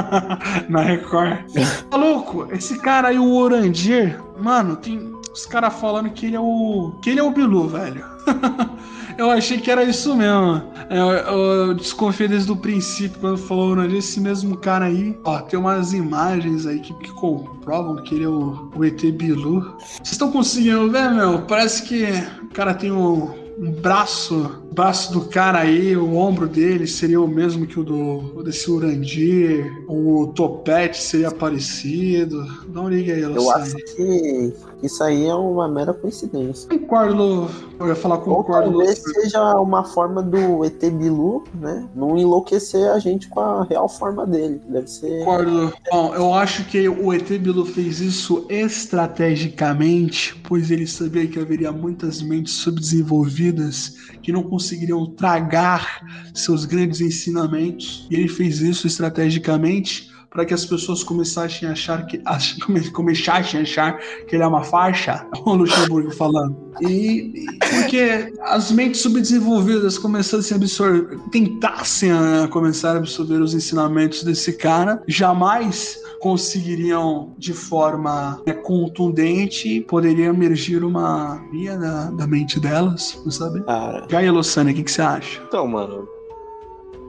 na 0.70 0.80
Record. 0.80 1.40
Maluco, 1.92 2.48
esse 2.50 2.78
cara 2.78 3.08
aí, 3.08 3.18
o 3.18 3.36
Orandir, 3.36 4.18
mano, 4.40 4.76
tem 4.76 5.12
os 5.30 5.44
caras 5.44 5.74
falando 5.74 6.08
que 6.08 6.24
ele 6.24 6.36
é 6.36 6.40
o. 6.40 6.94
que 7.02 7.10
ele 7.10 7.20
é 7.20 7.22
o 7.22 7.30
Bilu, 7.30 7.68
velho. 7.68 8.02
Eu 9.18 9.30
achei 9.30 9.58
que 9.58 9.70
era 9.70 9.82
isso 9.82 10.14
mesmo. 10.14 10.62
É, 10.90 10.98
Eu, 10.98 11.10
eu 11.10 11.74
desconfiei 11.74 12.28
desde 12.28 12.52
o 12.52 12.56
princípio 12.56 13.18
quando 13.18 13.38
falou 13.38 13.82
esse 13.84 14.20
mesmo 14.20 14.56
cara 14.56 14.86
aí. 14.86 15.18
Ó, 15.24 15.40
tem 15.40 15.58
umas 15.58 15.92
imagens 15.92 16.66
aí 16.66 16.80
que, 16.80 16.92
que 16.94 17.10
comprovam 17.12 17.96
que 17.96 18.14
ele 18.14 18.24
é 18.24 18.28
o, 18.28 18.70
o 18.74 18.84
ET 18.84 19.00
Bilu. 19.12 19.76
Vocês 19.78 20.12
estão 20.12 20.30
conseguindo 20.30 20.90
ver, 20.90 21.10
meu? 21.10 21.42
Parece 21.42 21.82
que 21.84 22.04
o 22.42 22.48
cara 22.52 22.74
tem 22.74 22.90
o, 22.90 23.34
um 23.58 23.70
braço, 23.72 24.62
braço 24.76 25.10
do 25.10 25.22
cara 25.22 25.60
aí, 25.60 25.96
o 25.96 26.16
ombro 26.16 26.46
dele 26.46 26.86
seria 26.86 27.18
o 27.18 27.26
mesmo 27.26 27.66
que 27.66 27.80
o 27.80 27.82
do 27.82 28.42
desse 28.42 28.70
Urandir. 28.70 29.72
O 29.88 30.26
topete 30.34 31.02
seria 31.02 31.30
parecido. 31.30 32.44
Dá 32.68 32.82
uma 32.82 32.90
liga 32.90 33.14
aí, 33.14 33.22
eu 33.22 33.50
acho 33.52 33.74
que 33.74 34.52
isso 34.82 35.02
aí 35.02 35.26
é 35.26 35.34
uma 35.34 35.66
mera 35.66 35.94
coincidência. 35.94 36.68
Concordo, 36.68 37.48
eu 37.80 37.88
ia 37.88 37.94
falar 37.96 38.16
Ou 38.16 38.20
concordo. 38.20 38.70
talvez 38.70 38.98
Luciano. 38.98 39.20
seja 39.22 39.54
uma 39.58 39.82
forma 39.82 40.22
do 40.22 40.62
ET 40.66 40.78
Bilu, 40.92 41.44
né? 41.54 41.88
Não 41.94 42.18
enlouquecer 42.18 42.90
a 42.90 42.98
gente 42.98 43.28
com 43.28 43.40
a 43.40 43.64
real 43.64 43.88
forma 43.88 44.26
dele. 44.26 44.60
Deve 44.68 44.88
ser. 44.88 45.20
Concordo. 45.20 45.72
Bom, 45.90 46.14
eu 46.14 46.34
acho 46.34 46.66
que 46.66 46.86
o 46.86 47.14
ET 47.14 47.26
Bilu 47.38 47.64
fez 47.64 48.00
isso 48.00 48.44
estrategicamente, 48.50 50.38
pois 50.46 50.70
ele 50.70 50.86
sabia 50.86 51.26
que 51.26 51.38
haveria 51.38 51.72
muitas 51.72 52.20
mentes 52.20 52.52
subdesenvolvidas 52.54 53.94
que 54.22 54.32
não 54.32 54.42
conseguiriam 54.66 55.06
tragar 55.06 56.02
seus 56.34 56.64
grandes 56.64 57.00
ensinamentos. 57.00 58.06
E 58.10 58.16
ele 58.16 58.28
fez 58.28 58.60
isso 58.60 58.86
estrategicamente 58.86 60.10
para 60.30 60.44
que 60.44 60.52
as 60.54 60.64
pessoas 60.64 61.02
começassem 61.02 61.68
a 61.68 61.72
achar 61.72 62.06
que 62.06 62.20
ach- 62.24 62.58
come- 62.64 62.90
começassem 62.90 63.60
a 63.60 63.62
achar 63.62 63.98
que 64.26 64.36
ele 64.36 64.42
é 64.42 64.46
uma 64.46 64.62
faixa, 64.64 65.26
o 65.44 65.54
Luxemburgo 65.54 66.10
falando. 66.10 66.56
E 66.82 67.32
e 67.44 67.46
porque 67.58 68.32
as 68.42 68.70
mentes 68.70 69.00
subdesenvolvidas 69.00 69.96
começassem 69.98 70.54
a 70.54 70.58
absorver, 70.60 71.18
tentassem 71.30 72.10
a 72.12 72.48
começar 72.48 72.92
a 72.92 72.98
absorver 72.98 73.40
os 73.40 73.54
ensinamentos 73.54 74.22
desse 74.22 74.52
cara, 74.54 75.02
jamais 75.08 75.98
conseguiriam 76.20 77.34
de 77.38 77.52
forma 77.52 78.42
né, 78.46 78.52
contundente 78.52 79.80
poderia 79.82 80.26
emergir 80.26 80.82
uma 80.84 81.40
via 81.50 81.76
da, 81.76 82.10
da 82.10 82.26
mente 82.26 82.58
delas, 82.60 83.20
não 83.24 83.30
sabe? 83.30 83.62
Cara, 83.64 84.06
Gaia 84.08 84.32
Lossana, 84.32 84.70
o 84.70 84.74
que, 84.74 84.82
que 84.82 84.90
você 84.90 85.02
acha? 85.02 85.40
Então, 85.46 85.66
mano, 85.66 86.08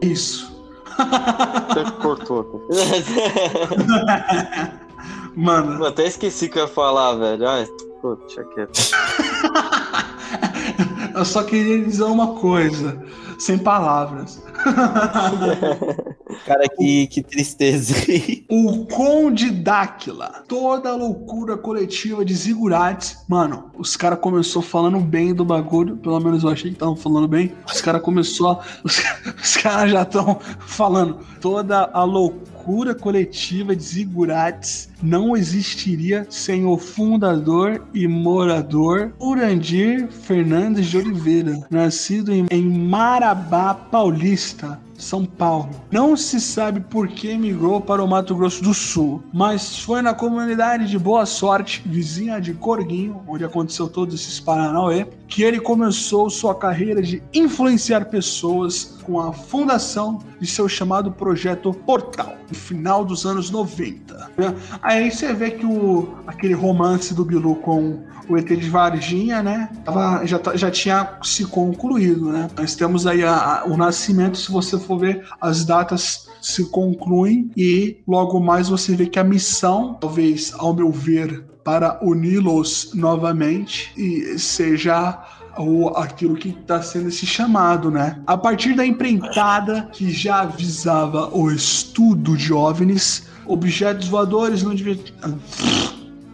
Isso. 0.02 0.57
Até 0.98 1.84
que 1.86 1.92
cortou. 1.94 2.68
Mano, 5.36 5.84
Eu 5.84 5.88
até 5.88 6.08
esqueci 6.08 6.48
o 6.48 6.50
que 6.50 6.58
eu 6.58 6.64
ia 6.64 6.68
falar, 6.68 7.14
velho. 7.16 7.48
Ai, 7.48 7.68
pô, 8.02 8.16
deixa 8.16 8.44
quieto. 8.44 8.80
eu 11.16 11.26
só 11.26 11.44
queria 11.44 11.84
dizer 11.84 12.04
uma 12.04 12.36
coisa, 12.36 13.04
sem 13.38 13.58
palavras. 13.58 14.42
Cara, 16.48 16.68
que, 16.70 17.08
que 17.08 17.22
tristeza. 17.22 17.94
O 18.50 18.86
Conde 18.86 19.52
Dáquila. 19.52 20.44
Toda 20.48 20.90
a 20.90 20.96
loucura 20.96 21.58
coletiva 21.58 22.24
de 22.24 22.34
Zigurates. 22.34 23.18
Mano, 23.28 23.66
os 23.78 23.98
caras 23.98 24.20
começou 24.20 24.62
falando 24.62 25.00
bem 25.00 25.34
do 25.34 25.44
bagulho. 25.44 25.98
Pelo 25.98 26.20
menos 26.20 26.44
eu 26.44 26.50
achei 26.50 26.70
que 26.72 26.76
estavam 26.78 26.96
falando 26.96 27.28
bem. 27.28 27.52
Os 27.72 27.82
caras 27.82 28.02
começou 28.02 28.52
a- 28.52 28.60
Os, 28.84 29.04
os 29.44 29.58
caras 29.58 29.92
já 29.92 30.04
estão 30.04 30.40
falando. 30.60 31.18
Toda 31.42 31.90
a 31.94 32.04
loucura 32.04 32.96
coletiva 32.96 33.76
de 33.76 33.84
Zigurates 33.84 34.90
não 35.04 35.36
existiria 35.36 36.26
sem 36.30 36.66
o 36.66 36.78
fundador 36.78 37.86
e 37.94 38.08
morador 38.08 39.12
Urandir 39.20 40.08
Fernandes 40.10 40.88
de 40.88 40.98
Oliveira, 40.98 41.66
nascido 41.70 42.34
em, 42.34 42.46
em 42.50 42.64
Marabá 42.64 43.74
Paulista, 43.74 44.80
São 44.98 45.24
Paulo. 45.26 45.70
Não 45.92 46.18
se 46.18 46.42
sabe 46.42 46.80
por 46.80 47.08
que 47.08 47.38
migrou 47.38 47.80
para 47.80 48.04
o 48.04 48.08
Mato 48.08 48.36
Grosso 48.36 48.64
do 48.64 48.74
Sul, 48.74 49.22
mas 49.32 49.80
foi 49.80 50.02
na 50.02 50.14
comunidade 50.14 50.88
de 50.88 50.98
Boa 50.98 51.26
Sorte, 51.26 51.84
vizinha 51.86 52.42
de 52.42 52.54
Corguinho, 52.54 53.22
onde 53.28 53.46
aconteceu 53.46 53.88
todos 53.88 54.16
esses 54.16 54.40
Paranauê, 54.40 55.06
que 55.28 55.44
ele 55.44 55.60
começou 55.60 56.30
sua 56.30 56.56
carreira 56.56 57.02
de 57.02 57.22
influenciar 57.34 58.06
pessoas 58.06 58.98
com 59.04 59.20
a 59.20 59.34
fundação 59.34 60.20
de 60.40 60.48
seu 60.48 60.68
chamado 60.70 61.12
projeto 61.12 61.74
Portal, 61.74 62.36
no 62.50 62.56
final 62.56 63.04
dos 63.04 63.26
anos 63.26 63.50
90. 63.50 64.32
né? 64.38 64.56
Aí 64.82 65.12
você 65.12 65.34
vê 65.34 65.52
que 65.52 65.66
o, 65.66 66.16
aquele 66.26 66.54
romance 66.54 67.14
do 67.14 67.26
Bilu 67.26 67.56
com 67.56 68.04
o 68.30 68.38
ET 68.38 68.46
de 68.48 68.70
Varginha, 68.70 69.42
né? 69.42 69.70
tava- 69.86 70.26
já, 70.26 70.38
tá- 70.40 70.56
já 70.56 70.70
tinha 70.72 71.18
se 71.24 71.46
concluído, 71.46 72.32
né? 72.32 72.50
Nós 72.58 72.76
temos 72.76 73.08
aí 73.08 73.24
a- 73.24 73.62
a- 73.62 73.66
o 73.66 73.78
nascimento, 73.78 74.38
se 74.38 74.52
você 74.52 74.78
for 74.78 74.98
ver, 75.00 75.26
as 75.42 75.64
datas 75.66 76.28
se 76.42 76.66
concluem 76.70 77.50
e 77.58 77.98
logo 78.08 78.40
mais 78.40 78.70
você 78.70 78.96
vê 78.96 79.06
que 79.08 79.18
a 79.20 79.24
missão, 79.24 79.94
talvez, 80.00 80.54
ao 80.58 80.74
meu 80.74 80.92
ver, 80.92 81.44
para 81.68 82.00
uni-los 82.02 82.92
novamente 82.94 83.92
e 83.98 84.40
seja 84.40 85.22
o, 85.58 85.90
aquilo 85.90 86.38
que 86.38 86.48
está 86.48 86.82
sendo 86.82 87.10
esse 87.10 87.26
chamado, 87.26 87.92
né? 87.92 88.22
A 88.26 88.38
partir 88.38 88.74
da 88.74 88.86
empreitada 88.86 89.90
que 89.92 90.10
já 90.10 90.46
visava 90.46 91.28
o 91.36 91.52
estudo 91.52 92.38
de 92.38 92.54
OVNIs, 92.54 93.28
objetos 93.46 94.08
voadores 94.08 94.64
não 94.64 94.74
devia... 94.74 94.98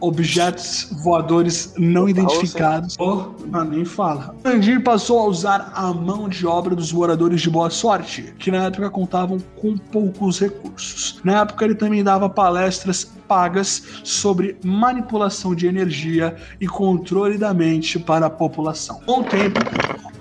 Objetos 0.04 0.90
voadores 1.02 1.74
não 1.78 2.10
identificados. 2.10 2.98
Oh, 3.00 3.28
mas 3.50 3.70
nem 3.70 3.86
fala. 3.86 4.36
Andir 4.44 4.84
passou 4.84 5.18
a 5.20 5.26
usar 5.28 5.72
a 5.74 5.94
mão 5.94 6.28
de 6.28 6.46
obra 6.46 6.76
dos 6.76 6.92
moradores 6.92 7.40
de 7.42 7.50
boa 7.50 7.70
sorte, 7.70 8.34
que 8.38 8.52
na 8.52 8.66
época 8.66 8.90
contavam 8.90 9.38
com 9.56 9.78
poucos 9.78 10.42
recursos. 10.42 11.22
Na 11.24 11.40
época 11.40 11.64
ele 11.64 11.76
também 11.76 12.04
dava 12.04 12.30
palestras 12.30 13.06
pagas 13.30 13.82
sobre 14.04 14.58
manipulação 14.62 15.56
de 15.56 15.68
energia 15.68 16.36
e 16.60 16.68
controle 16.68 17.38
da 17.38 17.54
mente 17.54 17.98
para 17.98 18.26
a 18.26 18.30
população. 18.30 19.00
Com 19.06 19.22
o 19.22 19.24
tempo. 19.24 19.62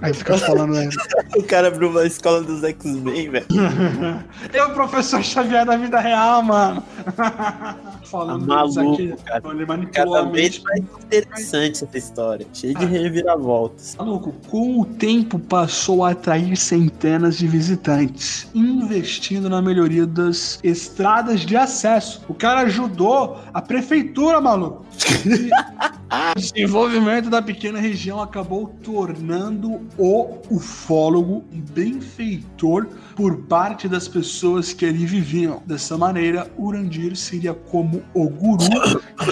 Aí 0.03 0.12
fica 0.12 0.36
falando, 0.36 0.74
né? 0.74 0.88
o 1.36 1.42
cara 1.44 1.68
abriu 1.68 1.88
uma 1.88 2.05
escola 2.05 2.42
dos 2.42 2.62
X-Men, 2.64 3.30
velho. 3.30 3.46
Eu, 4.53 4.70
professor 4.70 5.22
Xavier 5.22 5.64
da 5.64 5.76
vida 5.76 6.00
real, 6.00 6.42
mano. 6.42 6.82
Falando 8.05 8.46
Tá 8.46 8.57
maluco, 8.57 8.92
aqui. 8.94 9.14
cara. 9.24 9.42
Ele 9.50 9.64
manipulou 9.64 10.14
Cada 10.14 10.30
vez 10.30 10.59
mais 10.62 10.80
interessante 11.05 11.84
essa 11.84 11.96
história. 11.98 12.46
Cheio 12.53 12.74
de 12.74 12.84
reviravoltas. 12.84 13.96
Maluco, 13.96 14.34
com 14.50 14.80
o 14.80 14.84
tempo 14.84 15.38
passou 15.38 16.05
a 16.05 16.11
atrair 16.11 16.57
centenas 16.57 17.38
de 17.38 17.46
visitantes, 17.46 18.48
investindo 18.55 19.48
na 19.48 19.62
melhoria 19.62 20.07
das 20.07 20.59
estradas 20.62 21.40
de 21.40 21.57
acesso. 21.57 22.22
O 22.28 22.34
cara 22.34 22.61
ajudou 22.62 23.38
a 23.55 23.62
prefeitura, 23.62 24.40
maluco. 24.40 24.84
o 26.36 26.38
desenvolvimento 26.40 27.30
da 27.30 27.40
pequena 27.43 27.78
região 27.78 28.20
acabou 28.20 28.68
tornando 28.82 29.80
o 29.99 30.38
ufólogo 30.51 31.45
um 31.53 31.61
benfeitor 31.61 32.86
por 33.16 33.43
parte 33.45 33.88
das 33.88 34.09
pessoas 34.09 34.72
que 34.72 34.84
ali 34.86 35.05
viviam. 35.07 35.62
Dessa 35.66 35.97
maneira, 35.97 36.51
Urandir 36.59 37.16
seria 37.16 37.55
como 37.55 38.03
o 38.14 38.28
guru 38.28 38.64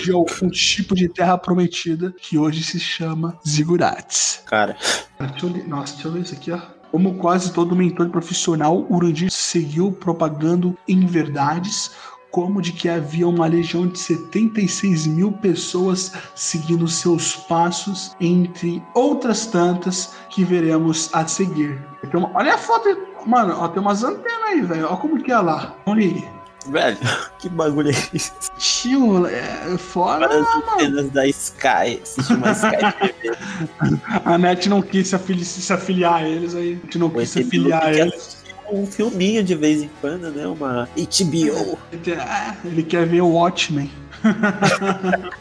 de 0.02 0.12
algum 0.12 0.50
tipo 0.50 0.94
de 0.94 1.08
terra 1.08 1.36
prometida 1.38 2.14
que 2.20 2.38
hoje 2.38 2.62
se 2.62 2.78
chama 2.80 3.38
Zigurats. 3.46 4.42
Cara, 4.46 4.76
Deixa 5.18 5.46
ler- 5.46 5.68
Nossa, 5.68 5.92
deixa 5.94 6.08
eu 6.08 6.12
ler 6.12 6.22
isso 6.22 6.34
aqui, 6.34 6.50
ó. 6.50 6.58
Como 6.90 7.14
quase 7.18 7.52
todo 7.52 7.76
mentor 7.76 8.08
profissional, 8.10 8.84
Urandir 8.90 9.30
seguiu 9.30 9.92
propagando 9.92 10.76
em 10.88 11.06
verdades, 11.06 11.92
como 12.30 12.62
de 12.62 12.72
que 12.72 12.88
havia 12.88 13.26
uma 13.26 13.46
legião 13.46 13.86
de 13.86 13.98
76 13.98 15.06
mil 15.06 15.32
pessoas 15.32 16.12
seguindo 16.34 16.86
seus 16.86 17.34
passos, 17.36 18.14
entre 18.20 18.82
outras 18.94 19.46
tantas 19.46 20.14
que 20.30 20.44
veremos 20.44 21.10
a 21.12 21.26
seguir. 21.26 21.80
Uma- 22.14 22.30
olha 22.34 22.54
a 22.54 22.58
foto, 22.58 22.96
mano, 23.26 23.54
ó, 23.58 23.68
tem 23.68 23.82
umas 23.82 24.02
antenas 24.04 24.42
aí, 24.48 24.60
velho. 24.62 24.86
Olha 24.86 24.96
como 24.96 25.22
que 25.22 25.32
é 25.32 25.38
lá. 25.38 25.74
Olha 25.86 26.22
velho, 26.66 26.98
que 27.38 27.48
bagulho 27.48 27.88
é 27.90 27.94
isso? 28.12 28.32
Tio, 28.58 29.26
é 29.26 29.76
foda. 29.78 30.28
Para 30.28 30.40
as 30.40 30.54
antenas 30.56 31.10
da 31.10 31.26
Sky. 31.26 32.00
Assistir 32.02 32.34
uma 32.34 32.52
Sky 32.52 33.12
TV. 33.22 33.36
A 34.24 34.38
NET 34.38 34.68
não 34.68 34.82
quis 34.82 35.08
se, 35.08 35.16
afili- 35.16 35.44
se 35.44 35.72
afiliar 35.72 36.14
a 36.22 36.28
eles, 36.28 36.54
aí 36.54 36.72
a 36.74 36.84
gente 36.84 36.98
não 36.98 37.08
quis 37.10 37.30
se 37.30 37.40
afiliar 37.40 37.82
a 37.84 37.92
eles. 37.92 38.39
Um 38.72 38.86
filminho 38.86 39.42
de 39.42 39.54
vez 39.54 39.82
em 39.82 39.90
quando, 40.00 40.30
né? 40.30 40.46
Uma 40.46 40.88
HBO. 40.96 41.78
Ele 41.92 42.00
quer- 42.02 42.20
ah, 42.20 42.56
Ele 42.64 42.82
quer 42.82 43.06
ver 43.06 43.20
o 43.20 43.28
Watchmen. 43.30 43.90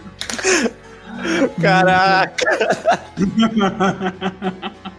Caraca! 1.61 2.33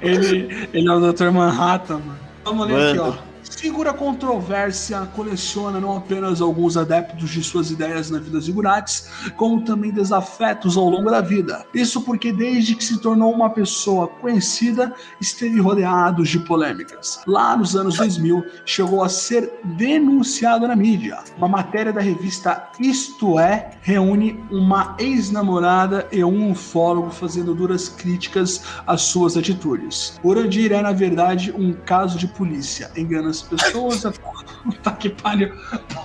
ele, 0.02 0.68
ele 0.72 0.88
é 0.88 0.92
o 0.92 1.12
Dr. 1.12 1.30
Manhattan, 1.30 1.98
mano. 1.98 2.18
Vamos 2.44 2.66
ler 2.68 2.90
aqui, 2.90 2.98
ó. 2.98 3.14
Segura 3.50 3.92
controvérsia, 3.92 5.00
coleciona 5.14 5.80
não 5.80 5.96
apenas 5.96 6.40
alguns 6.40 6.76
adeptos 6.76 7.30
de 7.30 7.42
suas 7.42 7.70
ideias 7.70 8.08
na 8.08 8.18
vida 8.18 8.40
zigurates, 8.40 9.08
como 9.36 9.62
também 9.62 9.90
desafetos 9.90 10.76
ao 10.76 10.88
longo 10.88 11.10
da 11.10 11.20
vida. 11.20 11.66
Isso 11.74 12.00
porque 12.02 12.32
desde 12.32 12.74
que 12.74 12.84
se 12.84 12.98
tornou 13.00 13.32
uma 13.32 13.50
pessoa 13.50 14.06
conhecida, 14.06 14.94
esteve 15.20 15.60
rodeado 15.60 16.22
de 16.22 16.38
polêmicas. 16.38 17.20
Lá 17.26 17.56
nos 17.56 17.76
anos 17.76 17.96
2000, 17.96 18.44
chegou 18.64 19.02
a 19.02 19.08
ser 19.08 19.52
denunciado 19.64 20.66
na 20.66 20.76
mídia. 20.76 21.18
Uma 21.36 21.48
matéria 21.48 21.92
da 21.92 22.00
revista 22.00 22.70
Isto 22.78 23.38
É 23.38 23.72
reúne 23.82 24.42
uma 24.50 24.94
ex-namorada 24.98 26.06
e 26.12 26.22
um 26.24 26.52
ufólogo 26.52 27.10
fazendo 27.10 27.54
duras 27.54 27.88
críticas 27.88 28.62
às 28.86 29.02
suas 29.02 29.36
atitudes. 29.36 30.18
Urandir 30.24 30.72
é, 30.72 30.80
na 30.80 30.92
verdade, 30.92 31.52
um 31.52 31.72
caso 31.72 32.16
de 32.16 32.28
polícia. 32.28 32.90
Engana 32.96 33.32
as 33.40 33.48
pessoas. 33.48 34.06
a- 34.06 34.12
Puta 34.64 34.90
que 34.92 35.08
pariu. 35.10 35.52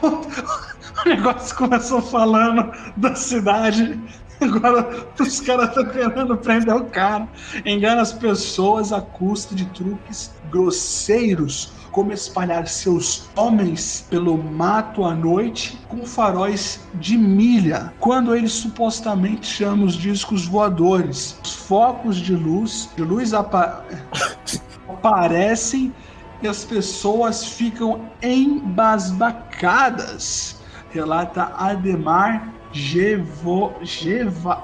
O 1.06 1.10
negócio 1.10 1.56
começou 1.58 2.02
falando 2.02 2.72
da 2.96 3.14
cidade. 3.16 4.00
Agora 4.40 5.06
os 5.20 5.42
caras 5.42 5.70
estão 5.70 5.86
querendo 5.86 6.38
prender 6.38 6.74
o 6.74 6.86
cara. 6.86 7.28
Engana 7.66 8.02
as 8.02 8.14
pessoas 8.14 8.94
à 8.94 9.02
custa 9.02 9.54
de 9.54 9.66
truques 9.66 10.32
grosseiros, 10.50 11.74
como 11.92 12.12
espalhar 12.14 12.66
seus 12.68 13.28
homens 13.36 14.06
pelo 14.10 14.38
mato 14.42 15.04
à 15.06 15.14
noite 15.14 15.78
com 15.90 16.06
faróis 16.06 16.80
de 16.96 17.18
milha, 17.18 17.94
quando 18.00 18.34
eles 18.34 18.54
supostamente 18.54 19.46
chamam 19.46 19.86
os 19.86 19.96
discos 19.96 20.48
voadores. 20.48 21.38
Os 21.44 21.54
focos 21.56 22.16
de 22.18 22.34
luz, 22.36 22.90
de 22.96 23.04
luz 23.04 23.34
apa- 23.34 23.84
aparecem 24.88 25.94
e 26.42 26.48
as 26.48 26.64
pessoas 26.64 27.46
ficam 27.46 28.10
embasbacadas, 28.22 30.62
relata 30.92 31.52
Ademar 31.58 32.54
Gevo, 32.72 33.74
Geva, 33.82 34.64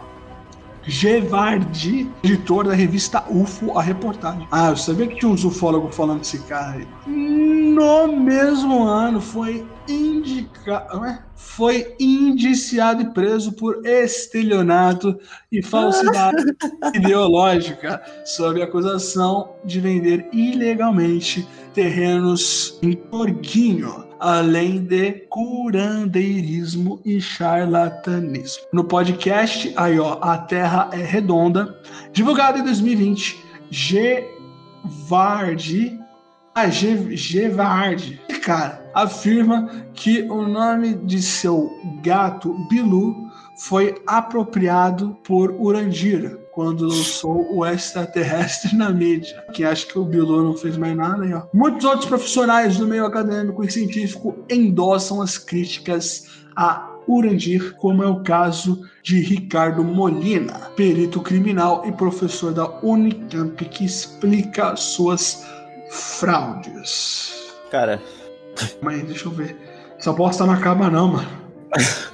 Gevardi, 0.84 2.10
editor 2.24 2.66
da 2.66 2.74
revista 2.74 3.24
UFO, 3.30 3.78
a 3.78 3.82
reportagem. 3.82 4.48
Ah, 4.52 4.70
eu 4.70 4.78
sabia 4.78 5.08
que 5.08 5.18
tinha 5.18 5.32
uns 5.32 5.44
ufólogos 5.44 5.96
falando 5.96 6.20
desse 6.20 6.40
cara 6.40 6.78
aí. 6.78 6.88
No 7.08 8.08
mesmo 8.08 8.84
ano 8.84 9.22
foi 9.22 9.66
indicado, 9.88 11.20
foi 11.36 11.96
indiciado 12.00 13.02
e 13.02 13.14
preso 13.14 13.54
por 13.54 13.86
estelionato 13.86 15.18
e 15.52 15.62
falsidade 15.62 16.44
ideológica 16.94 18.02
sob 18.26 18.62
acusação 18.62 19.56
de 19.66 19.80
vender 19.80 20.28
ilegalmente 20.32 21.48
terrenos 21.74 22.78
em 22.82 22.94
Torguinho, 22.94 24.11
além 24.22 24.80
de 24.84 25.12
curandeirismo 25.30 27.02
e 27.04 27.20
charlatanismo. 27.20 28.64
No 28.72 28.84
podcast, 28.84 29.74
aí 29.76 30.00
ó, 30.00 30.20
A 30.22 30.38
Terra 30.38 30.90
é 30.94 30.98
Redonda, 30.98 31.76
divulgado 32.14 32.60
em 32.60 32.64
2020, 32.64 33.44
Gevardi, 35.10 36.00
a 36.54 36.70
Ge- 36.70 37.16
Gevardi, 37.16 38.22
cara, 38.44 38.86
afirma 38.94 39.70
que 39.94 40.22
o 40.24 40.44
nome 40.48 40.94
de 40.96 41.22
seu 41.22 41.72
gato 42.04 42.54
Bilu 42.70 43.16
foi 43.58 43.96
apropriado 44.06 45.18
por 45.24 45.52
Urandir 45.52 46.38
quando 46.52 46.88
lançou 46.88 47.56
o 47.56 47.66
extraterrestre 47.66 48.76
na 48.76 48.90
mídia. 48.90 49.44
Que 49.54 49.64
acha 49.64 49.86
que 49.86 49.98
o 49.98 50.06
Bilu 50.06 50.44
não 50.44 50.58
fez 50.58 50.78
mais 50.78 50.96
nada 50.96 51.24
aí, 51.24 51.34
ó. 51.34 51.44
Muitos 51.54 51.86
outros 51.86 52.06
profissionais 52.06 52.78
do 52.78 52.88
meio 52.88 53.06
acadêmico 53.06 53.64
e 53.64 53.72
científico 53.72 54.38
endossam 54.50 55.22
as 55.22 55.38
críticas 55.38 56.28
a 56.56 56.90
Urandir, 57.08 57.76
como 57.78 58.04
é 58.04 58.08
o 58.08 58.22
caso 58.22 58.84
de 59.02 59.20
Ricardo 59.22 59.84
Molina, 59.84 60.72
perito 60.76 61.20
criminal 61.20 61.84
e 61.86 61.92
professor 61.92 62.54
da 62.54 62.70
Unicamp, 62.84 63.66
que 63.66 63.84
explica 63.84 64.76
suas 64.76 65.44
fraudes. 65.90 67.34
Cara, 67.72 68.02
Mas 68.82 69.04
deixa 69.04 69.26
eu 69.26 69.32
ver. 69.32 69.56
Essa 69.98 70.14
bosta 70.14 70.46
não 70.46 70.54
acaba, 70.54 70.90
não, 70.90 71.08
mano. 71.08 71.30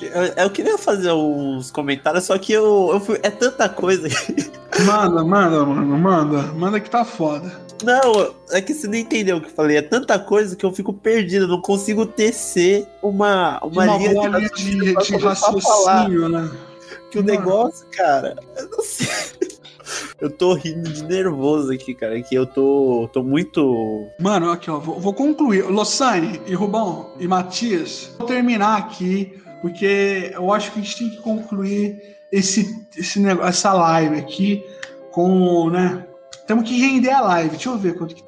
eu, 0.00 0.22
eu 0.44 0.50
queria 0.50 0.76
fazer 0.78 1.12
uns 1.12 1.70
comentários, 1.70 2.24
só 2.24 2.36
que 2.38 2.52
eu, 2.52 2.90
eu 2.92 3.00
fui- 3.00 3.18
é 3.22 3.30
tanta 3.30 3.68
coisa. 3.68 4.08
Manda, 4.84 5.24
manda, 5.24 5.64
mano, 5.64 5.98
manda. 5.98 6.42
Manda 6.52 6.78
que 6.78 6.90
tá 6.90 7.02
foda. 7.02 7.50
Não, 7.82 8.34
é 8.50 8.60
que 8.60 8.74
você 8.74 8.86
não 8.86 8.94
entendeu 8.96 9.38
o 9.38 9.40
que 9.40 9.46
eu 9.46 9.52
falei. 9.54 9.78
É 9.78 9.82
tanta 9.82 10.18
coisa 10.18 10.54
que 10.54 10.66
eu 10.66 10.72
fico 10.72 10.92
perdido, 10.92 11.48
não 11.48 11.62
consigo 11.62 12.04
tecer 12.04 12.86
uma, 13.02 13.58
uma, 13.64 13.84
Uma 13.84 13.96
linha 13.96 14.50
de, 14.50 14.76
de 14.78 15.18
falar. 15.18 15.32
raciocínio, 15.32 16.28
né? 16.28 16.50
Que 17.10 17.18
o 17.18 17.24
Mano. 17.24 17.38
negócio, 17.38 17.86
cara, 17.90 18.36
eu 18.56 18.68
não 18.68 18.82
sei. 18.82 19.06
Eu 20.20 20.28
tô 20.30 20.54
rindo 20.54 20.90
de 20.92 21.04
nervoso 21.04 21.72
aqui, 21.72 21.94
cara, 21.94 22.20
que 22.20 22.34
eu 22.34 22.44
tô, 22.44 23.08
tô 23.12 23.22
muito. 23.22 24.04
Mano, 24.18 24.50
aqui, 24.50 24.68
ó. 24.68 24.80
Vou, 24.80 24.98
vou 24.98 25.14
concluir. 25.14 25.62
Lossane 25.70 26.40
e 26.44 26.54
Rubão 26.56 27.10
e 27.20 27.28
Matias, 27.28 28.10
vou 28.18 28.26
terminar 28.26 28.78
aqui, 28.78 29.38
porque 29.66 30.30
eu 30.32 30.52
acho 30.52 30.70
que 30.70 30.78
a 30.78 30.82
gente 30.82 30.96
tem 30.96 31.10
que 31.10 31.16
concluir 31.16 32.00
esse, 32.30 32.86
esse 32.96 33.18
negócio, 33.18 33.48
essa 33.48 33.72
live 33.72 34.16
aqui 34.16 34.64
com, 35.10 35.68
né? 35.70 36.06
Temos 36.46 36.68
que 36.68 36.78
render 36.78 37.10
a 37.10 37.20
live. 37.20 37.50
Deixa 37.50 37.70
eu 37.70 37.76
ver 37.76 37.98
quanto 37.98 38.14
que. 38.14 38.22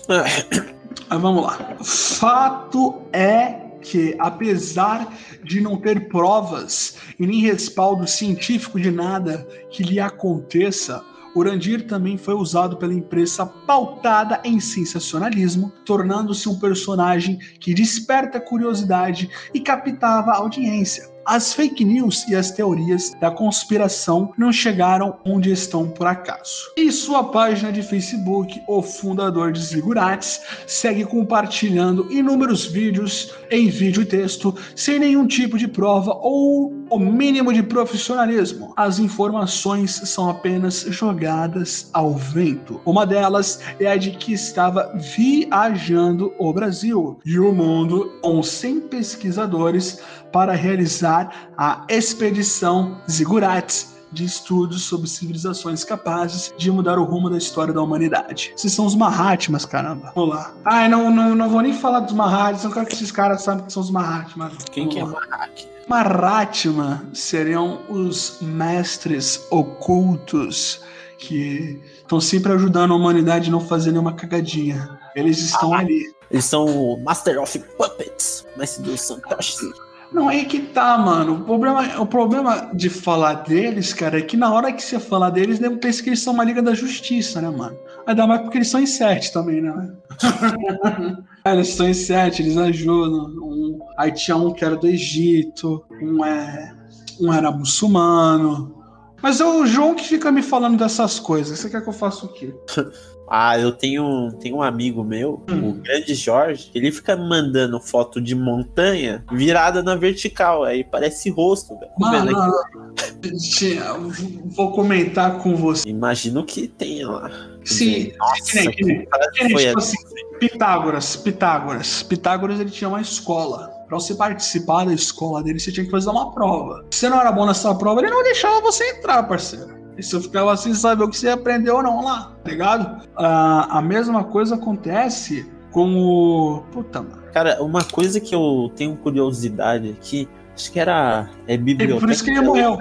Ah, 1.09 1.17
vamos 1.17 1.45
lá. 1.45 1.77
Fato 1.81 3.03
é 3.13 3.55
que, 3.81 4.17
apesar 4.19 5.15
de 5.45 5.61
não 5.61 5.77
ter 5.77 6.09
provas 6.09 6.97
e 7.21 7.25
nem 7.25 7.41
respaldo 7.41 8.05
científico 8.05 8.81
de 8.81 8.91
nada 8.91 9.47
que 9.71 9.85
lhe 9.85 10.01
aconteça, 10.01 11.05
Urandir 11.37 11.87
também 11.87 12.19
foi 12.19 12.35
usado 12.35 12.77
pela 12.79 12.93
imprensa 12.93 13.47
pautada 13.47 14.41
em 14.43 14.59
sensacionalismo, 14.59 15.73
tornando-se 15.85 16.49
um 16.49 16.59
personagem 16.59 17.39
que 17.61 17.73
desperta 17.73 18.41
curiosidade 18.41 19.31
e 19.55 19.61
captava 19.61 20.33
audiência. 20.33 21.18
As 21.31 21.53
fake 21.53 21.85
news 21.85 22.27
e 22.27 22.35
as 22.35 22.51
teorias 22.51 23.15
da 23.21 23.31
conspiração 23.31 24.33
não 24.39 24.51
chegaram 24.51 25.19
onde 25.27 25.53
estão 25.53 25.87
por 25.87 26.07
acaso. 26.07 26.73
Em 26.75 26.91
sua 26.91 27.23
página 27.23 27.71
de 27.71 27.83
Facebook, 27.83 28.63
o 28.67 28.81
fundador 28.81 29.53
de 29.53 29.61
Zigurates 29.61 30.41
segue 30.67 31.05
compartilhando 31.05 32.11
inúmeros 32.11 32.65
vídeos 32.65 33.35
em 33.51 33.69
vídeo 33.69 34.01
e 34.01 34.07
texto 34.07 34.57
sem 34.75 34.99
nenhum 34.99 35.27
tipo 35.27 35.59
de 35.59 35.69
prova 35.69 36.15
ou 36.15 36.73
o 36.89 36.99
mínimo 36.99 37.53
de 37.53 37.63
profissionalismo. 37.63 38.73
As 38.75 38.99
informações 38.99 40.01
são 40.07 40.31
apenas 40.31 40.81
jogadas 40.89 41.91
ao 41.93 42.15
vento. 42.15 42.81
Uma 42.87 43.05
delas 43.05 43.61
é 43.79 43.87
a 43.87 43.99
de 43.99 44.13
que 44.13 44.33
estava 44.33 44.95
viajando 44.95 46.33
o 46.39 46.51
Brasil 46.55 47.21
e 47.23 47.39
o 47.39 47.53
mundo 47.53 48.19
com 48.23 48.43
100 48.43 48.81
pesquisadores 48.89 50.01
para 50.33 50.53
realizar 50.55 51.51
a 51.57 51.85
expedição 51.89 53.01
Ziggurat 53.11 53.87
de 54.13 54.25
estudos 54.25 54.83
sobre 54.83 55.09
civilizações 55.09 55.85
capazes 55.85 56.53
de 56.57 56.71
mudar 56.71 56.99
o 56.99 57.05
rumo 57.05 57.29
da 57.29 57.37
história 57.37 57.73
da 57.73 57.83
humanidade. 57.83 58.53
Esses 58.57 58.73
são 58.73 58.87
os 58.87 58.95
Mahatmas, 58.95 59.65
caramba. 59.65 60.13
Vamos 60.15 60.35
lá. 60.35 60.55
Ai, 60.65 60.89
não, 60.89 61.11
não, 61.11 61.35
não 61.35 61.49
vou 61.49 61.61
nem 61.61 61.73
falar 61.73 62.01
dos 62.01 62.15
Mahatmas, 62.15 62.65
não 62.65 62.71
quero 62.71 62.87
que 62.87 62.95
esses 62.95 63.13
caras 63.13 63.43
saibam 63.43 63.67
que 63.67 63.73
são 63.73 63.83
os 63.83 63.91
Mahatmas. 63.91 64.55
Quem 64.73 64.89
que 64.89 64.99
é. 64.99 65.05
Mahak? 65.05 65.69
Mahatma 65.89 67.03
seriam 67.13 67.81
os 67.89 68.39
mestres 68.41 69.47
ocultos 69.51 70.83
que 71.19 71.81
estão 71.97 72.21
sempre 72.21 72.53
ajudando 72.53 72.93
a 72.93 72.97
humanidade 72.97 73.49
a 73.49 73.53
não 73.53 73.61
fazer 73.61 73.91
nenhuma 73.91 74.13
cagadinha. 74.13 74.99
Eles 75.15 75.39
estão 75.41 75.75
ali. 75.75 76.15
Eles 76.31 76.45
são 76.45 76.67
o 76.67 77.03
Master 77.03 77.41
of 77.41 77.59
Puppets, 77.77 78.47
mestre 78.57 78.83
dos 78.83 79.01
Santoshi. 79.01 79.73
Não, 80.13 80.31
é 80.31 80.45
que 80.45 80.61
tá, 80.61 80.97
mano. 80.97 81.35
O 81.35 81.45
problema, 81.45 82.01
o 82.01 82.07
problema 82.07 82.71
de 82.75 82.89
falar 82.89 83.35
deles, 83.35 83.93
cara, 83.93 84.19
é 84.19 84.23
que 84.23 84.37
na 84.37 84.53
hora 84.53 84.73
que 84.73 84.83
você 84.83 84.99
falar 84.99 85.31
deles, 85.31 85.61
nego 85.61 85.77
pensa 85.77 86.03
que 86.03 86.09
eles 86.09 86.21
são 86.21 86.33
uma 86.33 86.45
Liga 86.45 86.63
da 86.63 86.75
Justiça, 86.75 87.41
né, 87.41 87.51
mano? 87.51 87.77
Ainda 88.07 88.27
mais 88.27 88.41
porque 88.41 88.59
eles 88.59 88.69
são 88.69 88.85
sete 88.87 89.33
também, 89.33 89.61
né? 89.61 89.93
Eles 91.45 91.69
são 91.69 91.93
sete, 91.95 92.43
eles 92.43 92.59
ajudam. 92.59 93.27
Um, 93.43 93.79
aí 93.97 94.13
tinha 94.13 94.37
um 94.37 94.53
que 94.53 94.63
era 94.63 94.77
do 94.77 94.87
Egito, 94.87 95.83
um, 96.03 96.23
é, 96.23 96.75
um 97.19 97.33
era 97.33 97.51
muçulmano. 97.51 98.75
Mas 99.23 99.41
é 99.41 99.45
o 99.45 99.65
João 99.65 99.95
que 99.95 100.05
fica 100.05 100.31
me 100.31 100.43
falando 100.43 100.77
dessas 100.77 101.19
coisas. 101.19 101.59
Você 101.59 101.71
quer 101.71 101.83
que 101.83 101.89
eu 101.89 101.93
faça 101.93 102.27
o 102.27 102.29
quê? 102.29 102.55
Ah, 103.31 103.59
eu 103.59 103.73
tenho, 103.73 104.33
tenho 104.41 104.57
um 104.57 104.63
amigo 104.63 105.05
meu, 105.05 105.43
o 105.49 105.73
grande 105.73 106.15
Jorge, 106.15 106.71
ele 106.75 106.91
fica 106.91 107.17
me 107.17 107.29
mandando 107.29 107.81
foto 107.81 108.21
de 108.21 108.35
montanha 108.35 109.25
virada 109.33 109.83
na 109.83 109.95
vertical, 109.95 110.65
aí 110.65 110.83
parece 110.83 111.31
rosto, 111.31 111.79
velho. 111.79 111.93
Tô 111.99 112.11
vendo 112.11 112.33
Mano, 112.33 114.13
vou 114.47 114.73
comentar 114.73 115.39
com 115.39 115.55
você. 115.57 115.89
Imagino 115.89 116.45
que 116.45 116.67
tenha 116.69 117.09
lá. 117.09 117.31
Sim, 117.65 118.13
Nossa, 118.19 118.71
que 118.71 118.71
que 118.71 119.07
que 119.33 119.53
foi 119.53 119.67
tipo 119.67 119.79
assim, 119.79 119.97
Pitágoras, 120.39 121.17
Pitágoras. 121.17 122.03
Pitágoras 122.03 122.61
ele 122.61 122.71
tinha 122.71 122.89
uma 122.89 123.01
escola. 123.01 123.69
Pra 123.89 123.99
você 123.99 124.15
participar 124.15 124.85
da 124.85 124.93
escola 124.93 125.43
dele, 125.43 125.59
você 125.59 125.73
tinha 125.73 125.85
que 125.85 125.91
fazer 125.91 126.11
uma 126.11 126.33
prova. 126.33 126.85
Se 126.91 127.01
você 127.01 127.09
não 127.09 127.21
era 127.21 127.33
bom 127.33 127.47
nessa 127.47 127.75
prova, 127.75 128.01
ele 128.01 128.11
não 128.11 128.23
deixava 128.23 128.61
você 128.61 128.85
entrar, 128.91 129.23
parceiro. 129.25 129.79
E 129.99 130.03
você 130.03 130.21
ficava 130.21 130.53
assim, 130.53 130.73
saber 130.75 131.03
o 131.05 131.09
que 131.09 131.17
você 131.19 131.29
aprendeu 131.29 131.77
ou 131.77 131.83
não 131.83 132.05
lá, 132.05 132.33
tá 132.45 132.51
ligado? 132.51 133.03
Ah, 133.17 133.79
a 133.79 133.83
mesma 133.83 134.23
coisa 134.25 134.55
acontece 134.55 135.51
com 135.73 135.97
o. 135.99 136.63
Puta, 136.71 137.03
mano. 137.03 137.19
Cara, 137.33 137.63
uma 137.63 137.83
coisa 137.83 138.21
que 138.21 138.35
eu 138.35 138.71
tenho 138.77 138.97
curiosidade 138.97 139.91
aqui, 139.91 140.29
acho 140.55 140.71
que 140.73 140.79
era 140.81 141.29
é 141.47 141.57
biblioteca. 141.57 142.01
por 142.01 142.11
isso 142.11 142.25
que 142.25 142.31
ele 142.31 142.41
morreu. 142.43 142.79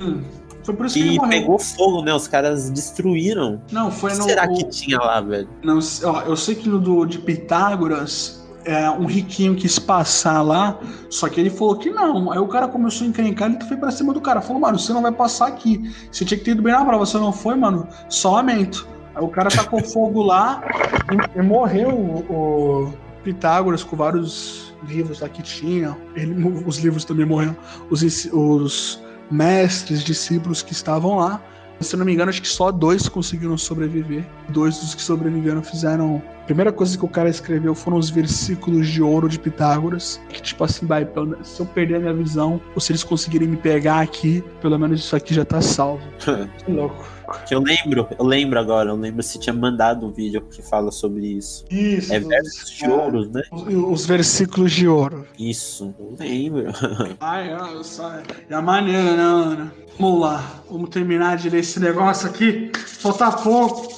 Hum, 0.00 0.22
foi 0.64 0.74
por 0.74 0.86
isso 0.86 0.94
que 0.96 1.00
ele 1.00 1.10
Que 1.10 1.16
morreu. 1.16 1.30
pegou 1.40 1.58
fogo, 1.58 2.02
né? 2.02 2.12
Os 2.12 2.26
caras 2.28 2.68
destruíram. 2.70 3.62
Não, 3.72 3.88
O 3.88 3.90
foi 3.92 4.10
que 4.10 4.18
no. 4.18 4.24
será 4.24 4.44
o- 4.44 4.54
que 4.54 4.64
tinha 4.68 4.98
lá, 4.98 5.20
velho? 5.20 5.48
Não, 5.62 5.78
ó, 6.04 6.22
eu 6.22 6.36
sei 6.36 6.54
que 6.56 6.68
no 6.68 6.78
do, 6.80 7.06
de 7.06 7.18
Pitágoras, 7.18 8.37
é, 8.68 8.90
um 8.90 9.06
riquinho 9.06 9.54
quis 9.54 9.78
passar 9.78 10.42
lá, 10.42 10.78
só 11.08 11.26
que 11.26 11.40
ele 11.40 11.48
falou 11.48 11.76
que 11.76 11.88
não. 11.88 12.30
Aí 12.30 12.38
o 12.38 12.46
cara 12.46 12.68
começou 12.68 13.06
a 13.06 13.08
encrencar, 13.08 13.50
ele 13.50 13.64
foi 13.64 13.78
pra 13.78 13.90
cima 13.90 14.12
do 14.12 14.20
cara. 14.20 14.42
Falou, 14.42 14.60
mano, 14.60 14.78
você 14.78 14.92
não 14.92 15.00
vai 15.00 15.10
passar 15.10 15.46
aqui. 15.46 15.90
Você 16.12 16.22
tinha 16.22 16.36
que 16.36 16.44
ter 16.44 16.50
ido 16.50 16.62
bem 16.62 16.74
na 16.74 16.84
prova, 16.84 17.06
você 17.06 17.16
não 17.16 17.32
foi, 17.32 17.54
mano. 17.54 17.88
Só 18.10 18.32
lamento. 18.32 18.86
Aí 19.14 19.24
o 19.24 19.28
cara 19.28 19.48
tacou 19.48 19.80
fogo 19.90 20.22
lá 20.22 20.62
e, 21.10 21.38
e 21.38 21.42
morreu 21.42 21.88
o, 21.88 22.88
o 22.88 22.94
Pitágoras 23.24 23.82
com 23.82 23.96
vários 23.96 24.74
livros 24.86 25.20
lá 25.20 25.30
que 25.30 25.42
tinha. 25.42 25.96
Ele, 26.14 26.62
os 26.66 26.76
livros 26.76 27.06
também 27.06 27.24
morreram. 27.24 27.56
Os, 27.88 28.02
os 28.02 29.02
mestres, 29.30 30.04
discípulos 30.04 30.60
que 30.60 30.74
estavam 30.74 31.16
lá. 31.16 31.40
Se 31.80 31.96
não 31.96 32.04
me 32.04 32.12
engano, 32.12 32.30
acho 32.30 32.42
que 32.42 32.48
só 32.48 32.70
dois 32.70 33.08
conseguiram 33.08 33.56
sobreviver. 33.56 34.24
Dois 34.48 34.78
dos 34.78 34.94
que 34.94 35.02
sobreviveram 35.02 35.62
fizeram. 35.62 36.22
A 36.42 36.44
primeira 36.48 36.72
coisa 36.72 36.96
que 36.96 37.04
o 37.04 37.08
cara 37.08 37.28
escreveu 37.28 37.74
foram 37.74 37.98
os 37.98 38.10
versículos 38.10 38.88
de 38.88 39.02
ouro 39.02 39.28
de 39.28 39.38
Pitágoras. 39.38 40.20
Que, 40.28 40.42
tipo 40.42 40.64
assim, 40.64 40.86
vai, 40.86 41.06
se 41.42 41.60
eu 41.60 41.66
perder 41.66 41.96
a 41.96 42.00
minha 42.00 42.14
visão, 42.14 42.60
ou 42.74 42.80
se 42.80 42.90
eles 42.92 43.04
conseguirem 43.04 43.48
me 43.48 43.56
pegar 43.56 44.00
aqui, 44.00 44.42
pelo 44.60 44.78
menos 44.78 45.00
isso 45.00 45.14
aqui 45.14 45.34
já 45.34 45.44
tá 45.44 45.60
salvo. 45.60 46.02
Que 46.64 46.72
louco. 46.72 47.17
Eu 47.50 47.60
lembro, 47.60 48.08
eu 48.18 48.24
lembro 48.24 48.58
agora, 48.58 48.90
eu 48.90 48.96
lembro 48.96 49.22
se 49.22 49.38
tinha 49.38 49.52
mandado 49.54 50.06
um 50.06 50.10
vídeo 50.12 50.40
que 50.50 50.62
fala 50.62 50.90
sobre 50.90 51.26
isso. 51.26 51.64
Isso. 51.70 52.12
É 52.12 52.18
versos 52.20 52.70
de 52.70 52.88
ouros, 52.88 53.30
né? 53.30 53.42
Os, 53.52 54.00
os 54.00 54.06
versículos 54.06 54.72
de 54.72 54.86
ouro. 54.88 55.26
Isso, 55.38 55.94
eu 55.98 56.14
lembro. 56.18 56.66
Ai, 57.20 57.52
eu 57.52 57.82
só- 57.84 58.12
é 58.48 58.54
a 58.54 58.62
maneira, 58.62 59.16
né, 59.16 59.22
mano? 59.22 59.72
Vamos 59.98 60.20
lá, 60.20 60.62
vamos 60.70 60.90
terminar 60.90 61.36
de 61.36 61.50
ler 61.50 61.60
esse 61.60 61.80
negócio 61.80 62.28
aqui. 62.28 62.70
Falta 62.74 63.30
pouco. 63.32 63.92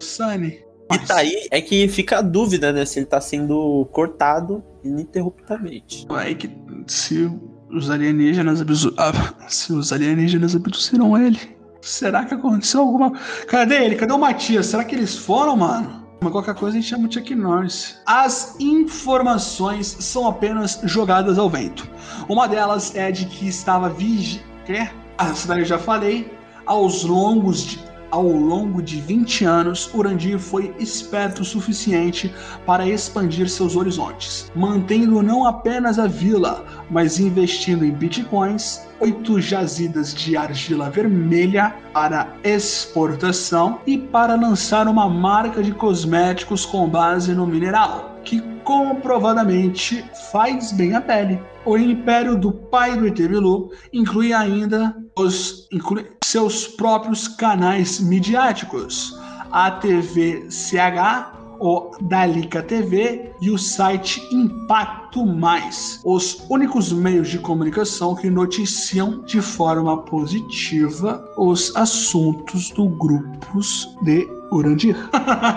Sunny. 0.00 0.60
E 0.92 0.98
tá 0.98 1.16
aí 1.18 1.46
é 1.50 1.60
que 1.60 1.86
fica 1.88 2.18
a 2.18 2.22
dúvida, 2.22 2.72
né? 2.72 2.84
Se 2.84 2.98
ele 2.98 3.06
tá 3.06 3.20
sendo 3.20 3.86
cortado 3.92 4.62
ininterruptamente. 4.82 6.06
Aí 6.08 6.34
que 6.34 6.50
se 6.86 7.30
os 7.70 7.90
alienígenas 7.90 8.60
abdu- 8.60 8.94
ah, 8.96 9.12
se 9.48 9.72
os 9.72 9.92
alienígenas 9.92 10.56
abduziram 10.56 11.16
ele, 11.16 11.38
será 11.80 12.24
que 12.24 12.34
aconteceu 12.34 12.80
alguma? 12.80 13.12
Cadê 13.46 13.84
ele? 13.84 13.96
Cadê 13.96 14.12
o 14.12 14.18
Matias? 14.18 14.66
Será 14.66 14.84
que 14.84 14.94
eles 14.94 15.16
foram, 15.16 15.56
mano? 15.56 16.06
Mas 16.20 16.32
qualquer 16.32 16.54
coisa 16.54 16.76
a 16.76 16.80
gente 16.80 16.90
chama 16.90 17.08
o 17.08 17.12
Chuck 17.12 17.34
Norris. 17.34 17.98
As 18.04 18.54
informações 18.60 19.86
são 20.00 20.28
apenas 20.28 20.78
jogadas 20.84 21.38
ao 21.38 21.48
vento. 21.48 21.88
Uma 22.28 22.46
delas 22.46 22.94
é 22.94 23.10
de 23.10 23.24
que 23.24 23.48
estava 23.48 23.88
vigi... 23.88 24.44
Quê? 24.66 24.88
Ah, 25.16 25.32
daí 25.46 25.60
eu 25.60 25.64
já 25.64 25.78
falei. 25.78 26.30
Aos 26.66 27.04
longos 27.04 27.62
de... 27.62 27.89
Ao 28.10 28.26
longo 28.26 28.82
de 28.82 29.00
20 29.00 29.44
anos, 29.44 29.88
Urandir 29.94 30.38
foi 30.38 30.74
esperto 30.80 31.42
o 31.42 31.44
suficiente 31.44 32.34
para 32.66 32.88
expandir 32.88 33.48
seus 33.48 33.76
horizontes, 33.76 34.50
mantendo 34.54 35.22
não 35.22 35.46
apenas 35.46 35.96
a 35.96 36.08
vila, 36.08 36.64
mas 36.90 37.20
investindo 37.20 37.84
em 37.84 37.92
bitcoins, 37.92 38.82
oito 38.98 39.40
jazidas 39.40 40.12
de 40.12 40.36
argila 40.36 40.90
vermelha 40.90 41.74
para 41.92 42.34
exportação 42.42 43.78
e 43.86 43.96
para 43.96 44.34
lançar 44.34 44.88
uma 44.88 45.08
marca 45.08 45.62
de 45.62 45.72
cosméticos 45.72 46.66
com 46.66 46.88
base 46.88 47.32
no 47.32 47.46
mineral, 47.46 48.18
que 48.24 48.49
comprovadamente 48.70 50.04
faz 50.30 50.70
bem 50.70 50.94
à 50.94 51.00
pele. 51.00 51.40
O 51.66 51.76
império 51.76 52.38
do 52.38 52.52
pai 52.52 52.96
do 52.96 53.04
Etebilu 53.04 53.72
inclui 53.92 54.32
ainda 54.32 54.94
os, 55.18 55.66
inclui 55.72 56.06
seus 56.24 56.68
próprios 56.68 57.26
canais 57.26 57.98
midiáticos, 57.98 59.18
a 59.50 59.72
TV 59.72 60.46
CH, 60.48 61.32
o 61.58 61.90
Dalica 62.02 62.62
TV 62.62 63.32
e 63.42 63.50
o 63.50 63.58
site 63.58 64.22
Impacto 64.32 65.26
Mais, 65.26 66.00
os 66.04 66.46
únicos 66.48 66.92
meios 66.92 67.28
de 67.28 67.40
comunicação 67.40 68.14
que 68.14 68.30
noticiam 68.30 69.24
de 69.24 69.40
forma 69.42 70.00
positiva 70.04 71.28
os 71.36 71.74
assuntos 71.74 72.70
do 72.70 72.88
grupos 72.88 73.88
de 74.04 74.28
Urandir. 74.52 74.96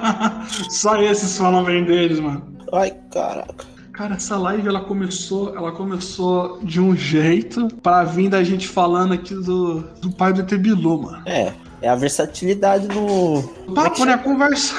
Só 0.71 0.99
esses 0.99 1.37
falam 1.37 1.63
bem 1.63 1.85
deles, 1.85 2.19
mano. 2.19 2.53
Ai, 2.73 2.91
caraca. 3.11 3.65
Cara, 3.93 4.15
essa 4.15 4.35
live 4.37 4.67
ela 4.67 4.81
começou, 4.81 5.55
ela 5.55 5.71
começou 5.71 6.59
de 6.63 6.81
um 6.81 6.95
jeito 6.95 7.67
para 7.83 8.03
vir 8.03 8.27
da 8.27 8.43
gente 8.43 8.67
falando 8.67 9.13
aqui 9.13 9.35
do, 9.35 9.81
do 10.01 10.11
pai 10.11 10.33
do 10.33 10.43
Tebilu, 10.43 11.03
mano. 11.03 11.21
É, 11.27 11.53
é 11.79 11.87
a 11.87 11.95
versatilidade 11.95 12.87
no. 12.87 13.43
Papo, 13.75 14.03
né? 14.03 14.17
Conversa. 14.17 14.73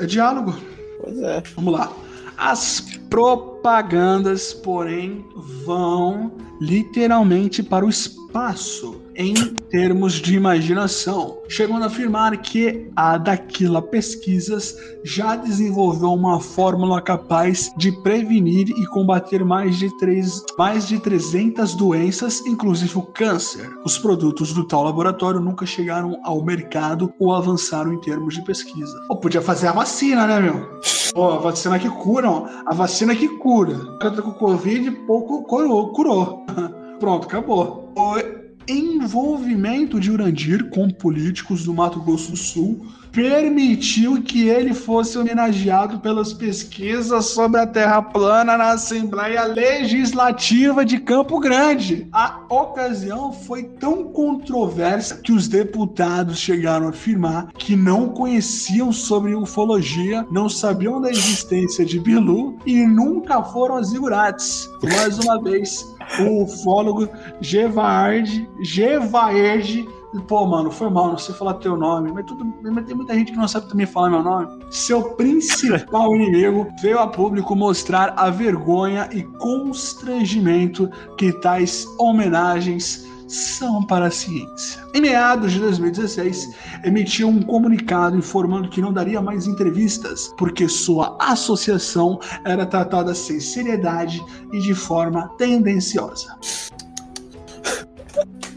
É 0.00 0.06
diálogo. 0.06 0.54
Pois 1.02 1.18
é. 1.18 1.42
Vamos 1.54 1.74
lá. 1.74 1.92
As 2.38 2.80
propagandas, 3.10 4.54
porém, 4.54 5.22
vão 5.66 6.32
literalmente 6.58 7.62
para 7.62 7.84
o 7.84 7.90
espaço 7.90 9.02
em 9.16 9.34
termos 9.70 10.14
de 10.14 10.36
imaginação, 10.36 11.38
chegando 11.48 11.82
a 11.82 11.86
afirmar 11.86 12.36
que 12.36 12.90
a 12.94 13.16
Daquila 13.16 13.80
Pesquisas 13.80 14.76
já 15.02 15.36
desenvolveu 15.36 16.12
uma 16.12 16.38
fórmula 16.38 17.00
capaz 17.00 17.70
de 17.76 17.90
prevenir 18.02 18.68
e 18.68 18.86
combater 18.86 19.44
mais 19.44 19.78
de, 19.78 19.96
três, 19.98 20.42
mais 20.58 20.86
de 20.86 20.98
300 21.00 21.74
doenças, 21.74 22.44
inclusive 22.46 22.98
o 22.98 23.02
câncer. 23.02 23.68
Os 23.84 23.98
produtos 23.98 24.52
do 24.52 24.64
tal 24.64 24.84
laboratório 24.84 25.40
nunca 25.40 25.64
chegaram 25.64 26.20
ao 26.24 26.44
mercado 26.44 27.12
ou 27.18 27.34
avançaram 27.34 27.92
em 27.92 28.00
termos 28.00 28.34
de 28.34 28.44
pesquisa. 28.44 28.94
Ou 29.08 29.16
podia 29.16 29.40
fazer 29.40 29.68
a 29.68 29.72
vacina, 29.72 30.26
né, 30.26 30.40
meu? 30.40 30.80
Ó, 31.14 31.36
a 31.36 31.38
vacina 31.38 31.78
que 31.78 31.88
cura, 31.88 32.30
ó. 32.30 32.46
A 32.66 32.74
vacina 32.74 33.14
que 33.14 33.28
cura. 33.38 33.78
Tá 33.98 34.10
com 34.10 34.32
Covid, 34.32 34.90
pouco 35.06 35.42
curou. 35.44 35.92
curou. 35.92 36.44
Pronto, 37.00 37.26
acabou. 37.26 37.92
O 37.96 38.45
envolvimento 38.68 40.00
de 40.00 40.10
Urandir 40.10 40.68
com 40.68 40.88
políticos 40.90 41.64
do 41.64 41.74
Mato 41.74 42.00
Grosso 42.00 42.30
do 42.32 42.36
Sul 42.36 42.86
permitiu 43.16 44.22
que 44.22 44.46
ele 44.46 44.74
fosse 44.74 45.16
homenageado 45.16 46.00
pelas 46.00 46.34
pesquisas 46.34 47.24
sobre 47.24 47.58
a 47.58 47.66
Terra 47.66 48.02
plana 48.02 48.58
na 48.58 48.72
Assembleia 48.72 49.44
Legislativa 49.44 50.84
de 50.84 51.00
Campo 51.00 51.40
Grande. 51.40 52.06
A 52.12 52.42
ocasião 52.50 53.32
foi 53.32 53.62
tão 53.62 54.04
controversa 54.04 55.16
que 55.16 55.32
os 55.32 55.48
deputados 55.48 56.38
chegaram 56.38 56.88
a 56.88 56.90
afirmar 56.90 57.48
que 57.54 57.74
não 57.74 58.10
conheciam 58.10 58.92
sobre 58.92 59.34
ufologia, 59.34 60.26
não 60.30 60.46
sabiam 60.46 61.00
da 61.00 61.10
existência 61.10 61.86
de 61.86 61.98
Bilu 61.98 62.58
e 62.66 62.86
nunca 62.86 63.42
foram 63.42 63.76
a 63.76 63.82
zigurates. 63.82 64.68
Mais 64.82 65.18
uma 65.18 65.42
vez, 65.42 65.86
o 66.20 66.42
ufólogo 66.42 67.08
Gevaerd, 67.40 68.46
Gevaerd 68.62 69.88
Pô, 70.22 70.46
mano, 70.46 70.70
foi 70.70 70.88
mal, 70.90 71.08
não 71.08 71.18
sei 71.18 71.34
falar 71.34 71.54
teu 71.54 71.76
nome, 71.76 72.12
mas, 72.12 72.24
tudo, 72.24 72.44
mas 72.62 72.86
tem 72.86 72.94
muita 72.94 73.14
gente 73.14 73.32
que 73.32 73.38
não 73.38 73.48
sabe 73.48 73.68
também 73.68 73.86
falar 73.86 74.10
meu 74.10 74.22
nome. 74.22 74.48
Seu 74.70 75.14
principal 75.14 76.14
inimigo 76.16 76.68
veio 76.80 76.98
a 76.98 77.06
público 77.06 77.54
mostrar 77.54 78.14
a 78.16 78.30
vergonha 78.30 79.08
e 79.12 79.22
constrangimento 79.22 80.90
que 81.16 81.32
tais 81.32 81.86
homenagens 81.98 83.06
são 83.28 83.82
para 83.84 84.06
a 84.06 84.10
ciência. 84.10 84.80
Em 84.94 85.00
meados 85.00 85.52
de 85.52 85.60
2016, 85.60 86.50
emitiu 86.84 87.28
um 87.28 87.42
comunicado 87.42 88.16
informando 88.16 88.68
que 88.68 88.80
não 88.80 88.92
daria 88.92 89.20
mais 89.20 89.46
entrevistas, 89.46 90.32
porque 90.38 90.68
sua 90.68 91.16
associação 91.20 92.20
era 92.44 92.64
tratada 92.64 93.14
sem 93.14 93.40
seriedade 93.40 94.24
e 94.52 94.60
de 94.60 94.74
forma 94.74 95.28
tendenciosa. 95.36 96.36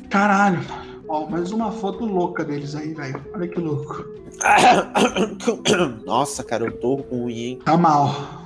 Caralho, 0.10 0.58
mano. 0.68 0.89
Ó, 1.10 1.28
mais 1.28 1.52
uma 1.52 1.72
foto 1.72 2.06
louca 2.06 2.46
deles 2.46 2.76
aí, 2.76 2.94
velho. 2.94 3.20
Olha 3.34 3.48
que 3.48 3.60
louco. 3.60 4.06
Nossa, 6.06 6.44
cara, 6.44 6.66
eu 6.66 6.72
tô 6.72 6.96
ruim, 6.96 7.34
hein? 7.40 7.60
Tá 7.66 7.76
mal. 7.78 8.38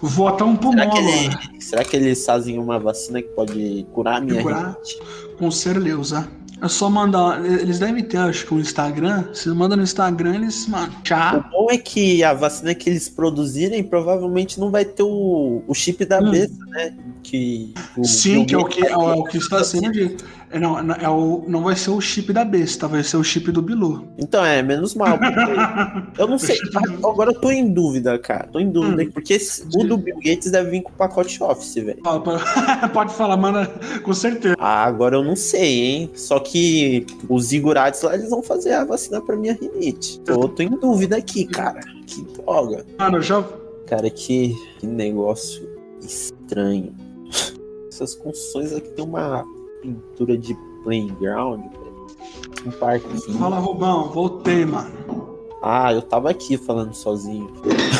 Vou 0.00 0.28
até 0.28 0.44
um 0.44 0.54
pulmão 0.56 0.78
Será 0.84 0.90
que, 0.92 0.98
agora. 0.98 1.16
ele, 1.50 1.60
será 1.62 1.84
que 1.84 1.96
eles 1.96 2.24
fazem 2.24 2.58
uma 2.58 2.78
vacina 2.78 3.22
que 3.22 3.28
pode 3.30 3.86
curar 3.92 4.16
a 4.18 4.20
minha 4.20 4.42
Curar? 4.42 4.72
rinite? 4.74 4.98
Com 5.38 5.50
certeza. 5.50 6.28
É 6.62 6.68
só 6.68 6.88
mandar. 6.88 7.44
Eles 7.44 7.78
devem 7.78 8.02
ter, 8.04 8.18
acho 8.18 8.46
que, 8.46 8.54
um 8.54 8.60
Instagram. 8.60 9.24
Você 9.32 9.48
manda 9.50 9.74
no 9.76 9.82
Instagram, 9.82 10.36
eles, 10.36 10.66
mano, 10.68 10.92
O 10.98 11.02
tchau. 11.02 11.44
bom 11.50 11.66
é 11.70 11.76
que 11.78 12.22
a 12.22 12.32
vacina 12.32 12.74
que 12.74 12.88
eles 12.88 13.08
produzirem 13.08 13.82
provavelmente 13.82 14.60
não 14.60 14.70
vai 14.70 14.84
ter 14.84 15.02
o, 15.02 15.62
o 15.66 15.74
chip 15.74 16.04
da 16.04 16.20
Hum. 16.20 16.30
besta, 16.30 16.64
né? 16.66 16.96
Que, 17.22 17.74
o 17.96 18.04
Sim, 18.04 18.44
que 18.44 18.54
é 18.54 18.58
o 18.58 18.64
que, 18.66 18.86
é, 18.86 18.96
o- 18.96 19.10
é 19.10 19.14
o 19.14 19.24
que 19.24 19.38
está 19.38 19.64
sendo 19.64 19.90
dito. 19.90 20.24
É, 20.50 20.58
não, 20.58 20.78
é 20.78 21.08
o, 21.08 21.44
não 21.48 21.62
vai 21.62 21.74
ser 21.74 21.90
o 21.90 22.00
chip 22.00 22.32
da 22.32 22.44
besta, 22.44 22.86
vai 22.86 23.02
ser 23.02 23.16
o 23.16 23.24
chip 23.24 23.50
do 23.50 23.60
Bilu. 23.60 24.06
Então, 24.18 24.44
é, 24.44 24.62
menos 24.62 24.94
mal. 24.94 25.18
eu 26.18 26.26
não 26.28 26.38
sei. 26.38 26.56
Agora 27.02 27.32
eu 27.32 27.40
tô 27.40 27.50
em 27.50 27.72
dúvida, 27.72 28.18
cara. 28.18 28.46
Tô 28.52 28.60
em 28.60 28.70
dúvida. 28.70 29.02
Hum. 29.02 29.10
Porque 29.12 29.34
esse- 29.34 29.64
o 29.74 29.84
do 29.84 29.96
Bill 29.96 30.16
Gates 30.16 30.50
deve 30.50 30.70
vir 30.70 30.82
com 30.82 30.90
o 30.90 30.94
pacote 30.94 31.42
Office, 31.42 31.74
velho. 31.74 32.02
Pode- 32.92 33.12
falar, 33.14 33.36
mano, 33.36 33.66
com 34.02 34.14
certeza. 34.14 34.54
Ah, 34.58 34.84
agora 34.84 35.16
eu 35.16 35.24
não 35.24 35.36
sei, 35.36 35.80
hein? 35.84 36.10
Só 36.14 36.38
que 36.38 37.06
os 37.28 37.46
Zigurates 37.46 38.02
lá, 38.02 38.14
eles 38.14 38.30
vão 38.30 38.42
fazer 38.42 38.72
a 38.72 38.84
vacina 38.84 39.20
pra 39.20 39.36
minha 39.36 39.54
rinite. 39.54 40.20
Tô, 40.20 40.48
tô 40.48 40.62
em 40.62 40.70
dúvida 40.70 41.16
aqui, 41.16 41.44
cara. 41.46 41.80
Que 42.06 42.22
droga. 42.22 42.84
Mano, 42.98 43.18
eu 43.18 43.22
já. 43.22 43.42
Cara, 43.86 44.08
que, 44.10 44.54
que 44.78 44.86
negócio 44.86 45.68
estranho. 46.00 46.92
Essas 47.90 48.14
construções 48.14 48.72
aqui 48.72 48.88
tem 48.90 49.04
uma 49.04 49.44
pintura 49.84 50.38
de 50.38 50.54
playground, 50.82 51.60
velho. 51.60 52.06
Um 52.66 52.70
parquinho. 52.70 53.38
Fala, 53.38 53.58
Rubão, 53.58 54.08
voltei, 54.10 54.64
mano. 54.64 55.34
Ah, 55.62 55.92
eu 55.94 56.02
tava 56.02 56.28
aqui 56.30 56.58
falando 56.58 56.92
sozinho. 56.94 57.50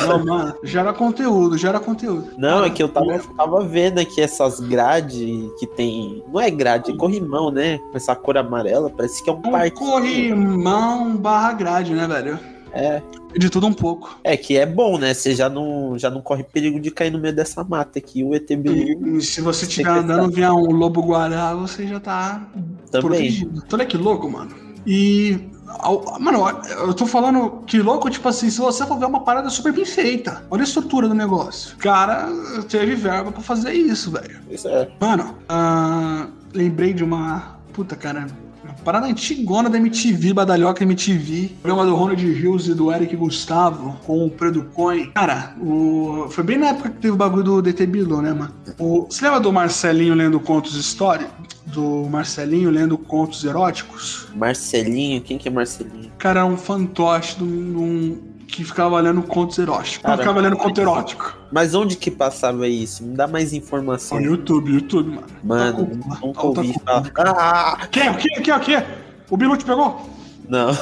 Não, 0.06 0.22
mano, 0.24 0.54
gera 0.62 0.92
conteúdo, 0.92 1.56
gera 1.56 1.80
conteúdo. 1.80 2.28
Não, 2.36 2.62
é 2.62 2.68
que 2.68 2.82
eu 2.82 2.88
tava, 2.88 3.18
tava 3.36 3.64
vendo 3.64 3.98
aqui 4.00 4.20
essas 4.20 4.60
grades 4.60 5.50
que 5.58 5.66
tem. 5.66 6.22
Não 6.30 6.38
é 6.40 6.50
grade, 6.50 6.90
é 6.92 6.96
corrimão, 6.96 7.50
né? 7.50 7.78
Com 7.90 7.96
essa 7.96 8.14
cor 8.14 8.36
amarela, 8.36 8.90
parece 8.90 9.22
que 9.22 9.30
é 9.30 9.32
um 9.32 9.36
Um 9.36 9.42
parque. 9.42 9.70
corrimão 9.78 11.16
barra 11.16 11.52
grade, 11.54 11.94
né, 11.94 12.06
velho? 12.06 12.38
É, 12.72 13.00
De 13.36 13.50
tudo 13.50 13.66
um 13.66 13.72
pouco. 13.72 14.18
é 14.22 14.36
que 14.36 14.56
é 14.56 14.66
bom, 14.66 14.98
né? 14.98 15.12
Você 15.14 15.34
já 15.34 15.48
não, 15.48 15.98
já 15.98 16.10
não 16.10 16.20
corre 16.20 16.42
perigo 16.44 16.80
de 16.80 16.90
cair 16.90 17.10
no 17.10 17.18
meio 17.18 17.34
dessa 17.34 17.64
mata 17.64 17.98
aqui. 17.98 18.22
O 18.22 18.34
ET 18.34 18.46
Bilu 18.56 19.16
E 19.18 19.22
se 19.22 19.40
você 19.40 19.64
estiver 19.64 19.90
andando 19.90 20.30
vier 20.32 20.50
um 20.50 20.70
lobo 20.70 21.02
guará, 21.02 21.54
você 21.54 21.86
já 21.86 21.98
tá 22.00 22.46
também. 22.90 23.08
protegido. 23.08 23.62
Olha 23.72 23.86
que 23.86 23.96
louco, 23.96 24.30
mano. 24.30 24.54
E. 24.86 25.38
Mano, 26.20 26.46
eu 26.70 26.94
tô 26.94 27.04
falando 27.04 27.62
que 27.66 27.82
louco, 27.82 28.08
tipo 28.08 28.28
assim, 28.28 28.48
se 28.48 28.58
você 28.60 28.86
for 28.86 28.96
ver 28.98 29.06
uma 29.06 29.24
parada 29.24 29.50
super 29.50 29.72
bem 29.72 29.84
feita. 29.84 30.44
Olha 30.50 30.60
a 30.62 30.64
estrutura 30.64 31.08
do 31.08 31.14
negócio. 31.14 31.76
Cara, 31.78 32.28
teve 32.68 32.94
verba 32.94 33.32
pra 33.32 33.42
fazer 33.42 33.72
isso, 33.72 34.10
velho. 34.12 34.38
Isso 34.50 34.68
é. 34.68 34.88
Mano, 35.00 35.34
ah, 35.48 36.28
lembrei 36.52 36.92
de 36.92 37.02
uma. 37.02 37.58
Puta, 37.72 37.96
cara. 37.96 38.26
Parada 38.84 39.06
antigona 39.06 39.70
da 39.70 39.78
MTV, 39.78 40.32
Badalhoca 40.34 40.82
MTV. 40.82 41.52
Programa 41.62 41.86
do 41.88 41.94
Ronald 41.96 42.22
Hills 42.22 42.70
e 42.70 42.74
do 42.74 42.92
Eric 42.92 43.16
Gustavo 43.16 43.96
com 44.04 44.26
o 44.26 44.30
Predo 44.30 44.64
Coin. 44.74 45.10
Cara, 45.12 45.54
o... 45.60 46.26
foi 46.30 46.44
bem 46.44 46.58
na 46.58 46.68
época 46.68 46.90
que 46.90 46.98
teve 46.98 47.14
o 47.14 47.16
bagulho 47.16 47.42
do 47.44 47.62
DT 47.62 47.86
Bilu, 47.86 48.20
né, 48.20 48.32
mano? 48.32 48.52
O... 48.78 49.06
Você 49.08 49.24
lembra 49.24 49.40
do 49.40 49.52
Marcelinho 49.52 50.14
lendo 50.14 50.38
contos 50.40 50.74
históricos? 50.76 51.32
Do 51.66 52.06
Marcelinho 52.10 52.70
lendo 52.70 52.98
contos 52.98 53.42
eróticos? 53.44 54.26
Marcelinho, 54.34 55.20
quem 55.22 55.38
que 55.38 55.48
é 55.48 55.50
Marcelinho? 55.50 56.12
Cara, 56.18 56.40
era 56.40 56.48
um 56.48 56.56
fantoche 56.56 57.36
de 57.36 57.44
um- 57.44 58.18
que 58.44 58.64
ficava 58.64 59.00
lendo 59.00 59.22
contos 59.22 59.58
eróticos. 59.58 60.10
Ficava 60.12 60.40
lendo 60.40 60.56
conto 60.56 60.80
erótico. 60.80 61.36
Mas 61.50 61.74
onde 61.74 61.96
que 61.96 62.10
passava 62.10 62.66
isso? 62.68 63.04
Me 63.04 63.16
dá 63.16 63.26
mais 63.26 63.52
informação. 63.52 64.18
No 64.18 64.24
YouTube, 64.26 64.72
YouTube, 64.72 65.10
mano. 65.10 65.26
Mano, 65.42 65.86
Tá 66.08 66.18
nunca 66.22 66.46
ouvi 66.46 66.74
falar. 66.84 67.10
Ah! 67.16 67.86
Que? 67.90 68.00
O 68.08 68.16
que? 68.16 68.38
O 68.38 68.42
que? 68.42 68.52
O 68.52 68.60
que? 68.60 68.82
O 69.30 69.36
Bilu 69.36 69.56
te 69.56 69.64
pegou? 69.64 70.08
Não. 70.48 70.76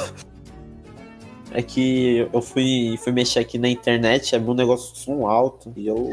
É 1.54 1.62
que 1.62 2.28
eu 2.32 2.40
fui, 2.42 2.98
fui 3.02 3.12
mexer 3.12 3.38
aqui 3.40 3.58
na 3.58 3.68
internet, 3.68 4.34
é 4.34 4.38
um 4.38 4.54
negócio 4.54 4.92
de 4.94 5.00
som 5.00 5.26
alto 5.26 5.72
e 5.76 5.86
eu, 5.86 6.10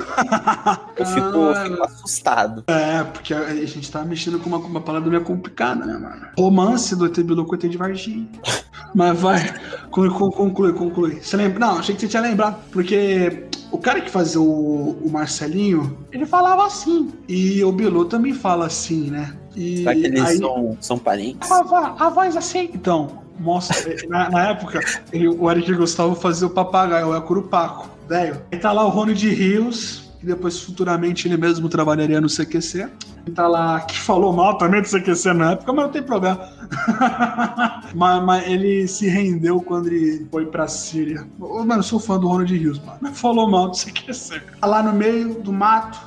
eu 0.97 1.05
fico, 1.05 1.37
eu 1.37 1.49
Ah, 1.51 1.63
fico 1.65 1.83
assustado. 1.83 2.63
É, 2.67 3.03
porque 3.03 3.33
a 3.33 3.53
gente 3.65 3.89
tá 3.91 4.03
mexendo 4.03 4.39
com 4.39 4.49
uma, 4.49 4.57
uma 4.57 4.81
palavra 4.81 5.09
meio 5.09 5.23
complicada, 5.23 5.85
né, 5.85 5.93
mano? 5.97 6.27
Romance 6.37 6.95
do 6.95 7.05
ET 7.05 7.17
Bilu 7.19 7.45
com 7.45 7.53
o 7.53 7.55
ET 7.55 7.61
de 7.69 7.77
Varginha. 7.77 8.27
Mas 8.95 9.19
vai, 9.19 9.53
conclui, 9.91 10.09
conclui, 10.31 10.73
conclui. 10.73 11.19
Você 11.21 11.37
lembra? 11.37 11.59
Não, 11.59 11.77
achei 11.77 11.93
que 11.93 12.01
você 12.01 12.07
tinha 12.07 12.21
lembrado. 12.23 12.57
Porque 12.71 13.43
o 13.71 13.77
cara 13.77 14.01
que 14.01 14.09
fazia 14.09 14.41
o, 14.41 14.97
o 15.05 15.09
Marcelinho, 15.11 15.95
ele 16.11 16.25
falava 16.25 16.65
assim. 16.65 17.11
E 17.27 17.63
o 17.63 17.71
Bilu 17.71 18.05
também 18.05 18.33
fala 18.33 18.65
assim, 18.65 19.11
né? 19.11 19.35
E 19.55 19.77
Será 19.79 19.93
que 19.93 20.05
eles 20.05 20.23
aí- 20.25 20.37
são, 20.39 20.75
são 20.81 20.97
parentes? 20.97 21.51
a, 21.51 21.95
a 21.99 22.09
voz 22.09 22.35
assim. 22.35 22.71
Então, 22.73 23.21
mostra. 23.39 23.95
Na, 24.07 24.29
na 24.29 24.49
época, 24.49 24.79
ele- 25.11 25.27
o 25.27 25.49
Eric 25.49 25.73
Gustavo 25.73 26.15
fazia 26.15 26.47
o 26.47 26.49
papagaio, 26.49 27.15
é 27.15 27.21
Curupaco, 27.21 27.89
velho. 28.07 28.41
Aí 28.51 28.59
tá 28.59 28.71
lá 28.71 28.85
o 28.85 28.89
Rony 28.89 29.13
de 29.13 29.29
Rios, 29.29 30.11
que 30.19 30.25
depois 30.25 30.59
futuramente 30.61 31.27
ele 31.27 31.37
mesmo 31.37 31.69
trabalharia 31.69 32.19
no 32.19 32.27
CQC. 32.29 32.87
E 33.27 33.31
tá 33.31 33.47
lá, 33.47 33.79
que 33.81 33.99
falou 33.99 34.31
mal 34.33 34.57
também 34.57 34.81
do 34.81 34.87
CQC 34.87 35.33
na 35.33 35.51
época, 35.51 35.71
mas 35.73 35.85
não 35.85 35.91
tem 35.91 36.01
problema. 36.01 36.39
mas, 37.93 38.23
mas 38.23 38.47
ele 38.47 38.87
se 38.87 39.07
rendeu 39.07 39.61
quando 39.61 39.87
ele 39.87 40.25
foi 40.31 40.45
pra 40.45 40.67
Síria. 40.67 41.25
Ô, 41.39 41.59
Mano, 41.59 41.79
eu 41.79 41.83
sou 41.83 41.99
fã 41.99 42.17
do 42.19 42.27
Rony 42.27 42.45
de 42.45 42.57
Rios, 42.57 42.79
mano. 42.79 43.13
Falou 43.13 43.49
mal 43.49 43.69
do 43.69 43.77
CQC. 43.77 44.41
Tá 44.59 44.67
lá 44.67 44.81
no 44.81 44.93
meio 44.93 45.35
do 45.35 45.51
mato, 45.53 45.99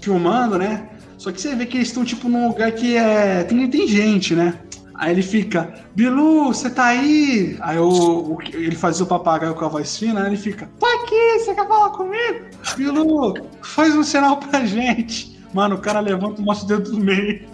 filmando, 0.00 0.58
né? 0.58 0.88
Só 1.16 1.32
que 1.32 1.40
você 1.40 1.54
vê 1.54 1.66
que 1.66 1.76
eles 1.78 1.88
estão, 1.88 2.04
tipo, 2.04 2.28
num 2.28 2.48
lugar 2.48 2.70
que 2.72 2.96
é. 2.96 3.42
Tem, 3.44 3.68
tem 3.68 3.88
gente, 3.88 4.34
né? 4.36 4.54
Aí 4.98 5.12
ele 5.12 5.22
fica, 5.22 5.72
Bilu, 5.94 6.46
você 6.46 6.68
tá 6.68 6.86
aí? 6.86 7.56
Aí 7.60 7.78
o, 7.78 7.88
o- 7.88 8.38
ele 8.42 8.74
fazia 8.74 9.04
o 9.04 9.08
papagaio 9.08 9.54
com 9.54 9.64
a 9.64 9.68
voz 9.68 9.96
fina, 9.96 10.20
né? 10.22 10.26
Ele 10.28 10.36
fica, 10.36 10.68
tô 10.78 10.86
aqui, 10.86 11.38
você 11.38 11.54
quer 11.54 11.68
falar 11.68 11.90
comigo? 11.90 12.46
Bilu, 12.76 13.34
faz 13.62 13.94
um 13.94 14.02
sinal 14.02 14.38
pra 14.38 14.64
gente. 14.66 15.37
Mano, 15.52 15.76
o 15.76 15.78
cara 15.78 16.00
levanta 16.00 16.40
e 16.40 16.44
mostra 16.44 16.64
o 16.64 16.78
dedo 16.78 16.90
do 16.92 16.98
meio. 16.98 17.48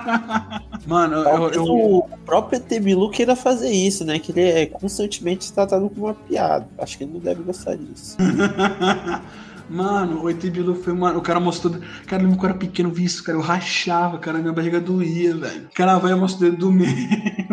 Mano, 0.86 1.16
eu, 1.16 1.50
eu, 1.50 1.64
o 1.64 2.08
próprio 2.24 2.58
ET 2.58 2.82
Bilu 2.82 3.10
queira 3.10 3.36
fazer 3.36 3.70
isso, 3.70 4.04
né? 4.04 4.18
Que 4.18 4.32
ele 4.32 4.40
é 4.40 4.66
constantemente 4.66 5.52
tratado 5.52 5.90
como 5.90 6.06
uma 6.06 6.14
piada. 6.14 6.66
Acho 6.78 6.96
que 6.96 7.04
ele 7.04 7.12
não 7.12 7.20
deve 7.20 7.42
gostar 7.42 7.76
disso. 7.76 8.16
Mano, 9.68 10.22
o 10.22 10.30
ET 10.30 10.40
Bilu 10.40 10.74
foi, 10.74 10.94
mano, 10.94 11.18
o 11.18 11.22
cara 11.22 11.38
mostrou. 11.38 11.74
Cara, 12.06 12.22
eu 12.22 12.26
lembro 12.26 12.40
que 12.40 12.46
eu 12.46 12.48
era 12.48 12.58
pequeno, 12.58 12.90
vi 12.90 13.04
isso, 13.04 13.22
cara, 13.22 13.36
eu 13.36 13.42
rachava, 13.42 14.16
cara, 14.16 14.38
minha 14.38 14.52
barriga 14.52 14.80
doía, 14.80 15.36
velho. 15.36 15.66
O 15.66 15.74
cara 15.74 15.98
vai 15.98 16.12
e 16.12 16.14
mostra 16.14 16.46
o 16.46 16.50
dedo 16.50 16.60
do 16.60 16.72
meio. 16.72 16.88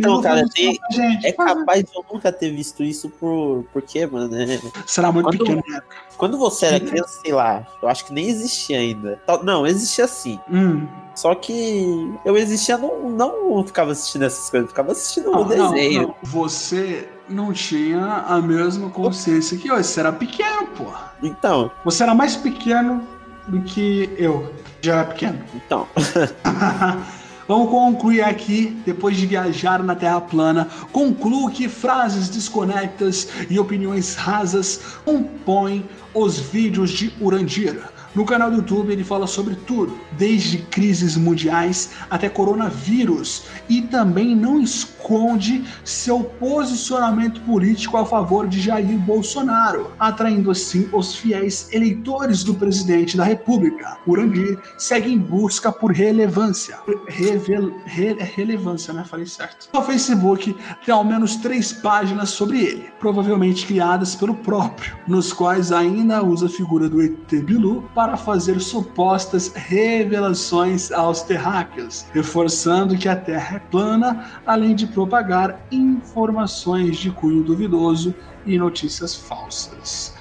Então, 0.00 0.20
cara, 0.22 0.40
faz 0.40 0.50
tem- 0.50 0.78
gente. 0.90 1.26
É 1.26 1.32
capaz 1.32 1.84
de 1.84 1.90
eu 1.96 2.04
nunca 2.12 2.32
ter 2.32 2.50
visto 2.50 2.82
isso 2.82 3.08
por. 3.08 3.64
Por 3.72 3.82
quê, 3.82 4.06
mano? 4.06 4.34
É- 4.36 4.60
Será 4.86 5.12
muito 5.12 5.26
Quando- 5.26 5.38
pequeno, 5.38 5.62
né? 5.68 5.80
Quando 6.16 6.36
você 6.38 6.66
era 6.66 6.80
criança, 6.80 7.20
sei 7.22 7.32
lá, 7.32 7.66
eu 7.82 7.88
acho 7.88 8.04
que 8.04 8.12
nem 8.12 8.28
existia 8.28 8.78
ainda. 8.78 9.20
Não, 9.42 9.66
existia 9.66 10.06
sim. 10.06 10.38
Hum. 10.50 10.86
Só 11.14 11.34
que 11.34 12.12
eu 12.24 12.36
existia, 12.36 12.76
não, 12.78 13.10
não 13.10 13.64
ficava 13.66 13.92
assistindo 13.92 14.22
essas 14.24 14.48
coisas, 14.50 14.68
ficava 14.70 14.92
assistindo 14.92 15.30
Não, 15.30 15.42
o 15.42 15.44
desenho. 15.44 16.02
não. 16.08 16.14
Você 16.22 17.08
não 17.28 17.52
tinha 17.52 18.24
a 18.26 18.40
mesma 18.40 18.90
consciência 18.90 19.56
que 19.56 19.68
eu. 19.68 19.76
Você 19.82 20.00
era 20.00 20.12
pequeno, 20.12 20.66
porra. 20.68 21.12
Então, 21.22 21.70
Você 21.84 22.02
era 22.02 22.14
mais 22.14 22.36
pequeno 22.36 23.06
do 23.48 23.60
que 23.62 24.08
eu. 24.18 24.52
Já 24.82 24.94
era 24.96 25.04
pequeno. 25.04 25.38
então. 25.54 25.86
Vamos 27.50 27.68
concluir 27.68 28.22
aqui, 28.22 28.80
depois 28.86 29.16
de 29.16 29.26
viajar 29.26 29.82
na 29.82 29.96
Terra 29.96 30.20
plana, 30.20 30.68
concluo 30.92 31.50
que 31.50 31.68
frases 31.68 32.28
desconectas 32.28 33.26
e 33.50 33.58
opiniões 33.58 34.14
rasas 34.14 34.80
compõem 35.04 35.84
os 36.14 36.38
vídeos 36.38 36.90
de 36.90 37.12
Urandira. 37.20 37.92
No 38.14 38.24
canal 38.24 38.50
do 38.50 38.56
YouTube 38.56 38.92
ele 38.92 39.04
fala 39.04 39.26
sobre 39.26 39.54
tudo, 39.54 39.96
desde 40.18 40.58
crises 40.58 41.16
mundiais 41.16 41.90
até 42.10 42.28
coronavírus, 42.28 43.44
e 43.68 43.82
também 43.82 44.34
não 44.34 44.60
esconde 44.60 45.64
seu 45.84 46.20
posicionamento 46.24 47.40
político 47.42 47.96
a 47.96 48.04
favor 48.04 48.48
de 48.48 48.60
Jair 48.60 48.98
Bolsonaro, 48.98 49.92
atraindo 49.98 50.50
assim 50.50 50.88
os 50.92 51.14
fiéis 51.14 51.68
eleitores 51.72 52.42
do 52.42 52.54
presidente 52.54 53.16
da 53.16 53.24
República. 53.24 53.96
Urandir 54.06 54.58
segue 54.76 55.12
em 55.12 55.18
busca 55.18 55.70
por 55.70 55.92
relevância. 55.92 56.78
Revel, 57.08 57.72
re- 57.84 58.14
relevância, 58.14 58.92
né? 58.92 59.04
Falei 59.04 59.26
certo. 59.26 59.68
No 59.72 59.82
Facebook 59.82 60.56
tem 60.84 60.94
ao 60.94 61.04
menos 61.04 61.36
três 61.36 61.72
páginas 61.72 62.30
sobre 62.30 62.60
ele, 62.60 62.84
provavelmente 62.98 63.66
criadas 63.66 64.14
pelo 64.14 64.34
próprio, 64.34 64.96
nos 65.06 65.32
quais 65.32 65.70
ainda 65.72 66.22
usa 66.24 66.46
a 66.46 66.50
figura 66.50 66.88
do 66.88 67.00
ET 67.02 67.30
Bilu 67.44 67.88
para 68.00 68.16
fazer 68.16 68.58
supostas 68.60 69.52
revelações 69.54 70.90
aos 70.90 71.20
terráqueos, 71.20 72.06
reforçando 72.14 72.96
que 72.96 73.06
a 73.06 73.14
Terra 73.14 73.56
é 73.56 73.58
plana, 73.58 74.40
além 74.46 74.74
de 74.74 74.86
propagar 74.86 75.60
informações 75.70 76.96
de 76.96 77.10
cunho 77.10 77.42
duvidoso 77.42 78.14
e 78.46 78.56
notícias 78.56 79.14
falsas. 79.14 80.14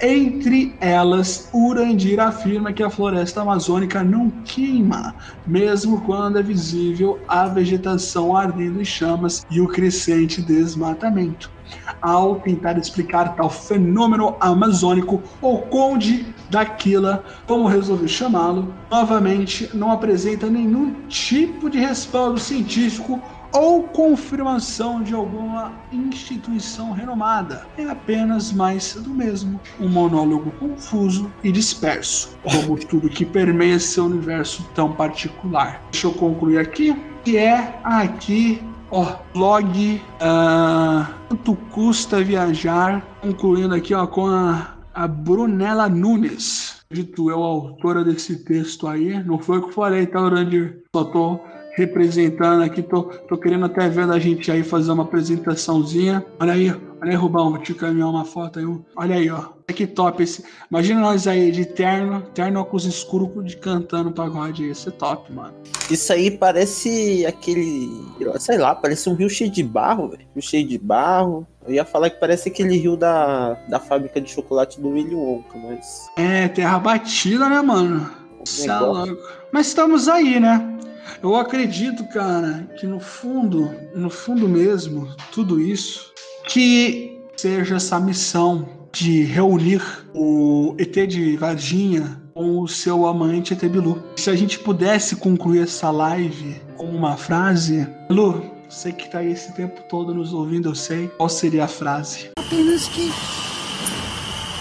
Entre 0.00 0.74
elas, 0.80 1.50
Urandir 1.52 2.18
afirma 2.20 2.72
que 2.72 2.82
a 2.82 2.88
floresta 2.88 3.42
amazônica 3.42 4.02
não 4.02 4.30
queima, 4.30 5.14
mesmo 5.46 6.00
quando 6.06 6.38
é 6.38 6.42
visível 6.42 7.20
a 7.28 7.46
vegetação 7.48 8.34
ardendo 8.34 8.80
em 8.80 8.84
chamas 8.84 9.44
e 9.50 9.60
o 9.60 9.68
crescente 9.68 10.40
desmatamento. 10.40 11.55
Ao 12.00 12.36
tentar 12.36 12.78
explicar 12.78 13.34
tal 13.34 13.50
fenômeno 13.50 14.36
amazônico, 14.40 15.22
o 15.40 15.58
Conde 15.58 16.34
Daquila, 16.48 17.24
como 17.46 17.66
resolveu 17.66 18.06
chamá-lo, 18.06 18.72
novamente 18.90 19.70
não 19.74 19.90
apresenta 19.90 20.48
nenhum 20.48 20.94
tipo 21.08 21.68
de 21.68 21.78
respaldo 21.78 22.38
científico 22.38 23.20
ou 23.56 23.84
confirmação 23.84 25.02
de 25.02 25.14
alguma 25.14 25.72
instituição 25.90 26.92
renomada. 26.92 27.66
É 27.78 27.88
apenas 27.88 28.52
mais 28.52 28.94
do 28.94 29.08
mesmo, 29.08 29.58
um 29.80 29.88
monólogo 29.88 30.50
confuso 30.52 31.32
e 31.42 31.50
disperso, 31.50 32.36
como 32.42 32.78
tudo 32.84 33.08
que 33.08 33.24
permeia 33.24 33.78
seu 33.78 34.04
universo 34.04 34.68
tão 34.74 34.92
particular. 34.92 35.80
Deixa 35.90 36.06
eu 36.06 36.12
concluir 36.12 36.58
aqui, 36.58 36.94
que 37.24 37.38
é 37.38 37.80
aqui, 37.82 38.62
ó, 38.90 39.16
blog 39.32 40.02
ah, 40.20 41.08
Quanto 41.28 41.56
Custa 41.72 42.22
Viajar, 42.22 43.02
concluindo 43.22 43.74
aqui 43.74 43.94
ó, 43.94 44.06
com 44.06 44.26
a, 44.26 44.74
a 44.94 45.08
Brunella 45.08 45.88
Nunes. 45.88 46.76
Dito 46.90 47.30
eu, 47.30 47.42
autora 47.42 48.04
desse 48.04 48.44
texto 48.44 48.86
aí, 48.86 49.24
não 49.24 49.38
foi 49.38 49.58
o 49.58 49.62
que 49.62 49.68
eu 49.68 49.72
falei, 49.72 50.06
tá, 50.06 50.20
Urandir? 50.20 50.82
Só 50.94 51.04
tô 51.04 51.40
representando 51.76 52.62
aqui, 52.62 52.82
tô, 52.82 53.02
tô 53.02 53.36
querendo 53.36 53.66
até 53.66 53.86
ver 53.88 54.10
a 54.10 54.18
gente 54.18 54.50
aí 54.50 54.64
fazer 54.64 54.90
uma 54.90 55.02
apresentaçãozinha. 55.02 56.24
Olha 56.40 56.54
aí, 56.54 56.70
olha 56.70 57.10
aí, 57.10 57.14
Rubão, 57.14 57.50
vou 57.50 57.58
te 57.58 57.74
caminhar 57.74 58.08
uma 58.08 58.24
foto 58.24 58.58
aí. 58.58 58.64
Olha 58.96 59.16
aí, 59.16 59.30
ó. 59.30 59.36
Olha 59.36 59.76
que 59.76 59.86
top 59.86 60.22
esse. 60.22 60.42
Imagina 60.70 61.00
nós 61.00 61.28
aí 61.28 61.52
de 61.52 61.66
terno, 61.66 62.22
terno 62.32 62.60
óculos 62.60 62.86
escuro 62.86 63.42
de 63.42 63.58
cantando 63.58 64.10
pagode. 64.10 64.70
Isso 64.70 64.88
é 64.88 64.92
top, 64.92 65.30
mano. 65.30 65.52
Isso 65.90 66.10
aí 66.12 66.30
parece 66.30 67.26
aquele. 67.26 67.90
Sei 68.38 68.56
lá, 68.56 68.74
parece 68.74 69.10
um 69.10 69.14
rio 69.14 69.28
cheio 69.28 69.50
de 69.50 69.62
barro, 69.62 70.08
velho. 70.08 70.26
Rio 70.34 70.42
cheio 70.42 70.66
de 70.66 70.78
barro. 70.78 71.46
Eu 71.66 71.74
ia 71.74 71.84
falar 71.84 72.08
que 72.08 72.18
parece 72.18 72.48
aquele 72.48 72.78
rio 72.78 72.96
da, 72.96 73.54
da 73.68 73.78
fábrica 73.78 74.18
de 74.18 74.30
chocolate 74.30 74.80
do 74.80 74.88
Willy 74.88 75.14
Wonka, 75.14 75.58
mas. 75.58 76.06
É, 76.16 76.48
terra 76.48 76.78
batida, 76.78 77.50
né, 77.50 77.60
mano? 77.60 78.10
Cê 78.46 78.70
é 78.70 78.78
louco. 78.78 79.18
Mas 79.52 79.66
estamos 79.66 80.08
aí, 80.08 80.40
né? 80.40 80.76
Eu 81.22 81.36
acredito, 81.36 82.04
cara, 82.08 82.68
que 82.78 82.86
no 82.86 83.00
fundo, 83.00 83.70
no 83.94 84.10
fundo 84.10 84.48
mesmo, 84.48 85.08
tudo 85.32 85.60
isso, 85.60 86.12
que 86.48 87.20
seja 87.36 87.76
essa 87.76 87.98
missão 88.00 88.68
de 88.92 89.22
reunir 89.22 89.82
o 90.14 90.74
ET 90.78 90.94
de 91.06 91.36
Varginha 91.36 92.22
com 92.32 92.60
o 92.60 92.68
seu 92.68 93.06
amante 93.06 93.52
ET 93.52 93.64
Bilu. 93.64 94.02
Se 94.16 94.30
a 94.30 94.36
gente 94.36 94.58
pudesse 94.58 95.16
concluir 95.16 95.62
essa 95.62 95.90
live 95.90 96.60
com 96.76 96.86
uma 96.86 97.16
frase, 97.16 97.86
Bilu, 98.08 98.56
você 98.68 98.92
que 98.92 99.10
tá 99.10 99.18
aí 99.18 99.32
esse 99.32 99.54
tempo 99.54 99.80
todo 99.88 100.12
nos 100.12 100.32
ouvindo, 100.32 100.70
eu 100.70 100.74
sei, 100.74 101.08
qual 101.16 101.28
seria 101.28 101.64
a 101.64 101.68
frase? 101.68 102.30
Apenas 102.38 102.88
que 102.88 103.10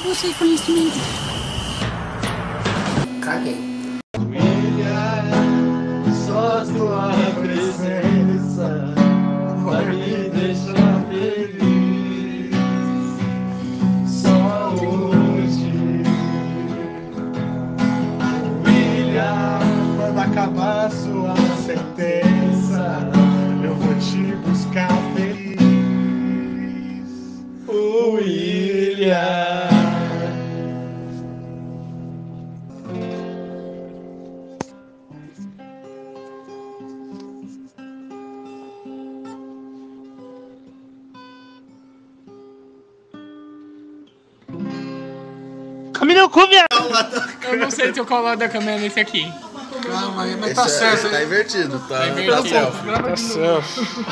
você 0.04 0.34
conhecimento. 0.34 0.98
Caguei. 3.22 3.58
Caminhão 45.94 46.30
com 46.30 46.46
viado! 46.48 46.68
Eu 47.44 47.58
não 47.58 47.72
sei 47.72 47.94
se 47.94 48.00
eu 48.00 48.06
colo 48.06 48.36
da 48.36 48.50
câmera 48.50 48.78
nesse 48.80 49.00
aqui. 49.00 49.32
Calma 49.82 50.24
aí, 50.24 50.36
mas 50.36 50.58
Esse 50.58 50.84
é- 50.84 50.94
esse 50.94 51.10
tá 51.10 51.24
invertido, 51.24 51.80
tá? 51.88 52.00
Tá 52.00 52.08
invertido. 52.10 52.66
Tá. 52.72 52.82
Grava 52.84 53.14
de 53.14 53.38
novo. 53.38 54.06